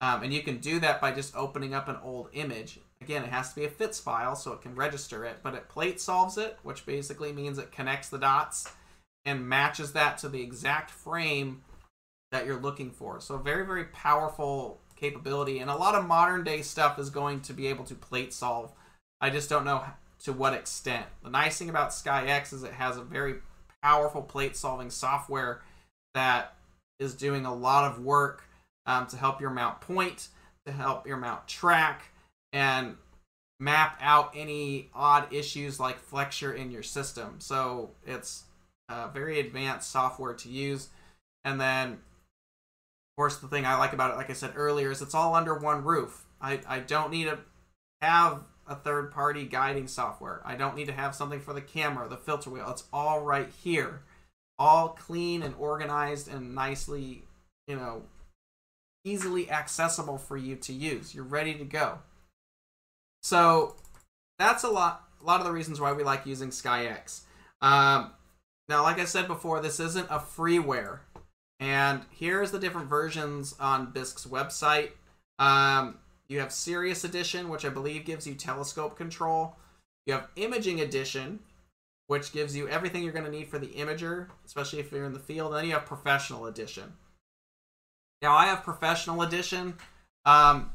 Um, 0.00 0.22
and 0.22 0.34
you 0.34 0.42
can 0.42 0.58
do 0.58 0.78
that 0.80 1.00
by 1.00 1.12
just 1.12 1.34
opening 1.34 1.72
up 1.72 1.88
an 1.88 1.96
old 2.02 2.28
image. 2.34 2.80
Again, 3.00 3.22
it 3.22 3.30
has 3.30 3.50
to 3.50 3.60
be 3.60 3.64
a 3.64 3.70
FITS 3.70 4.00
file 4.00 4.36
so 4.36 4.52
it 4.52 4.60
can 4.60 4.74
register 4.74 5.24
it, 5.24 5.38
but 5.42 5.54
it 5.54 5.68
plate 5.68 6.00
solves 6.00 6.36
it, 6.36 6.58
which 6.62 6.84
basically 6.84 7.32
means 7.32 7.56
it 7.56 7.72
connects 7.72 8.10
the 8.10 8.18
dots 8.18 8.70
and 9.24 9.48
matches 9.48 9.92
that 9.92 10.18
to 10.18 10.28
the 10.28 10.42
exact 10.42 10.90
frame 10.90 11.62
that 12.30 12.44
you're 12.44 12.60
looking 12.60 12.90
for. 12.90 13.20
So 13.20 13.38
very, 13.38 13.64
very 13.64 13.84
powerful 13.84 14.80
capability. 14.96 15.60
And 15.60 15.70
a 15.70 15.76
lot 15.76 15.94
of 15.94 16.06
modern 16.06 16.44
day 16.44 16.60
stuff 16.60 16.98
is 16.98 17.08
going 17.08 17.40
to 17.42 17.54
be 17.54 17.68
able 17.68 17.84
to 17.84 17.94
plate 17.94 18.34
solve. 18.34 18.72
I 19.20 19.30
just 19.30 19.48
don't 19.48 19.64
know 19.64 19.84
to 20.24 20.32
what 20.34 20.52
extent. 20.52 21.06
The 21.22 21.30
nice 21.30 21.58
thing 21.58 21.70
about 21.70 21.90
SkyX 21.90 22.52
is 22.52 22.62
it 22.62 22.72
has 22.72 22.98
a 22.98 23.02
very 23.02 23.36
powerful 23.84 24.22
plate 24.22 24.56
solving 24.56 24.90
software 24.90 25.60
that 26.14 26.54
is 26.98 27.14
doing 27.14 27.44
a 27.44 27.54
lot 27.54 27.90
of 27.90 28.02
work 28.02 28.44
um, 28.86 29.06
to 29.06 29.16
help 29.16 29.40
your 29.40 29.50
mount 29.50 29.80
point, 29.80 30.28
to 30.64 30.72
help 30.72 31.06
your 31.06 31.18
mount 31.18 31.46
track, 31.46 32.10
and 32.52 32.96
map 33.60 33.98
out 34.00 34.32
any 34.34 34.88
odd 34.94 35.32
issues 35.32 35.78
like 35.78 35.98
flexure 35.98 36.52
in 36.52 36.70
your 36.70 36.82
system. 36.82 37.36
So 37.38 37.90
it's 38.06 38.44
very 39.12 39.38
advanced 39.40 39.90
software 39.90 40.34
to 40.34 40.48
use. 40.48 40.88
And 41.44 41.60
then, 41.60 41.92
of 41.92 43.16
course, 43.16 43.36
the 43.36 43.48
thing 43.48 43.66
I 43.66 43.76
like 43.76 43.92
about 43.92 44.12
it, 44.12 44.16
like 44.16 44.30
I 44.30 44.34
said 44.34 44.52
earlier, 44.56 44.90
is 44.90 45.02
it's 45.02 45.14
all 45.14 45.34
under 45.34 45.54
one 45.54 45.84
roof. 45.84 46.24
I, 46.40 46.60
I 46.66 46.80
don't 46.80 47.10
need 47.10 47.24
to 47.24 47.38
have 48.00 48.42
a 48.66 48.74
third 48.74 49.10
party 49.10 49.44
guiding 49.44 49.88
software. 49.88 50.40
I 50.44 50.54
don't 50.54 50.76
need 50.76 50.86
to 50.86 50.92
have 50.92 51.14
something 51.14 51.40
for 51.40 51.52
the 51.52 51.60
camera, 51.60 52.08
the 52.08 52.16
filter 52.16 52.50
wheel. 52.50 52.70
It's 52.70 52.84
all 52.92 53.20
right 53.22 53.48
here. 53.62 54.02
All 54.58 54.90
clean 54.90 55.42
and 55.42 55.54
organized 55.58 56.32
and 56.32 56.54
nicely, 56.54 57.24
you 57.66 57.76
know, 57.76 58.02
easily 59.04 59.50
accessible 59.50 60.18
for 60.18 60.36
you 60.36 60.56
to 60.56 60.72
use. 60.72 61.14
You're 61.14 61.24
ready 61.24 61.54
to 61.54 61.64
go. 61.64 61.98
So 63.22 63.76
that's 64.38 64.64
a 64.64 64.68
lot 64.68 65.04
a 65.20 65.24
lot 65.24 65.40
of 65.40 65.46
the 65.46 65.52
reasons 65.52 65.80
why 65.80 65.92
we 65.92 66.04
like 66.04 66.26
using 66.26 66.50
SkyX. 66.50 67.22
Um, 67.62 68.12
now, 68.68 68.82
like 68.82 68.98
I 68.98 69.06
said 69.06 69.26
before, 69.26 69.60
this 69.60 69.80
isn't 69.80 70.06
a 70.10 70.18
freeware. 70.18 71.00
And 71.60 72.02
here's 72.10 72.50
the 72.50 72.58
different 72.58 72.88
versions 72.88 73.54
on 73.58 73.92
Bisque's 73.92 74.26
website. 74.26 74.90
Um, 75.38 75.98
you 76.34 76.40
have 76.40 76.52
Serious 76.52 77.04
Edition, 77.04 77.48
which 77.48 77.64
I 77.64 77.68
believe 77.68 78.04
gives 78.04 78.26
you 78.26 78.34
telescope 78.34 78.96
control. 78.96 79.54
You 80.04 80.14
have 80.14 80.28
Imaging 80.34 80.80
Edition, 80.80 81.38
which 82.08 82.32
gives 82.32 82.56
you 82.56 82.68
everything 82.68 83.04
you're 83.04 83.12
going 83.12 83.24
to 83.24 83.30
need 83.30 83.48
for 83.48 83.60
the 83.60 83.68
imager, 83.68 84.26
especially 84.44 84.80
if 84.80 84.90
you're 84.90 85.04
in 85.04 85.12
the 85.12 85.20
field. 85.20 85.52
And 85.52 85.60
then 85.60 85.66
you 85.66 85.74
have 85.74 85.86
Professional 85.86 86.46
Edition. 86.46 86.92
Now, 88.20 88.34
I 88.34 88.46
have 88.46 88.64
Professional 88.64 89.22
Edition. 89.22 89.74
Um, 90.26 90.72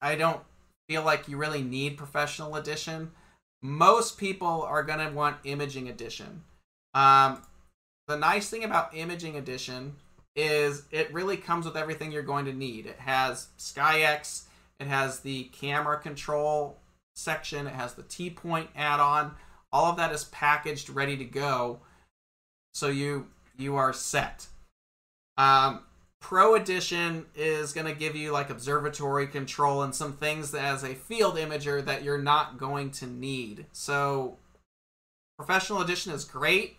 I 0.00 0.14
don't 0.14 0.40
feel 0.88 1.02
like 1.02 1.26
you 1.26 1.36
really 1.36 1.62
need 1.62 1.98
Professional 1.98 2.54
Edition. 2.54 3.10
Most 3.62 4.16
people 4.16 4.62
are 4.62 4.84
going 4.84 5.00
to 5.00 5.12
want 5.12 5.38
Imaging 5.42 5.88
Edition. 5.88 6.44
Um, 6.94 7.42
the 8.06 8.16
nice 8.16 8.48
thing 8.48 8.62
about 8.62 8.96
Imaging 8.96 9.36
Edition 9.36 9.96
is 10.36 10.84
it 10.90 11.12
really 11.12 11.36
comes 11.36 11.66
with 11.66 11.76
everything 11.76 12.12
you're 12.12 12.22
going 12.22 12.44
to 12.44 12.52
need. 12.52 12.86
It 12.86 12.98
has 12.98 13.48
SkyX, 13.58 14.44
it 14.78 14.86
has 14.86 15.20
the 15.20 15.44
camera 15.44 15.98
control 15.98 16.78
section, 17.14 17.66
it 17.66 17.74
has 17.74 17.94
the 17.94 18.02
TPoint 18.02 18.68
add-on. 18.76 19.34
All 19.72 19.86
of 19.86 19.96
that 19.98 20.12
is 20.12 20.24
packaged, 20.24 20.90
ready 20.90 21.16
to 21.16 21.24
go. 21.24 21.80
So 22.74 22.88
you 22.88 23.28
you 23.56 23.76
are 23.76 23.92
set. 23.92 24.46
Um, 25.36 25.80
Pro 26.20 26.54
Edition 26.54 27.26
is 27.34 27.72
going 27.72 27.86
to 27.86 27.98
give 27.98 28.14
you 28.14 28.30
like 28.30 28.50
observatory 28.50 29.26
control 29.26 29.82
and 29.82 29.94
some 29.94 30.12
things 30.12 30.54
as 30.54 30.84
a 30.84 30.94
field 30.94 31.36
imager 31.36 31.84
that 31.84 32.02
you're 32.02 32.18
not 32.18 32.58
going 32.58 32.90
to 32.92 33.06
need. 33.06 33.66
So 33.72 34.38
Professional 35.38 35.80
Edition 35.80 36.12
is 36.12 36.24
great. 36.24 36.76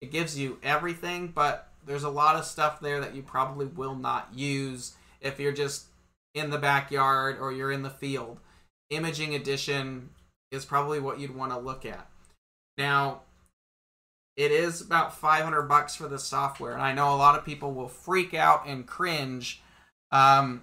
It 0.00 0.12
gives 0.12 0.38
you 0.38 0.58
everything, 0.62 1.32
but 1.34 1.72
there's 1.86 2.04
a 2.04 2.10
lot 2.10 2.36
of 2.36 2.44
stuff 2.44 2.80
there 2.80 3.00
that 3.00 3.14
you 3.14 3.22
probably 3.22 3.66
will 3.66 3.94
not 3.94 4.28
use 4.34 4.94
if 5.20 5.38
you're 5.38 5.52
just 5.52 5.86
in 6.34 6.50
the 6.50 6.58
backyard 6.58 7.38
or 7.40 7.52
you're 7.52 7.72
in 7.72 7.82
the 7.82 7.90
field. 7.90 8.38
Imaging 8.90 9.34
Edition 9.34 10.10
is 10.50 10.64
probably 10.64 11.00
what 11.00 11.18
you'd 11.18 11.34
want 11.34 11.52
to 11.52 11.58
look 11.58 11.84
at. 11.84 12.08
Now, 12.76 13.22
it 14.36 14.50
is 14.50 14.80
about 14.80 15.16
500 15.16 15.62
bucks 15.62 15.94
for 15.94 16.08
the 16.08 16.18
software, 16.18 16.72
and 16.72 16.82
I 16.82 16.92
know 16.92 17.14
a 17.14 17.16
lot 17.16 17.38
of 17.38 17.44
people 17.44 17.72
will 17.72 17.88
freak 17.88 18.34
out 18.34 18.66
and 18.66 18.86
cringe 18.86 19.62
um, 20.10 20.62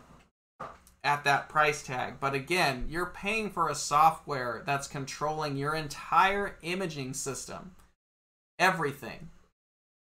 at 1.04 1.24
that 1.24 1.50
price 1.50 1.82
tag. 1.82 2.16
But 2.20 2.34
again, 2.34 2.88
you're 2.90 3.06
paying 3.06 3.50
for 3.50 3.70
a 3.70 3.76
software 3.76 4.62
that's 4.66 4.88
controlling 4.88 5.56
your 5.56 5.74
entire 5.74 6.58
imaging 6.62 7.14
system, 7.14 7.72
everything. 8.60 9.30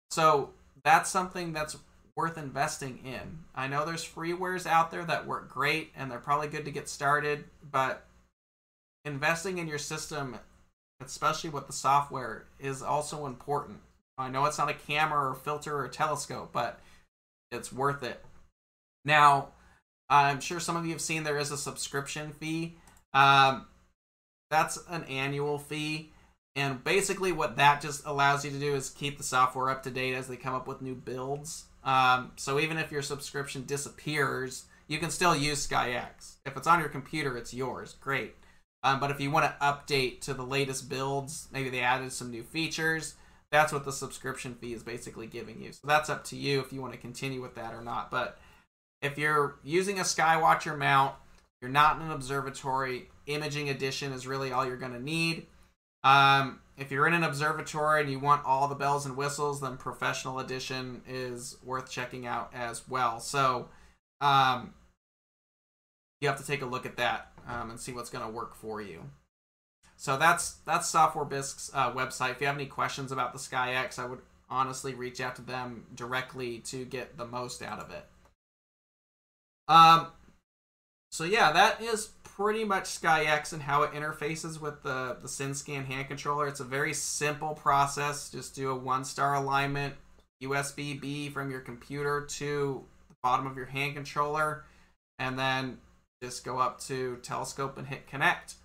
So 0.10 0.52
that's 0.84 1.10
something 1.10 1.54
that's 1.54 1.78
worth 2.16 2.38
investing 2.38 3.00
in. 3.06 3.40
I 3.56 3.68
know 3.68 3.86
there's 3.86 4.06
freewares 4.06 4.66
out 4.66 4.92
there 4.92 5.06
that 5.06 5.26
work 5.26 5.50
great 5.50 5.92
and 5.96 6.12
they're 6.12 6.20
probably 6.20 6.48
good 6.48 6.66
to 6.66 6.72
get 6.72 6.90
started, 6.90 7.46
but 7.72 8.06
investing 9.06 9.58
in 9.58 9.68
your 9.68 9.78
system, 9.78 10.38
especially 11.04 11.50
with 11.50 11.68
the 11.68 11.74
software, 11.74 12.46
is 12.60 12.82
also 12.82 13.26
important. 13.26 13.80
I 14.18 14.30
know 14.30 14.46
it's 14.46 14.58
not 14.58 14.70
a 14.70 14.74
camera 14.74 15.30
or 15.30 15.36
filter 15.36 15.78
or 15.78 15.88
telescope, 15.88 16.50
but 16.52 16.80
it's 17.52 17.72
worth 17.72 18.04
it. 18.04 18.24
Now, 19.06 19.50
I'm 20.10 20.42
sure 20.42 20.60
some 20.60 20.76
of 20.76 20.86
you 20.86 20.92
have 20.92 21.02
seen 21.02 21.24
there 21.24 21.38
is 21.38 21.52
a 21.52 21.58
subscription 21.58 22.34
fee. 22.34 22.76
Um, 23.14 23.66
that's 24.52 24.78
an 24.90 25.04
annual 25.06 25.58
fee. 25.58 26.12
And 26.60 26.84
basically, 26.84 27.32
what 27.32 27.56
that 27.56 27.80
just 27.80 28.06
allows 28.06 28.44
you 28.44 28.52
to 28.52 28.60
do 28.60 28.76
is 28.76 28.90
keep 28.90 29.18
the 29.18 29.24
software 29.24 29.70
up 29.70 29.82
to 29.84 29.90
date 29.90 30.14
as 30.14 30.28
they 30.28 30.36
come 30.36 30.54
up 30.54 30.68
with 30.68 30.82
new 30.82 30.94
builds. 30.94 31.64
Um, 31.86 32.34
so 32.36 32.60
even 32.60 32.78
if 32.78 32.92
your 32.92 33.02
subscription 33.02 33.64
disappears, 33.66 34.66
you 34.90 34.98
can 34.98 35.10
still 35.10 35.34
use 35.34 35.66
SkyX. 35.66 36.36
If 36.46 36.58
it's 36.58 36.68
on 36.68 36.82
your 36.82 36.90
computer, 36.90 37.38
it's 37.38 37.54
yours. 37.54 37.96
Great. 38.02 38.36
Um, 38.84 39.00
but 39.00 39.10
if 39.10 39.22
you 39.22 39.32
want 39.32 39.46
to 39.46 39.66
update 39.66 40.20
to 40.22 40.34
the 40.34 40.44
latest 40.44 40.90
builds, 40.90 41.48
maybe 41.54 41.70
they 41.70 41.80
added 41.80 42.12
some 42.12 42.30
new 42.30 42.44
features, 42.44 43.16
that's 43.52 43.72
what 43.72 43.86
the 43.86 43.94
subscription 43.94 44.56
fee 44.56 44.74
is 44.74 44.84
basically 44.84 45.28
giving 45.28 45.62
you. 45.62 45.72
So 45.72 45.88
that's 45.88 46.10
up 46.10 46.26
to 46.26 46.36
you 46.36 46.60
if 46.60 46.74
you 46.74 46.82
want 46.82 46.92
to 46.92 47.00
continue 47.00 47.42
with 47.42 47.56
that 47.56 47.74
or 47.74 47.82
not. 47.82 48.12
But 48.12 48.38
if 49.02 49.18
you're 49.18 49.60
using 49.64 50.00
a 50.00 50.04
Skywatcher 50.04 50.78
mount, 50.78 51.16
you're 51.62 51.72
not 51.72 51.96
in 51.96 52.02
an 52.04 52.12
observatory, 52.12 53.10
Imaging 53.28 53.70
Edition 53.70 54.12
is 54.12 54.28
really 54.28 54.52
all 54.52 54.66
you're 54.66 54.76
going 54.76 54.94
to 54.94 55.02
need. 55.02 55.48
Um, 56.04 56.62
if 56.78 56.92
you're 56.92 57.08
in 57.08 57.14
an 57.14 57.24
observatory 57.24 58.02
and 58.02 58.12
you 58.12 58.20
want 58.20 58.46
all 58.46 58.68
the 58.68 58.76
bells 58.76 59.06
and 59.06 59.18
whistles, 59.18 59.60
then 59.62 59.78
Professional 59.78 60.40
Edition 60.40 61.02
is 61.08 61.58
worth 61.64 61.92
checking 61.92 62.26
out 62.26 62.52
as 62.54 62.88
well. 62.88 63.20
So 63.20 63.68
um, 64.22 64.74
you 66.22 66.28
have 66.30 66.40
to 66.40 66.46
take 66.46 66.62
a 66.62 66.66
look 66.66 66.86
at 66.86 66.98
that 66.98 67.32
um, 67.48 67.70
and 67.70 67.80
see 67.80 67.92
what's 67.92 68.10
going 68.10 68.26
to 68.26 68.32
work 68.32 68.56
for 68.56 68.82
you. 68.82 69.04
So 69.98 70.16
that's 70.16 70.54
that's 70.66 70.88
Software 70.88 71.26
Bisque's 71.26 71.70
uh, 71.74 71.92
website. 71.92 72.32
If 72.32 72.40
you 72.40 72.48
have 72.48 72.56
any 72.56 72.68
questions 72.68 73.12
about 73.12 73.34
the 73.34 73.40
SkyX, 73.40 74.00
I 74.00 74.06
would 74.06 74.22
honestly 74.50 74.94
reach 74.94 75.20
out 75.20 75.36
to 75.36 75.42
them 75.42 75.86
directly 75.94 76.60
to 76.60 76.86
get 76.86 77.18
the 77.18 77.26
most 77.26 77.62
out 77.62 77.80
of 77.80 77.92
it. 77.92 78.06
Um, 79.68 80.08
so 81.12 81.24
yeah, 81.24 81.52
that 81.52 81.82
is 81.82 82.12
pretty 82.24 82.64
much 82.64 82.86
SkyX 82.86 83.52
and 83.52 83.62
how 83.62 83.84
it 83.84 83.92
interfaces 83.92 84.62
with 84.62 84.82
the, 84.84 85.18
the 85.22 85.28
SynScan 85.28 85.86
hand 85.86 86.08
controller. 86.08 86.48
It's 86.48 86.62
a 86.62 86.66
very 86.66 86.94
simple 86.94 87.54
process. 87.54 88.30
Just 88.30 88.56
do 88.56 88.72
a 88.72 88.76
one 88.76 89.04
star 89.04 89.36
alignment, 89.36 89.96
USB 90.42 91.00
B 91.00 91.30
from 91.30 91.52
your 91.52 91.60
computer 91.60 92.26
to 92.30 92.86
the 93.10 93.16
bottom 93.22 93.46
of 93.46 93.58
your 93.58 93.66
hand 93.66 93.96
controller, 93.96 94.64
and 95.18 95.38
then 95.38 95.80
just 96.24 96.46
go 96.46 96.60
up 96.60 96.80
to 96.82 97.18
telescope 97.18 97.78
and 97.78 97.88
hit 97.88 98.08
connect. 98.08 98.56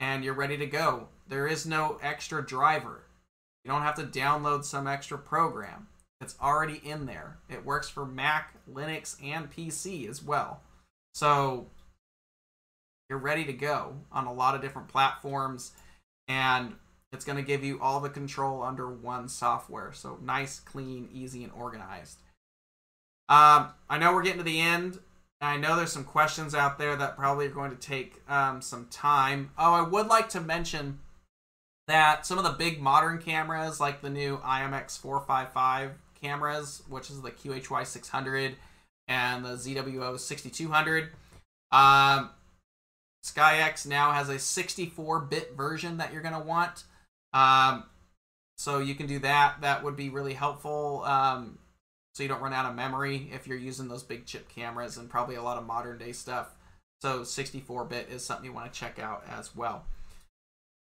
And 0.00 0.24
you're 0.24 0.34
ready 0.34 0.58
to 0.58 0.66
go. 0.66 1.08
There 1.28 1.46
is 1.46 1.64
no 1.64 1.98
extra 2.02 2.44
driver. 2.44 3.04
You 3.64 3.70
don't 3.70 3.82
have 3.82 3.94
to 3.94 4.02
download 4.02 4.64
some 4.64 4.86
extra 4.86 5.16
program. 5.16 5.86
It's 6.20 6.36
already 6.42 6.80
in 6.84 7.06
there. 7.06 7.38
It 7.48 7.64
works 7.64 7.88
for 7.88 8.04
Mac, 8.04 8.54
Linux, 8.70 9.16
and 9.24 9.50
PC 9.50 10.08
as 10.08 10.22
well. 10.22 10.60
So 11.14 11.68
you're 13.14 13.22
ready 13.22 13.44
to 13.44 13.52
go 13.52 13.94
on 14.10 14.26
a 14.26 14.32
lot 14.32 14.56
of 14.56 14.60
different 14.60 14.88
platforms 14.88 15.70
and 16.26 16.74
it's 17.12 17.24
going 17.24 17.38
to 17.38 17.44
give 17.44 17.62
you 17.62 17.80
all 17.80 18.00
the 18.00 18.08
control 18.08 18.60
under 18.60 18.90
one 18.90 19.28
software. 19.28 19.92
So 19.92 20.18
nice 20.20 20.58
clean 20.58 21.08
easy 21.12 21.44
and 21.44 21.52
organized. 21.52 22.18
Um, 23.28 23.68
i 23.88 23.98
know 23.98 24.12
we're 24.12 24.24
getting 24.24 24.38
to 24.38 24.44
the 24.44 24.60
end 24.60 24.98
i 25.40 25.56
know 25.56 25.76
there's 25.76 25.92
some 25.92 26.04
questions 26.04 26.54
out 26.54 26.76
there 26.76 26.94
that 26.96 27.16
probably 27.16 27.46
are 27.46 27.50
going 27.50 27.70
to 27.70 27.76
take 27.76 28.20
um, 28.28 28.60
some 28.60 28.88
time. 28.90 29.50
Oh 29.56 29.74
i 29.74 29.80
would 29.80 30.08
like 30.08 30.28
to 30.30 30.40
mention 30.40 30.98
that 31.86 32.26
some 32.26 32.36
of 32.36 32.44
the 32.44 32.50
big 32.50 32.80
modern 32.80 33.18
cameras, 33.18 33.78
like 33.78 34.02
the 34.02 34.10
new 34.10 34.38
IMX 34.38 34.98
455 34.98 35.92
cameras, 36.20 36.82
which 36.88 37.10
is 37.10 37.22
the 37.22 37.30
QHY 37.30 37.86
600 37.86 38.56
and 39.06 39.44
the 39.44 39.50
ZWO 39.50 40.18
6200, 40.18 41.10
um, 41.70 42.30
SkyX 43.24 43.86
now 43.86 44.12
has 44.12 44.28
a 44.28 44.38
64 44.38 45.20
bit 45.20 45.56
version 45.56 45.96
that 45.96 46.12
you're 46.12 46.22
going 46.22 46.34
to 46.34 46.40
want. 46.40 46.84
Um, 47.32 47.84
so 48.56 48.78
you 48.78 48.94
can 48.94 49.06
do 49.06 49.18
that. 49.20 49.56
That 49.62 49.82
would 49.82 49.96
be 49.96 50.10
really 50.10 50.34
helpful. 50.34 51.02
Um, 51.04 51.58
so 52.14 52.22
you 52.22 52.28
don't 52.28 52.42
run 52.42 52.52
out 52.52 52.66
of 52.66 52.76
memory 52.76 53.30
if 53.32 53.46
you're 53.46 53.58
using 53.58 53.88
those 53.88 54.02
big 54.02 54.26
chip 54.26 54.48
cameras 54.48 54.98
and 54.98 55.10
probably 55.10 55.34
a 55.34 55.42
lot 55.42 55.58
of 55.58 55.66
modern 55.66 55.98
day 55.98 56.12
stuff. 56.12 56.54
So 57.02 57.24
64 57.24 57.86
bit 57.86 58.08
is 58.10 58.24
something 58.24 58.44
you 58.44 58.52
want 58.52 58.72
to 58.72 58.78
check 58.78 58.98
out 58.98 59.24
as 59.36 59.56
well. 59.56 59.84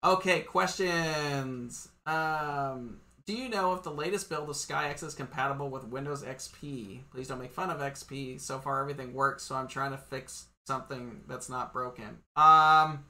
Okay, 0.05 0.41
questions. 0.41 1.89
Um, 2.07 3.01
do 3.25 3.35
you 3.35 3.49
know 3.49 3.73
if 3.75 3.85
the 3.85 3.91
latest 3.91 4.29
build 4.29 4.51
of 4.51 4.57
SkyX 4.57 5.05
is 5.05 5.15
compatible 5.15 5.71
with 5.71 5.85
Windows 5.85 6.25
XP? 6.25 7.01
Please 7.13 7.29
don't 7.29 7.39
make 7.39 7.53
fun 7.53 7.71
of 7.71 7.79
XP. 7.79 8.41
So 8.41 8.59
far, 8.59 8.81
everything 8.81 9.15
works, 9.15 9.45
so 9.45 9.55
I'm 9.55 9.69
trying 9.69 9.93
to 9.93 9.97
fix 9.97 10.47
something 10.67 11.23
that's 11.29 11.49
not 11.49 11.73
broken. 11.73 12.19
Um, 12.37 13.05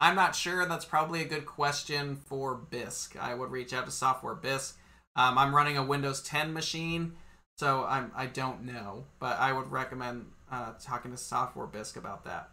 I'm 0.00 0.14
not 0.14 0.34
sure. 0.34 0.66
That's 0.66 0.84
probably 0.84 1.20
a 1.20 1.26
good 1.26 1.46
question 1.46 2.16
for 2.16 2.54
Bisque. 2.54 3.16
I 3.20 3.34
would 3.34 3.50
reach 3.50 3.72
out 3.72 3.86
to 3.86 3.90
Software 3.90 4.34
Bisque. 4.34 4.78
Um, 5.16 5.36
I'm 5.36 5.54
running 5.54 5.76
a 5.76 5.84
Windows 5.84 6.22
10 6.22 6.52
machine, 6.52 7.14
so 7.58 7.84
I'm 7.84 8.10
I 8.14 8.26
don't 8.26 8.62
know, 8.64 9.04
but 9.18 9.38
I 9.38 9.52
would 9.52 9.70
recommend 9.70 10.26
uh, 10.50 10.72
talking 10.80 11.10
to 11.10 11.16
Software 11.16 11.66
Bisque 11.66 11.96
about 11.96 12.24
that. 12.24 12.50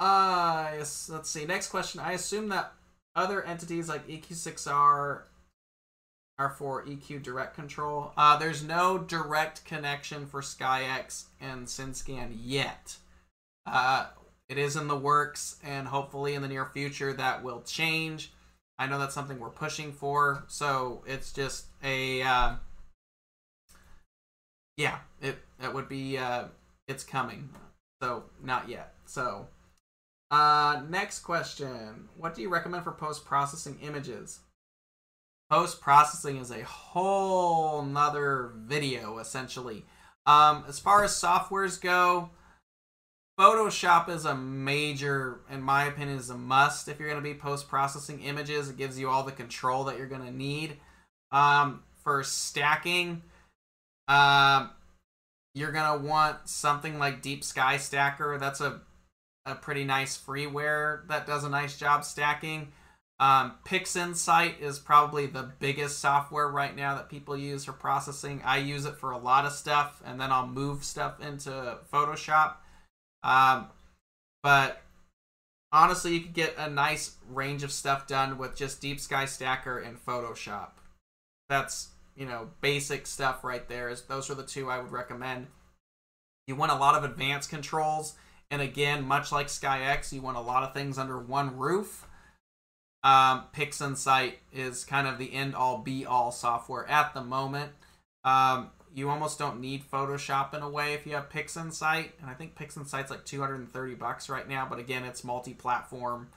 Uh, 0.00 0.72
let's 0.76 1.30
see. 1.30 1.44
Next 1.44 1.68
question. 1.68 2.00
I 2.00 2.12
assume 2.12 2.48
that 2.48 2.72
other 3.14 3.42
entities 3.42 3.88
like 3.88 4.06
EQ6R 4.08 4.72
are 4.72 5.28
for 6.46 6.84
EQ 6.84 7.22
direct 7.22 7.56
control. 7.56 8.12
Uh, 8.16 8.36
there's 8.36 8.62
no 8.62 8.96
direct 8.96 9.64
connection 9.64 10.26
for 10.26 10.40
SkyX 10.40 11.24
and 11.40 11.66
SynScan 11.66 12.36
yet. 12.40 12.96
Uh, 13.66 14.06
it 14.48 14.56
is 14.56 14.76
in 14.76 14.86
the 14.86 14.96
works, 14.96 15.56
and 15.64 15.88
hopefully 15.88 16.34
in 16.34 16.42
the 16.42 16.48
near 16.48 16.66
future 16.66 17.12
that 17.12 17.42
will 17.42 17.62
change. 17.62 18.32
I 18.78 18.86
know 18.86 18.98
that's 18.98 19.14
something 19.14 19.40
we're 19.40 19.50
pushing 19.50 19.92
for, 19.92 20.44
so 20.46 21.02
it's 21.06 21.32
just 21.32 21.66
a 21.82 22.22
uh, 22.22 22.54
yeah. 24.76 24.98
It 25.20 25.38
it 25.60 25.74
would 25.74 25.88
be 25.88 26.16
uh, 26.16 26.44
it's 26.86 27.02
coming, 27.02 27.50
so 28.00 28.22
not 28.42 28.68
yet. 28.68 28.94
So 29.06 29.48
uh, 30.30 30.82
next 30.88 31.20
question: 31.20 32.08
What 32.16 32.34
do 32.34 32.42
you 32.42 32.48
recommend 32.48 32.84
for 32.84 32.92
post 32.92 33.24
processing 33.24 33.78
images? 33.82 34.40
Post 35.50 35.80
processing 35.80 36.36
is 36.36 36.50
a 36.50 36.62
whole 36.62 37.82
nother 37.82 38.52
video 38.56 39.18
essentially. 39.18 39.84
Um, 40.26 40.64
as 40.68 40.78
far 40.78 41.04
as 41.04 41.12
softwares 41.12 41.80
go, 41.80 42.30
Photoshop 43.38 44.08
is 44.08 44.24
a 44.24 44.34
major, 44.34 45.40
in 45.48 45.62
my 45.62 45.84
opinion, 45.84 46.18
is 46.18 46.28
a 46.28 46.36
must 46.36 46.88
if 46.88 46.98
you're 46.98 47.08
going 47.08 47.22
to 47.22 47.28
be 47.28 47.38
post 47.38 47.68
processing 47.68 48.20
images. 48.20 48.68
It 48.68 48.76
gives 48.76 48.98
you 48.98 49.08
all 49.08 49.22
the 49.22 49.32
control 49.32 49.84
that 49.84 49.96
you're 49.96 50.08
going 50.08 50.26
to 50.26 50.36
need. 50.36 50.76
Um, 51.30 51.84
for 52.02 52.24
stacking, 52.24 53.22
uh, 54.08 54.68
you're 55.54 55.70
going 55.70 56.00
to 56.00 56.04
want 56.04 56.48
something 56.48 56.98
like 56.98 57.22
Deep 57.22 57.44
Sky 57.44 57.76
Stacker. 57.76 58.38
That's 58.38 58.60
a, 58.60 58.80
a 59.46 59.54
pretty 59.54 59.84
nice 59.84 60.18
freeware 60.18 61.06
that 61.06 61.26
does 61.26 61.44
a 61.44 61.48
nice 61.48 61.78
job 61.78 62.04
stacking. 62.04 62.72
Um, 63.20 63.54
PixInsight 63.64 64.60
is 64.60 64.78
probably 64.78 65.26
the 65.26 65.50
biggest 65.58 65.98
software 65.98 66.48
right 66.48 66.74
now 66.74 66.94
that 66.94 67.08
people 67.08 67.36
use 67.36 67.64
for 67.64 67.72
processing. 67.72 68.40
I 68.44 68.58
use 68.58 68.84
it 68.84 68.96
for 68.96 69.10
a 69.10 69.18
lot 69.18 69.44
of 69.44 69.52
stuff, 69.52 70.00
and 70.04 70.20
then 70.20 70.30
I'll 70.30 70.46
move 70.46 70.84
stuff 70.84 71.20
into 71.20 71.78
Photoshop. 71.92 72.54
Um, 73.24 73.66
but 74.42 74.82
honestly, 75.72 76.14
you 76.14 76.20
could 76.20 76.34
get 76.34 76.54
a 76.58 76.70
nice 76.70 77.16
range 77.28 77.64
of 77.64 77.72
stuff 77.72 78.06
done 78.06 78.38
with 78.38 78.56
just 78.56 78.80
Deep 78.80 79.00
Sky 79.00 79.24
Stacker 79.24 79.78
and 79.78 79.98
Photoshop. 79.98 80.70
That's 81.48 81.88
you 82.16 82.26
know 82.26 82.50
basic 82.60 83.06
stuff 83.06 83.42
right 83.42 83.68
there. 83.68 83.88
Is 83.88 84.02
those 84.02 84.30
are 84.30 84.34
the 84.34 84.44
two 84.44 84.70
I 84.70 84.78
would 84.78 84.92
recommend. 84.92 85.48
You 86.46 86.54
want 86.54 86.72
a 86.72 86.76
lot 86.76 86.94
of 86.94 87.02
advanced 87.02 87.50
controls, 87.50 88.14
and 88.50 88.62
again, 88.62 89.04
much 89.04 89.32
like 89.32 89.48
SkyX, 89.48 90.12
you 90.12 90.22
want 90.22 90.36
a 90.36 90.40
lot 90.40 90.62
of 90.62 90.72
things 90.72 90.98
under 90.98 91.18
one 91.18 91.56
roof. 91.56 92.06
Um, 93.04 93.44
PixInsight 93.54 94.34
is 94.52 94.84
kind 94.84 95.06
of 95.06 95.18
the 95.18 95.32
end 95.32 95.54
all 95.54 95.78
be 95.78 96.04
all 96.04 96.32
software 96.32 96.88
at 96.88 97.14
the 97.14 97.22
moment. 97.22 97.72
Um, 98.24 98.70
you 98.94 99.08
almost 99.08 99.38
don't 99.38 99.60
need 99.60 99.88
Photoshop 99.90 100.54
in 100.54 100.62
a 100.62 100.68
way 100.68 100.94
if 100.94 101.06
you 101.06 101.14
have 101.14 101.28
PixInsight, 101.28 102.10
and 102.20 102.28
I 102.28 102.34
think 102.34 102.56
PixInsight's 102.56 103.10
like 103.10 103.24
230 103.24 103.94
bucks 103.94 104.28
right 104.28 104.48
now. 104.48 104.66
But 104.68 104.78
again, 104.78 105.04
it's 105.04 105.22
multi-platform 105.22 106.28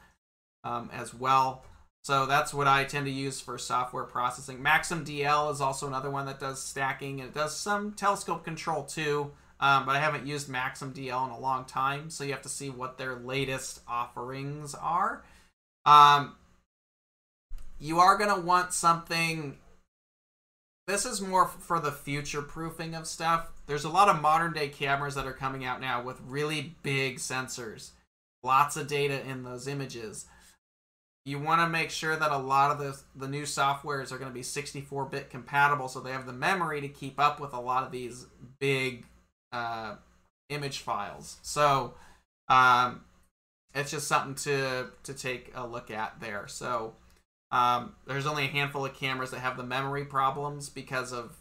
um, 0.64 0.90
as 0.94 1.14
well. 1.14 1.66
So 2.04 2.26
that's 2.26 2.54
what 2.54 2.68
I 2.68 2.84
tend 2.84 3.06
to 3.06 3.12
use 3.12 3.40
for 3.40 3.58
software 3.58 4.04
processing. 4.04 4.62
Maxim 4.62 5.06
DL 5.06 5.52
is 5.52 5.62
also 5.62 5.88
another 5.88 6.10
one 6.10 6.26
that 6.26 6.40
does 6.40 6.62
stacking, 6.62 7.20
and 7.20 7.30
it 7.30 7.36
does 7.36 7.56
some 7.56 7.94
telescope 7.94 8.44
control 8.44 8.84
too. 8.84 9.32
Um, 9.60 9.86
but 9.86 9.96
I 9.96 10.00
haven't 10.00 10.26
used 10.26 10.50
Maxim 10.50 10.94
DL 10.94 11.26
in 11.26 11.32
a 11.32 11.40
long 11.40 11.66
time, 11.66 12.10
so 12.10 12.24
you 12.24 12.32
have 12.32 12.42
to 12.42 12.50
see 12.50 12.72
what 12.72 12.98
their 12.98 13.16
latest 13.16 13.82
offerings 13.88 14.74
are. 14.74 15.24
Um, 15.86 16.36
you 17.82 18.00
are 18.00 18.18
going 18.18 18.34
to 18.34 18.40
want 18.40 18.72
something 18.74 19.58
this 20.88 21.06
is 21.06 21.22
more 21.22 21.48
for 21.48 21.80
the 21.80 21.92
future 21.92 22.42
proofing 22.42 22.96
of 22.96 23.08
stuff. 23.08 23.52
There's 23.66 23.86
a 23.86 23.90
lot 23.90 24.10
of 24.10 24.22
modern 24.22 24.52
day 24.54 24.68
cameras 24.68 25.16
that 25.16 25.26
are 25.26 25.34
coming 25.34 25.64
out 25.64 25.80
now 25.80 26.04
with 26.04 26.20
really 26.28 26.76
big 26.84 27.18
sensors, 27.18 27.92
lots 28.44 28.76
of 28.76 28.88
data 28.88 29.26
in 29.26 29.44
those 29.44 29.68
images. 29.68 30.26
You 31.24 31.40
want 31.40 31.62
to 31.62 31.70
make 31.70 31.92
sure 31.92 32.16
that 32.16 32.32
a 32.32 32.38
lot 32.38 32.72
of 32.72 32.80
the 32.80 33.00
the 33.16 33.28
new 33.28 33.44
softwares 33.44 34.12
are 34.12 34.18
going 34.18 34.30
to 34.30 34.34
be 34.34 34.42
64-bit 34.42 35.30
compatible, 35.30 35.88
so 35.88 36.00
they 36.00 36.12
have 36.12 36.26
the 36.26 36.34
memory 36.34 36.82
to 36.82 36.90
keep 36.90 37.20
up 37.20 37.40
with 37.40 37.54
a 37.54 37.60
lot 37.60 37.84
of 37.84 37.92
these 37.92 38.26
big 38.60 39.06
uh, 39.52 39.96
image 40.50 40.80
files. 40.80 41.38
So 41.44 41.94
um, 42.50 43.06
it's 43.76 43.92
just 43.92 44.08
something 44.08 44.36
to 44.44 44.88
to 45.04 45.14
take 45.14 45.52
a 45.56 45.66
look 45.66 45.92
at 45.92 46.20
there. 46.20 46.48
So 46.48 46.96
um, 47.52 47.94
there's 48.08 48.26
only 48.26 48.46
a 48.46 48.48
handful 48.48 48.86
of 48.86 48.94
cameras 48.94 49.32
that 49.32 49.40
have 49.40 49.58
the 49.58 49.64
memory 49.64 50.06
problems 50.06 50.70
because 50.70 51.12
of 51.12 51.38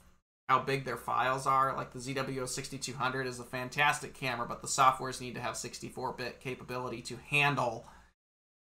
how 0.49 0.59
big 0.59 0.85
their 0.85 0.97
files 0.97 1.47
are. 1.47 1.77
Like 1.77 1.93
the 1.93 2.01
ZWO 2.01 2.49
6200 2.49 3.27
is 3.27 3.39
a 3.39 3.45
fantastic 3.45 4.15
camera, 4.15 4.47
but 4.49 4.63
the 4.63 4.69
softwares 4.69 5.21
need 5.21 5.37
to 5.37 5.41
have 5.41 5.55
64-bit 5.55 6.41
capability 6.41 7.03
to 7.03 7.17
handle 7.29 7.87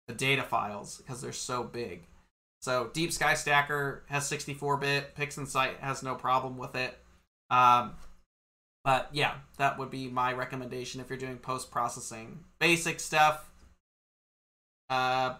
the 0.08 0.14
data 0.14 0.44
files 0.44 0.98
because 0.98 1.22
they're 1.22 1.32
so 1.32 1.64
big. 1.64 2.08
So 2.62 2.90
Deep 2.94 3.14
Sky 3.14 3.36
Stacker 3.36 4.04
has 4.10 4.30
64-bit. 4.30 5.16
PixInsight 5.16 5.80
has 5.80 6.04
no 6.04 6.16
problem 6.16 6.58
with 6.58 6.76
it. 6.76 6.98
Um, 7.50 7.94
but 8.84 9.08
yeah, 9.14 9.36
that 9.58 9.80
would 9.80 9.90
be 9.90 10.10
my 10.10 10.34
recommendation 10.34 11.00
if 11.00 11.10
you're 11.10 11.18
doing 11.18 11.38
post-processing. 11.38 12.40
Basic 12.60 13.00
stuff. 13.00 13.50
Uh, 14.90 15.36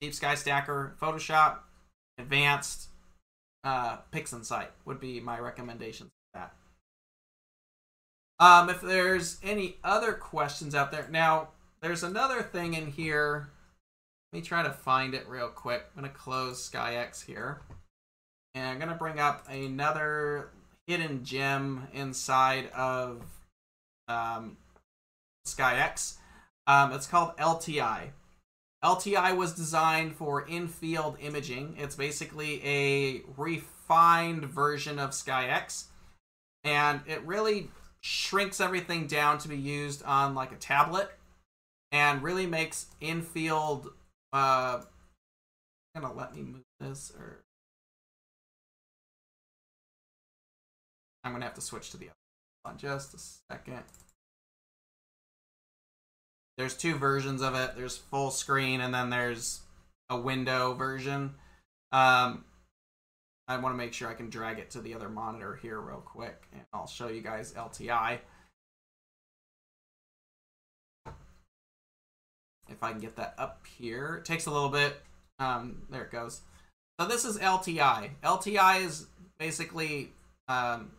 Deep 0.00 0.14
Sky 0.14 0.34
Stacker, 0.34 0.94
Photoshop, 1.00 1.58
Advanced, 2.18 2.88
uh, 3.64 3.98
PixInsight 4.12 4.68
would 4.84 5.00
be 5.00 5.20
my 5.20 5.38
recommendations 5.38 6.10
for 6.10 6.40
that. 6.40 6.54
Um, 8.38 8.70
if 8.70 8.80
there's 8.80 9.38
any 9.42 9.76
other 9.84 10.12
questions 10.12 10.74
out 10.74 10.90
there, 10.90 11.06
now 11.10 11.48
there's 11.82 12.02
another 12.02 12.42
thing 12.42 12.74
in 12.74 12.86
here. 12.86 13.50
Let 14.32 14.38
me 14.38 14.46
try 14.46 14.62
to 14.62 14.70
find 14.70 15.14
it 15.14 15.28
real 15.28 15.48
quick. 15.48 15.84
I'm 15.94 16.02
gonna 16.02 16.14
close 16.14 16.70
SkyX 16.70 17.24
here, 17.24 17.60
and 18.54 18.66
I'm 18.66 18.78
gonna 18.78 18.94
bring 18.94 19.18
up 19.18 19.46
another 19.48 20.50
hidden 20.86 21.24
gem 21.24 21.88
inside 21.92 22.70
of 22.70 23.22
um, 24.08 24.56
SkyX. 25.46 26.16
Um, 26.66 26.92
it's 26.92 27.06
called 27.06 27.36
LTI. 27.36 28.10
LTI 28.82 29.36
was 29.36 29.52
designed 29.52 30.16
for 30.16 30.42
in-field 30.42 31.18
imaging. 31.20 31.76
It's 31.78 31.96
basically 31.96 32.64
a 32.64 33.22
refined 33.36 34.44
version 34.46 34.98
of 34.98 35.10
SkyX, 35.10 35.84
and 36.64 37.00
it 37.06 37.22
really 37.22 37.70
shrinks 38.00 38.60
everything 38.60 39.06
down 39.06 39.38
to 39.38 39.48
be 39.48 39.58
used 39.58 40.02
on 40.04 40.34
like 40.34 40.52
a 40.52 40.56
tablet, 40.56 41.10
and 41.92 42.22
really 42.22 42.46
makes 42.46 42.86
in-field. 43.00 43.90
Uh, 44.32 44.80
gonna 45.94 46.14
let 46.14 46.34
me 46.34 46.42
move 46.42 46.62
this, 46.78 47.12
or 47.18 47.40
I'm 51.22 51.32
gonna 51.32 51.44
have 51.44 51.54
to 51.54 51.60
switch 51.60 51.90
to 51.90 51.98
the 51.98 52.06
other. 52.06 52.14
On 52.64 52.78
just 52.78 53.14
a 53.14 53.18
second 53.18 53.82
there's 56.60 56.76
two 56.76 56.94
versions 56.94 57.40
of 57.40 57.54
it. 57.54 57.70
There's 57.74 57.96
full 57.96 58.30
screen 58.30 58.82
and 58.82 58.92
then 58.92 59.08
there's 59.08 59.60
a 60.10 60.20
window 60.20 60.74
version. 60.74 61.34
Um, 61.90 62.44
I 63.48 63.56
want 63.56 63.72
to 63.72 63.78
make 63.78 63.94
sure 63.94 64.08
I 64.10 64.14
can 64.14 64.28
drag 64.28 64.58
it 64.58 64.70
to 64.72 64.82
the 64.82 64.94
other 64.94 65.08
monitor 65.08 65.58
here 65.62 65.80
real 65.80 66.02
quick, 66.04 66.46
and 66.52 66.62
I'll 66.74 66.86
show 66.86 67.08
you 67.08 67.22
guys 67.22 67.54
LTI. 67.54 68.18
If 72.68 72.82
I 72.82 72.92
can 72.92 73.00
get 73.00 73.16
that 73.16 73.34
up 73.38 73.64
here, 73.78 74.16
it 74.16 74.26
takes 74.26 74.44
a 74.44 74.50
little 74.50 74.68
bit. 74.68 75.00
Um, 75.38 75.82
there 75.88 76.02
it 76.02 76.12
goes. 76.12 76.42
So 77.00 77.08
this 77.08 77.24
is 77.24 77.38
LTI. 77.38 78.10
LTI 78.22 78.84
is 78.84 79.06
basically 79.38 80.12
um, 80.46 80.90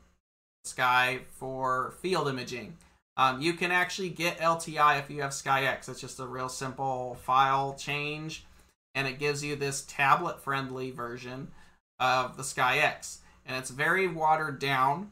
Sky 0.66 1.20
for 1.38 1.93
field 2.01 2.28
imaging. 2.28 2.76
Um, 3.22 3.39
you 3.39 3.53
can 3.53 3.72
actually 3.72 4.09
get 4.09 4.39
LTI 4.39 4.97
if 4.97 5.11
you 5.11 5.22
have 5.22 5.30
SkyX. 5.30 5.88
It's 5.88 6.01
just 6.01 6.19
a 6.19 6.26
real 6.26 6.49
simple 6.49 7.19
file 7.22 7.76
change, 7.76 8.45
and 8.95 9.07
it 9.07 9.19
gives 9.19 9.43
you 9.43 9.55
this 9.55 9.84
tablet-friendly 9.84 10.89
version 10.89 11.49
of 11.99 12.36
the 12.36 12.41
SkyX, 12.41 13.19
and 13.45 13.55
it's 13.55 13.69
very 13.69 14.07
watered 14.07 14.57
down. 14.57 15.11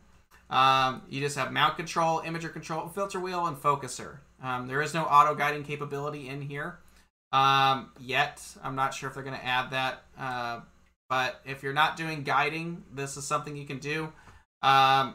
Um, 0.50 1.04
you 1.08 1.22
just 1.22 1.38
have 1.38 1.52
mount 1.52 1.78
control, 1.78 2.22
imager 2.22 2.52
control, 2.52 2.88
filter 2.88 3.20
wheel, 3.20 3.46
and 3.46 3.56
focuser. 3.56 4.18
Um, 4.42 4.68
there 4.68 4.82
is 4.82 4.96
no 4.96 5.04
auto 5.04 5.36
guiding 5.36 5.64
capability 5.64 6.30
in 6.30 6.42
here 6.42 6.80
um, 7.32 7.92
yet. 8.00 8.44
I'm 8.64 8.76
not 8.76 8.96
sure 8.96 9.08
if 9.10 9.14
they're 9.14 9.24
going 9.24 9.38
to 9.38 9.46
add 9.46 9.70
that, 9.70 10.02
uh, 10.18 10.62
but 11.10 11.42
if 11.46 11.62
you're 11.62 11.74
not 11.74 11.96
doing 11.96 12.24
guiding, 12.24 12.84
this 12.92 13.18
is 13.18 13.28
something 13.28 13.56
you 13.56 13.68
can 13.68 13.78
do. 13.78 14.12
Um, 14.64 15.14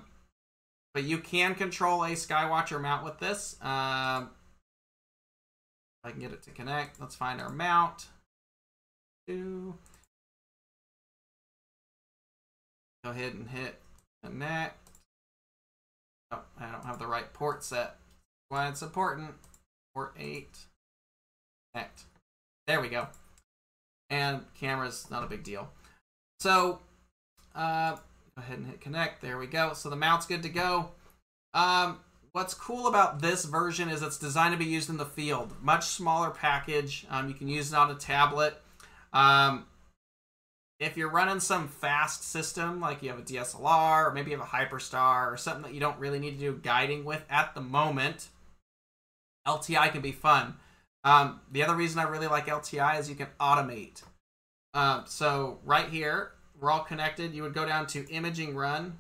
but 0.95 1.03
you 1.03 1.18
can 1.18 1.57
control 1.57 2.05
a 2.05 2.11
Skywatcher 2.11 2.80
mount 2.80 3.05
with 3.05 3.18
this. 3.18 3.57
Um, 3.61 4.30
I 6.05 6.11
can 6.11 6.20
get 6.20 6.32
it 6.32 6.42
to 6.45 6.51
connect. 6.51 7.01
Let's 7.01 7.16
find 7.16 7.40
our 7.40 7.51
mount. 7.51 8.07
Two. 9.26 9.74
Go 13.03 13.11
ahead 13.11 13.34
and 13.34 13.49
hit 13.49 13.80
connect. 14.22 14.90
Oh, 16.30 16.42
I 16.59 16.70
don't 16.70 16.84
have 16.84 16.99
the 16.99 17.07
right 17.07 17.30
port 17.32 17.64
set. 17.64 17.97
Why 18.49 18.68
it's 18.68 18.82
important. 18.82 19.34
Port 19.95 20.14
8. 20.18 20.57
Connect. 21.74 22.03
There 22.66 22.80
we 22.80 22.88
go. 22.88 23.09
And 24.11 24.45
camera's 24.55 25.11
not 25.11 25.24
a 25.24 25.26
big 25.26 25.42
deal. 25.42 25.70
So, 26.38 26.80
uh, 27.55 27.97
Go 28.37 28.43
ahead 28.43 28.59
and 28.59 28.66
hit 28.66 28.80
connect. 28.80 29.22
There 29.22 29.39
we 29.39 29.47
go. 29.47 29.72
So 29.74 29.89
the 29.89 29.97
mount's 29.97 30.26
good 30.26 30.43
to 30.43 30.49
go. 30.49 30.91
Um, 31.53 32.01
what's 32.32 32.53
cool 32.53 32.89
about 32.89 33.22
this 33.22 33.45
version 33.45 33.89
is 33.89 34.03
it's 34.03 34.18
designed 34.18 34.53
to 34.53 34.59
be 34.59 34.64
used 34.64 34.91
in 34.91 34.97
the 34.97 35.05
field. 35.05 35.55
Much 35.62 35.87
smaller 35.87 36.30
package. 36.30 37.07
Um, 37.11 37.28
you 37.28 37.35
can 37.35 37.49
use 37.49 37.72
it 37.72 37.76
on 37.76 37.91
a 37.91 37.95
tablet. 37.95 38.61
Um, 39.12 39.66
if 40.80 40.97
you're 40.97 41.11
running 41.11 41.39
some 41.39 41.68
fast 41.68 42.24
system, 42.24 42.80
like 42.80 43.03
you 43.03 43.11
have 43.11 43.20
a 43.20 43.22
DSLR, 43.22 44.09
or 44.09 44.12
maybe 44.12 44.32
you 44.32 44.37
have 44.37 44.47
a 44.47 44.51
Hyperstar, 44.51 45.32
or 45.32 45.37
something 45.37 45.62
that 45.62 45.74
you 45.74 45.80
don't 45.80 45.99
really 46.01 46.18
need 46.18 46.32
to 46.32 46.53
do 46.53 46.61
guiding 46.61 47.05
with 47.05 47.24
at 47.30 47.55
the 47.55 47.61
moment, 47.61 48.28
LTI 49.47 49.93
can 49.93 50.01
be 50.01 50.12
fun. 50.12 50.57
Um, 51.05 51.41
the 51.53 51.62
other 51.62 51.76
reason 51.76 52.01
I 52.01 52.05
really 52.05 52.26
like 52.26 52.47
LTI 52.47 52.99
is 52.99 53.09
you 53.09 53.14
can 53.14 53.28
automate. 53.39 54.03
Um, 54.72 55.05
so 55.07 55.61
right 55.64 55.89
here, 55.89 56.32
we're 56.61 56.71
all 56.71 56.81
connected. 56.81 57.35
You 57.35 57.43
would 57.43 57.55
go 57.55 57.67
down 57.67 57.87
to 57.89 58.09
imaging 58.09 58.55
run. 58.55 58.99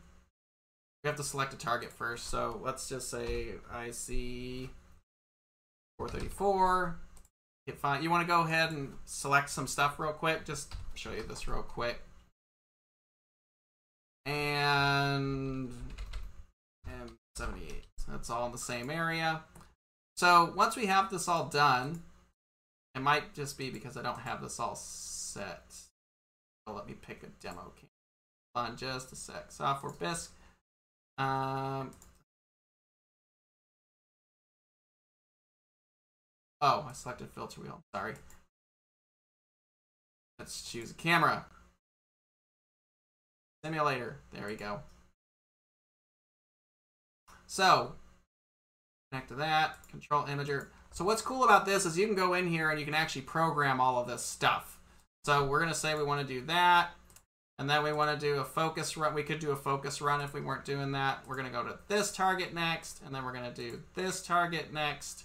We 1.02 1.08
have 1.08 1.16
to 1.16 1.24
select 1.24 1.52
a 1.52 1.56
target 1.56 1.92
first. 1.92 2.28
So 2.28 2.60
let's 2.62 2.88
just 2.88 3.10
say 3.10 3.54
IC 3.70 4.70
434. 5.98 6.98
Hit. 7.66 7.78
You 8.02 8.10
want 8.10 8.22
to 8.22 8.26
go 8.26 8.42
ahead 8.42 8.72
and 8.72 8.92
select 9.04 9.50
some 9.50 9.66
stuff 9.66 9.98
real 9.98 10.12
quick. 10.12 10.44
Just 10.44 10.74
show 10.94 11.12
you 11.12 11.22
this 11.22 11.48
real 11.48 11.62
quick. 11.62 12.02
And 14.26 15.70
and 16.86 17.10
78. 17.36 17.84
That's 18.08 18.30
all 18.30 18.46
in 18.46 18.52
the 18.52 18.58
same 18.58 18.90
area. 18.90 19.42
So 20.16 20.52
once 20.56 20.76
we 20.76 20.86
have 20.86 21.10
this 21.10 21.26
all 21.26 21.46
done, 21.46 22.02
it 22.94 23.00
might 23.00 23.34
just 23.34 23.58
be 23.58 23.70
because 23.70 23.96
I 23.96 24.02
don't 24.02 24.20
have 24.20 24.40
this 24.40 24.60
all 24.60 24.76
set 24.76 25.74
let 26.72 26.86
me 26.86 26.94
pick 26.94 27.22
a 27.22 27.26
demo 27.40 27.72
cam. 27.76 27.88
on 28.54 28.76
just 28.76 29.12
a 29.12 29.16
sec. 29.16 29.46
Software 29.50 29.92
Bisque. 29.92 30.32
Um, 31.18 31.90
oh, 36.60 36.86
I 36.88 36.92
selected 36.92 37.30
filter 37.30 37.60
wheel. 37.60 37.80
Sorry. 37.94 38.14
Let's 40.38 40.68
choose 40.68 40.90
a 40.90 40.94
camera. 40.94 41.46
Simulator. 43.64 44.20
There 44.32 44.46
we 44.46 44.56
go. 44.56 44.80
So, 47.46 47.92
connect 49.10 49.28
to 49.28 49.34
that. 49.36 49.86
Control 49.88 50.24
imager. 50.24 50.68
So 50.90 51.04
what's 51.04 51.22
cool 51.22 51.44
about 51.44 51.66
this 51.66 51.86
is 51.86 51.98
you 51.98 52.06
can 52.06 52.16
go 52.16 52.34
in 52.34 52.46
here 52.46 52.70
and 52.70 52.78
you 52.78 52.84
can 52.84 52.94
actually 52.94 53.22
program 53.22 53.80
all 53.80 54.00
of 54.00 54.06
this 54.06 54.22
stuff. 54.22 54.78
So 55.24 55.44
we're 55.44 55.60
going 55.60 55.72
to 55.72 55.78
say 55.78 55.94
we 55.94 56.02
want 56.02 56.26
to 56.26 56.34
do 56.34 56.44
that. 56.46 56.90
And 57.58 57.70
then 57.70 57.82
we 57.84 57.92
want 57.92 58.18
to 58.18 58.26
do 58.26 58.40
a 58.40 58.44
focus 58.44 58.96
run. 58.96 59.14
We 59.14 59.22
could 59.22 59.38
do 59.38 59.52
a 59.52 59.56
focus 59.56 60.00
run 60.02 60.20
if 60.20 60.34
we 60.34 60.40
weren't 60.40 60.64
doing 60.64 60.92
that. 60.92 61.20
We're 61.26 61.36
going 61.36 61.46
to 61.46 61.52
go 61.52 61.62
to 61.62 61.78
this 61.88 62.12
target 62.12 62.52
next. 62.52 63.00
And 63.04 63.14
then 63.14 63.24
we're 63.24 63.32
going 63.32 63.50
to 63.50 63.70
do 63.70 63.80
this 63.94 64.22
target 64.22 64.72
next. 64.72 65.24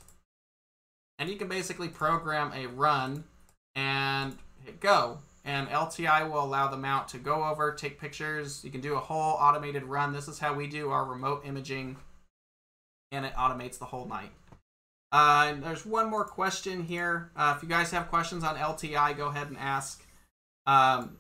And 1.18 1.30
you 1.30 1.36
can 1.36 1.48
basically 1.48 1.90
program 1.90 2.54
a 2.54 2.68
run 2.68 3.26
and 3.76 4.38
hit 4.64 4.80
go. 4.80 5.18
And 5.44 5.68
LTI 5.70 6.30
will 6.30 6.44
allow 6.44 6.68
the 6.68 6.78
mount 6.78 7.08
to 7.10 7.18
go 7.18 7.44
over, 7.44 7.74
take 7.74 8.00
pictures. 8.00 8.64
You 8.64 8.70
can 8.70 8.82
do 8.82 8.96
a 8.96 9.00
whole 9.00 9.34
automated 9.34 9.84
run. 9.84 10.14
This 10.14 10.28
is 10.28 10.40
how 10.40 10.54
we 10.54 10.68
do 10.68 10.92
our 10.92 11.06
remote 11.06 11.44
imaging. 11.46 11.98
And 13.12 13.26
it 13.26 13.34
automates 13.34 13.80
the 13.80 13.86
whole 13.86 14.06
night. 14.06 14.32
Uh, 15.12 15.56
there's 15.56 15.86
one 15.86 16.10
more 16.10 16.26
question 16.26 16.84
here. 16.84 17.32
Uh, 17.36 17.54
if 17.56 17.64
you 17.64 17.70
guys 17.70 17.92
have 17.92 18.10
questions 18.10 18.44
on 18.44 18.56
LTI, 18.56 19.18
go 19.18 19.28
ahead 19.28 19.48
and 19.48 19.58
ask 19.58 20.06
um, 20.68 21.18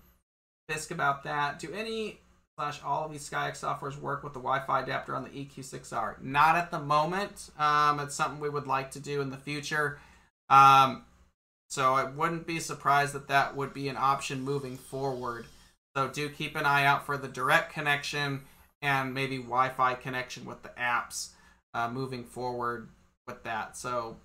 Bisque 0.67 0.91
about 0.91 1.23
that. 1.23 1.59
Do 1.59 1.73
any 1.73 2.19
slash 2.57 2.79
all 2.83 3.05
of 3.05 3.11
these 3.11 3.27
SkyX 3.27 3.61
softwares 3.63 3.99
work 3.99 4.23
with 4.23 4.33
the 4.33 4.39
Wi-Fi 4.39 4.81
adapter 4.81 5.15
on 5.15 5.23
the 5.23 5.29
EQ6R? 5.29 6.21
Not 6.21 6.55
at 6.55 6.69
the 6.69 6.79
moment. 6.79 7.49
Um, 7.57 7.99
it's 7.99 8.13
something 8.13 8.39
we 8.39 8.49
would 8.49 8.67
like 8.67 8.91
to 8.91 8.99
do 8.99 9.21
in 9.21 9.31
the 9.31 9.37
future. 9.37 9.97
Um, 10.49 11.05
so 11.69 11.93
I 11.93 12.03
wouldn't 12.03 12.45
be 12.45 12.59
surprised 12.59 13.13
that 13.13 13.27
that 13.27 13.55
would 13.55 13.73
be 13.73 13.87
an 13.87 13.97
option 13.97 14.41
moving 14.41 14.77
forward. 14.77 15.45
So 15.95 16.09
do 16.09 16.29
keep 16.29 16.55
an 16.55 16.65
eye 16.65 16.85
out 16.85 17.05
for 17.05 17.17
the 17.17 17.27
direct 17.27 17.73
connection 17.73 18.41
and 18.81 19.13
maybe 19.13 19.37
Wi-Fi 19.37 19.95
connection 19.95 20.45
with 20.45 20.61
the 20.61 20.69
apps 20.69 21.29
uh, 21.73 21.89
moving 21.89 22.23
forward 22.23 22.89
with 23.29 23.43
that. 23.43 23.77
So 23.77 24.17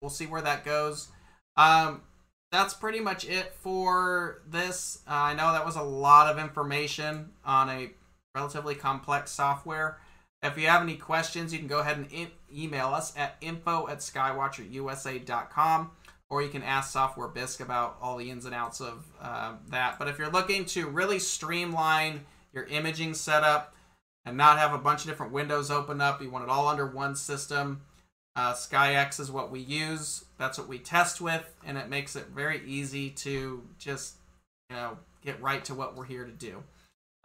we'll 0.00 0.10
see 0.10 0.26
where 0.26 0.42
that 0.42 0.64
goes. 0.64 1.08
Um, 1.56 2.02
that's 2.50 2.74
pretty 2.74 3.00
much 3.00 3.24
it 3.24 3.54
for 3.54 4.42
this. 4.46 4.98
Uh, 5.08 5.12
I 5.14 5.34
know 5.34 5.52
that 5.52 5.64
was 5.64 5.76
a 5.76 5.82
lot 5.82 6.26
of 6.26 6.38
information 6.38 7.30
on 7.44 7.70
a 7.70 7.92
relatively 8.34 8.74
complex 8.74 9.30
software. 9.30 9.98
If 10.42 10.58
you 10.58 10.66
have 10.66 10.82
any 10.82 10.96
questions, 10.96 11.52
you 11.52 11.60
can 11.60 11.68
go 11.68 11.78
ahead 11.78 11.98
and 11.98 12.10
in- 12.10 12.32
email 12.52 12.88
us 12.88 13.16
at 13.16 13.36
info 13.40 13.86
at 13.88 13.98
skywatcherusa.com 13.98 15.92
or 16.32 16.40
you 16.40 16.48
can 16.48 16.62
ask 16.62 16.90
Software 16.90 17.28
Bisque 17.28 17.60
about 17.60 17.98
all 18.00 18.16
the 18.16 18.30
ins 18.30 18.46
and 18.46 18.54
outs 18.54 18.80
of 18.80 19.04
uh, 19.20 19.52
that. 19.68 19.98
But 19.98 20.08
if 20.08 20.18
you're 20.18 20.30
looking 20.30 20.64
to 20.64 20.88
really 20.88 21.18
streamline 21.18 22.24
your 22.54 22.64
imaging 22.64 23.12
setup 23.12 23.74
and 24.24 24.34
not 24.34 24.58
have 24.58 24.72
a 24.72 24.78
bunch 24.78 25.02
of 25.02 25.10
different 25.10 25.32
windows 25.32 25.70
open 25.70 26.00
up, 26.00 26.22
you 26.22 26.30
want 26.30 26.44
it 26.44 26.50
all 26.50 26.68
under 26.68 26.86
one 26.86 27.14
system, 27.16 27.82
uh, 28.34 28.54
SkyX 28.54 29.20
is 29.20 29.30
what 29.30 29.50
we 29.50 29.60
use. 29.60 30.24
That's 30.38 30.58
what 30.58 30.68
we 30.68 30.78
test 30.78 31.20
with, 31.20 31.44
and 31.64 31.76
it 31.76 31.88
makes 31.88 32.16
it 32.16 32.28
very 32.34 32.62
easy 32.66 33.10
to 33.10 33.62
just 33.78 34.16
you 34.70 34.76
know 34.76 34.98
get 35.22 35.40
right 35.40 35.64
to 35.66 35.74
what 35.74 35.96
we're 35.96 36.04
here 36.04 36.24
to 36.24 36.32
do. 36.32 36.62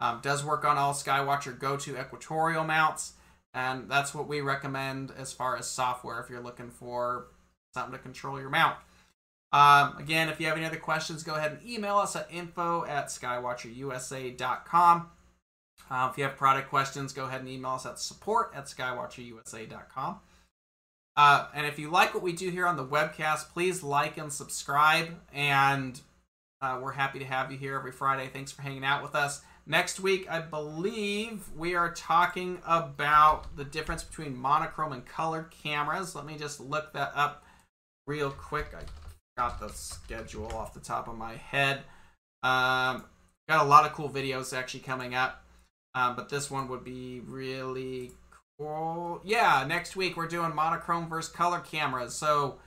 Um, 0.00 0.20
does 0.22 0.44
work 0.44 0.64
on 0.64 0.78
all 0.78 0.92
Skywatcher 0.92 1.58
go-to 1.58 1.98
equatorial 1.98 2.64
mounts, 2.64 3.14
and 3.52 3.90
that's 3.90 4.14
what 4.14 4.28
we 4.28 4.40
recommend 4.40 5.12
as 5.18 5.32
far 5.32 5.56
as 5.56 5.68
software 5.68 6.20
if 6.20 6.30
you're 6.30 6.40
looking 6.40 6.70
for 6.70 7.26
something 7.74 7.92
to 7.92 7.98
control 7.98 8.38
your 8.38 8.50
mount. 8.50 8.76
Um, 9.50 9.96
again, 9.98 10.28
if 10.28 10.40
you 10.40 10.46
have 10.46 10.56
any 10.56 10.66
other 10.66 10.76
questions, 10.76 11.22
go 11.22 11.34
ahead 11.34 11.52
and 11.52 11.68
email 11.68 11.96
us 11.96 12.14
at 12.14 12.28
info 12.30 12.84
at 12.84 13.06
skywatcherusa.com. 13.06 15.10
Uh, 15.90 16.08
if 16.10 16.18
you 16.18 16.24
have 16.24 16.36
product 16.36 16.68
questions, 16.68 17.14
go 17.14 17.24
ahead 17.24 17.40
and 17.40 17.48
email 17.48 17.70
us 17.70 17.86
at 17.86 17.98
support 17.98 18.52
at 18.54 18.66
skywatcherusa.com. 18.66 20.20
Uh, 21.18 21.48
and 21.52 21.66
if 21.66 21.80
you 21.80 21.90
like 21.90 22.14
what 22.14 22.22
we 22.22 22.32
do 22.32 22.48
here 22.48 22.64
on 22.64 22.76
the 22.76 22.86
webcast, 22.86 23.48
please 23.52 23.82
like 23.82 24.18
and 24.18 24.32
subscribe. 24.32 25.08
And 25.34 26.00
uh, 26.62 26.78
we're 26.80 26.92
happy 26.92 27.18
to 27.18 27.24
have 27.24 27.50
you 27.50 27.58
here 27.58 27.74
every 27.74 27.90
Friday. 27.90 28.30
Thanks 28.32 28.52
for 28.52 28.62
hanging 28.62 28.84
out 28.84 29.02
with 29.02 29.16
us. 29.16 29.42
Next 29.66 29.98
week, 29.98 30.30
I 30.30 30.38
believe 30.38 31.42
we 31.56 31.74
are 31.74 31.92
talking 31.92 32.62
about 32.64 33.56
the 33.56 33.64
difference 33.64 34.04
between 34.04 34.36
monochrome 34.36 34.92
and 34.92 35.04
colored 35.04 35.50
cameras. 35.50 36.14
Let 36.14 36.24
me 36.24 36.38
just 36.38 36.60
look 36.60 36.92
that 36.92 37.10
up 37.16 37.44
real 38.06 38.30
quick. 38.30 38.68
I 38.72 38.82
got 39.36 39.58
the 39.58 39.70
schedule 39.70 40.46
off 40.52 40.72
the 40.72 40.78
top 40.78 41.08
of 41.08 41.18
my 41.18 41.34
head. 41.34 41.78
Um, 42.44 43.04
got 43.48 43.64
a 43.64 43.68
lot 43.68 43.84
of 43.84 43.92
cool 43.92 44.08
videos 44.08 44.56
actually 44.56 44.80
coming 44.80 45.16
up, 45.16 45.44
um, 45.96 46.14
but 46.14 46.28
this 46.28 46.48
one 46.48 46.68
would 46.68 46.84
be 46.84 47.22
really 47.26 48.12
cool. 48.58 49.20
Yeah, 49.24 49.64
next 49.66 49.96
week 49.96 50.16
we're 50.16 50.28
doing 50.28 50.54
monochrome 50.54 51.08
versus 51.08 51.32
color 51.32 51.60
cameras. 51.60 52.14
So 52.14 52.58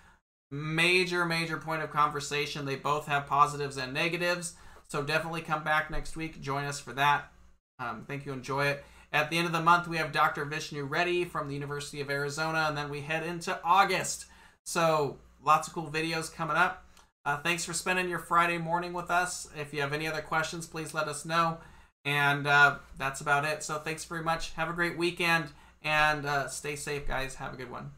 major, 0.50 1.26
major 1.26 1.58
point 1.58 1.84
of 1.84 1.92
conversation. 1.92 2.66
They 2.66 2.76
both 2.76 3.08
have 3.08 3.28
positives 3.28 3.78
and 3.78 3.94
negatives. 3.94 4.54
So 4.88 5.04
definitely 5.04 5.42
come 5.42 5.64
back 5.64 5.90
next 5.90 6.16
week. 6.16 6.42
Join 6.42 6.66
us 6.66 6.80
for 6.80 6.94
that. 6.94 7.32
Um, 7.80 8.06
thank 8.08 8.26
you. 8.26 8.34
Enjoy 8.34 8.66
it. 8.66 8.84
At 9.14 9.30
the 9.30 9.38
end 9.38 9.48
of 9.48 9.54
the 9.54 9.62
month, 9.62 9.88
we 9.88 9.98
have 9.98 10.12
Dr. 10.12 10.46
Vishnu 10.46 10.86
Reddy 10.86 11.26
from 11.26 11.48
the 11.48 11.54
University 11.54 12.00
of 12.00 12.10
Arizona, 12.10 12.66
and 12.68 12.78
then 12.78 12.90
we 12.90 13.02
head 13.02 13.24
into 13.24 13.60
August. 13.64 14.26
So 14.64 15.18
lots 15.44 15.68
of 15.68 15.74
cool 15.74 15.90
videos 15.92 16.34
coming 16.34 16.56
up. 16.56 16.86
Uh, 17.26 17.38
thanks 17.38 17.66
for 17.66 17.74
spending 17.74 18.10
your 18.10 18.20
Friday 18.20 18.58
morning 18.58 18.94
with 18.94 19.12
us. 19.12 19.50
If 19.58 19.74
you 19.74 19.82
have 19.82 19.94
any 19.94 20.08
other 20.08 20.22
questions, 20.22 20.66
please 20.66 20.94
let 20.94 21.08
us 21.08 21.26
know. 21.26 21.58
And 22.06 22.48
uh, 22.48 22.78
that's 22.98 23.22
about 23.22 23.46
it. 23.46 23.64
So 23.64 23.76
thanks 23.76 24.06
very 24.06 24.24
much. 24.24 24.54
Have 24.54 24.70
a 24.70 24.74
great 24.74 24.98
weekend 24.98 25.50
and 25.84 26.26
uh, 26.26 26.48
stay 26.48 26.76
safe, 26.76 27.08
guys. 27.08 27.36
Have 27.36 27.54
a 27.54 27.58
good 27.58 27.72
one. 27.72 27.92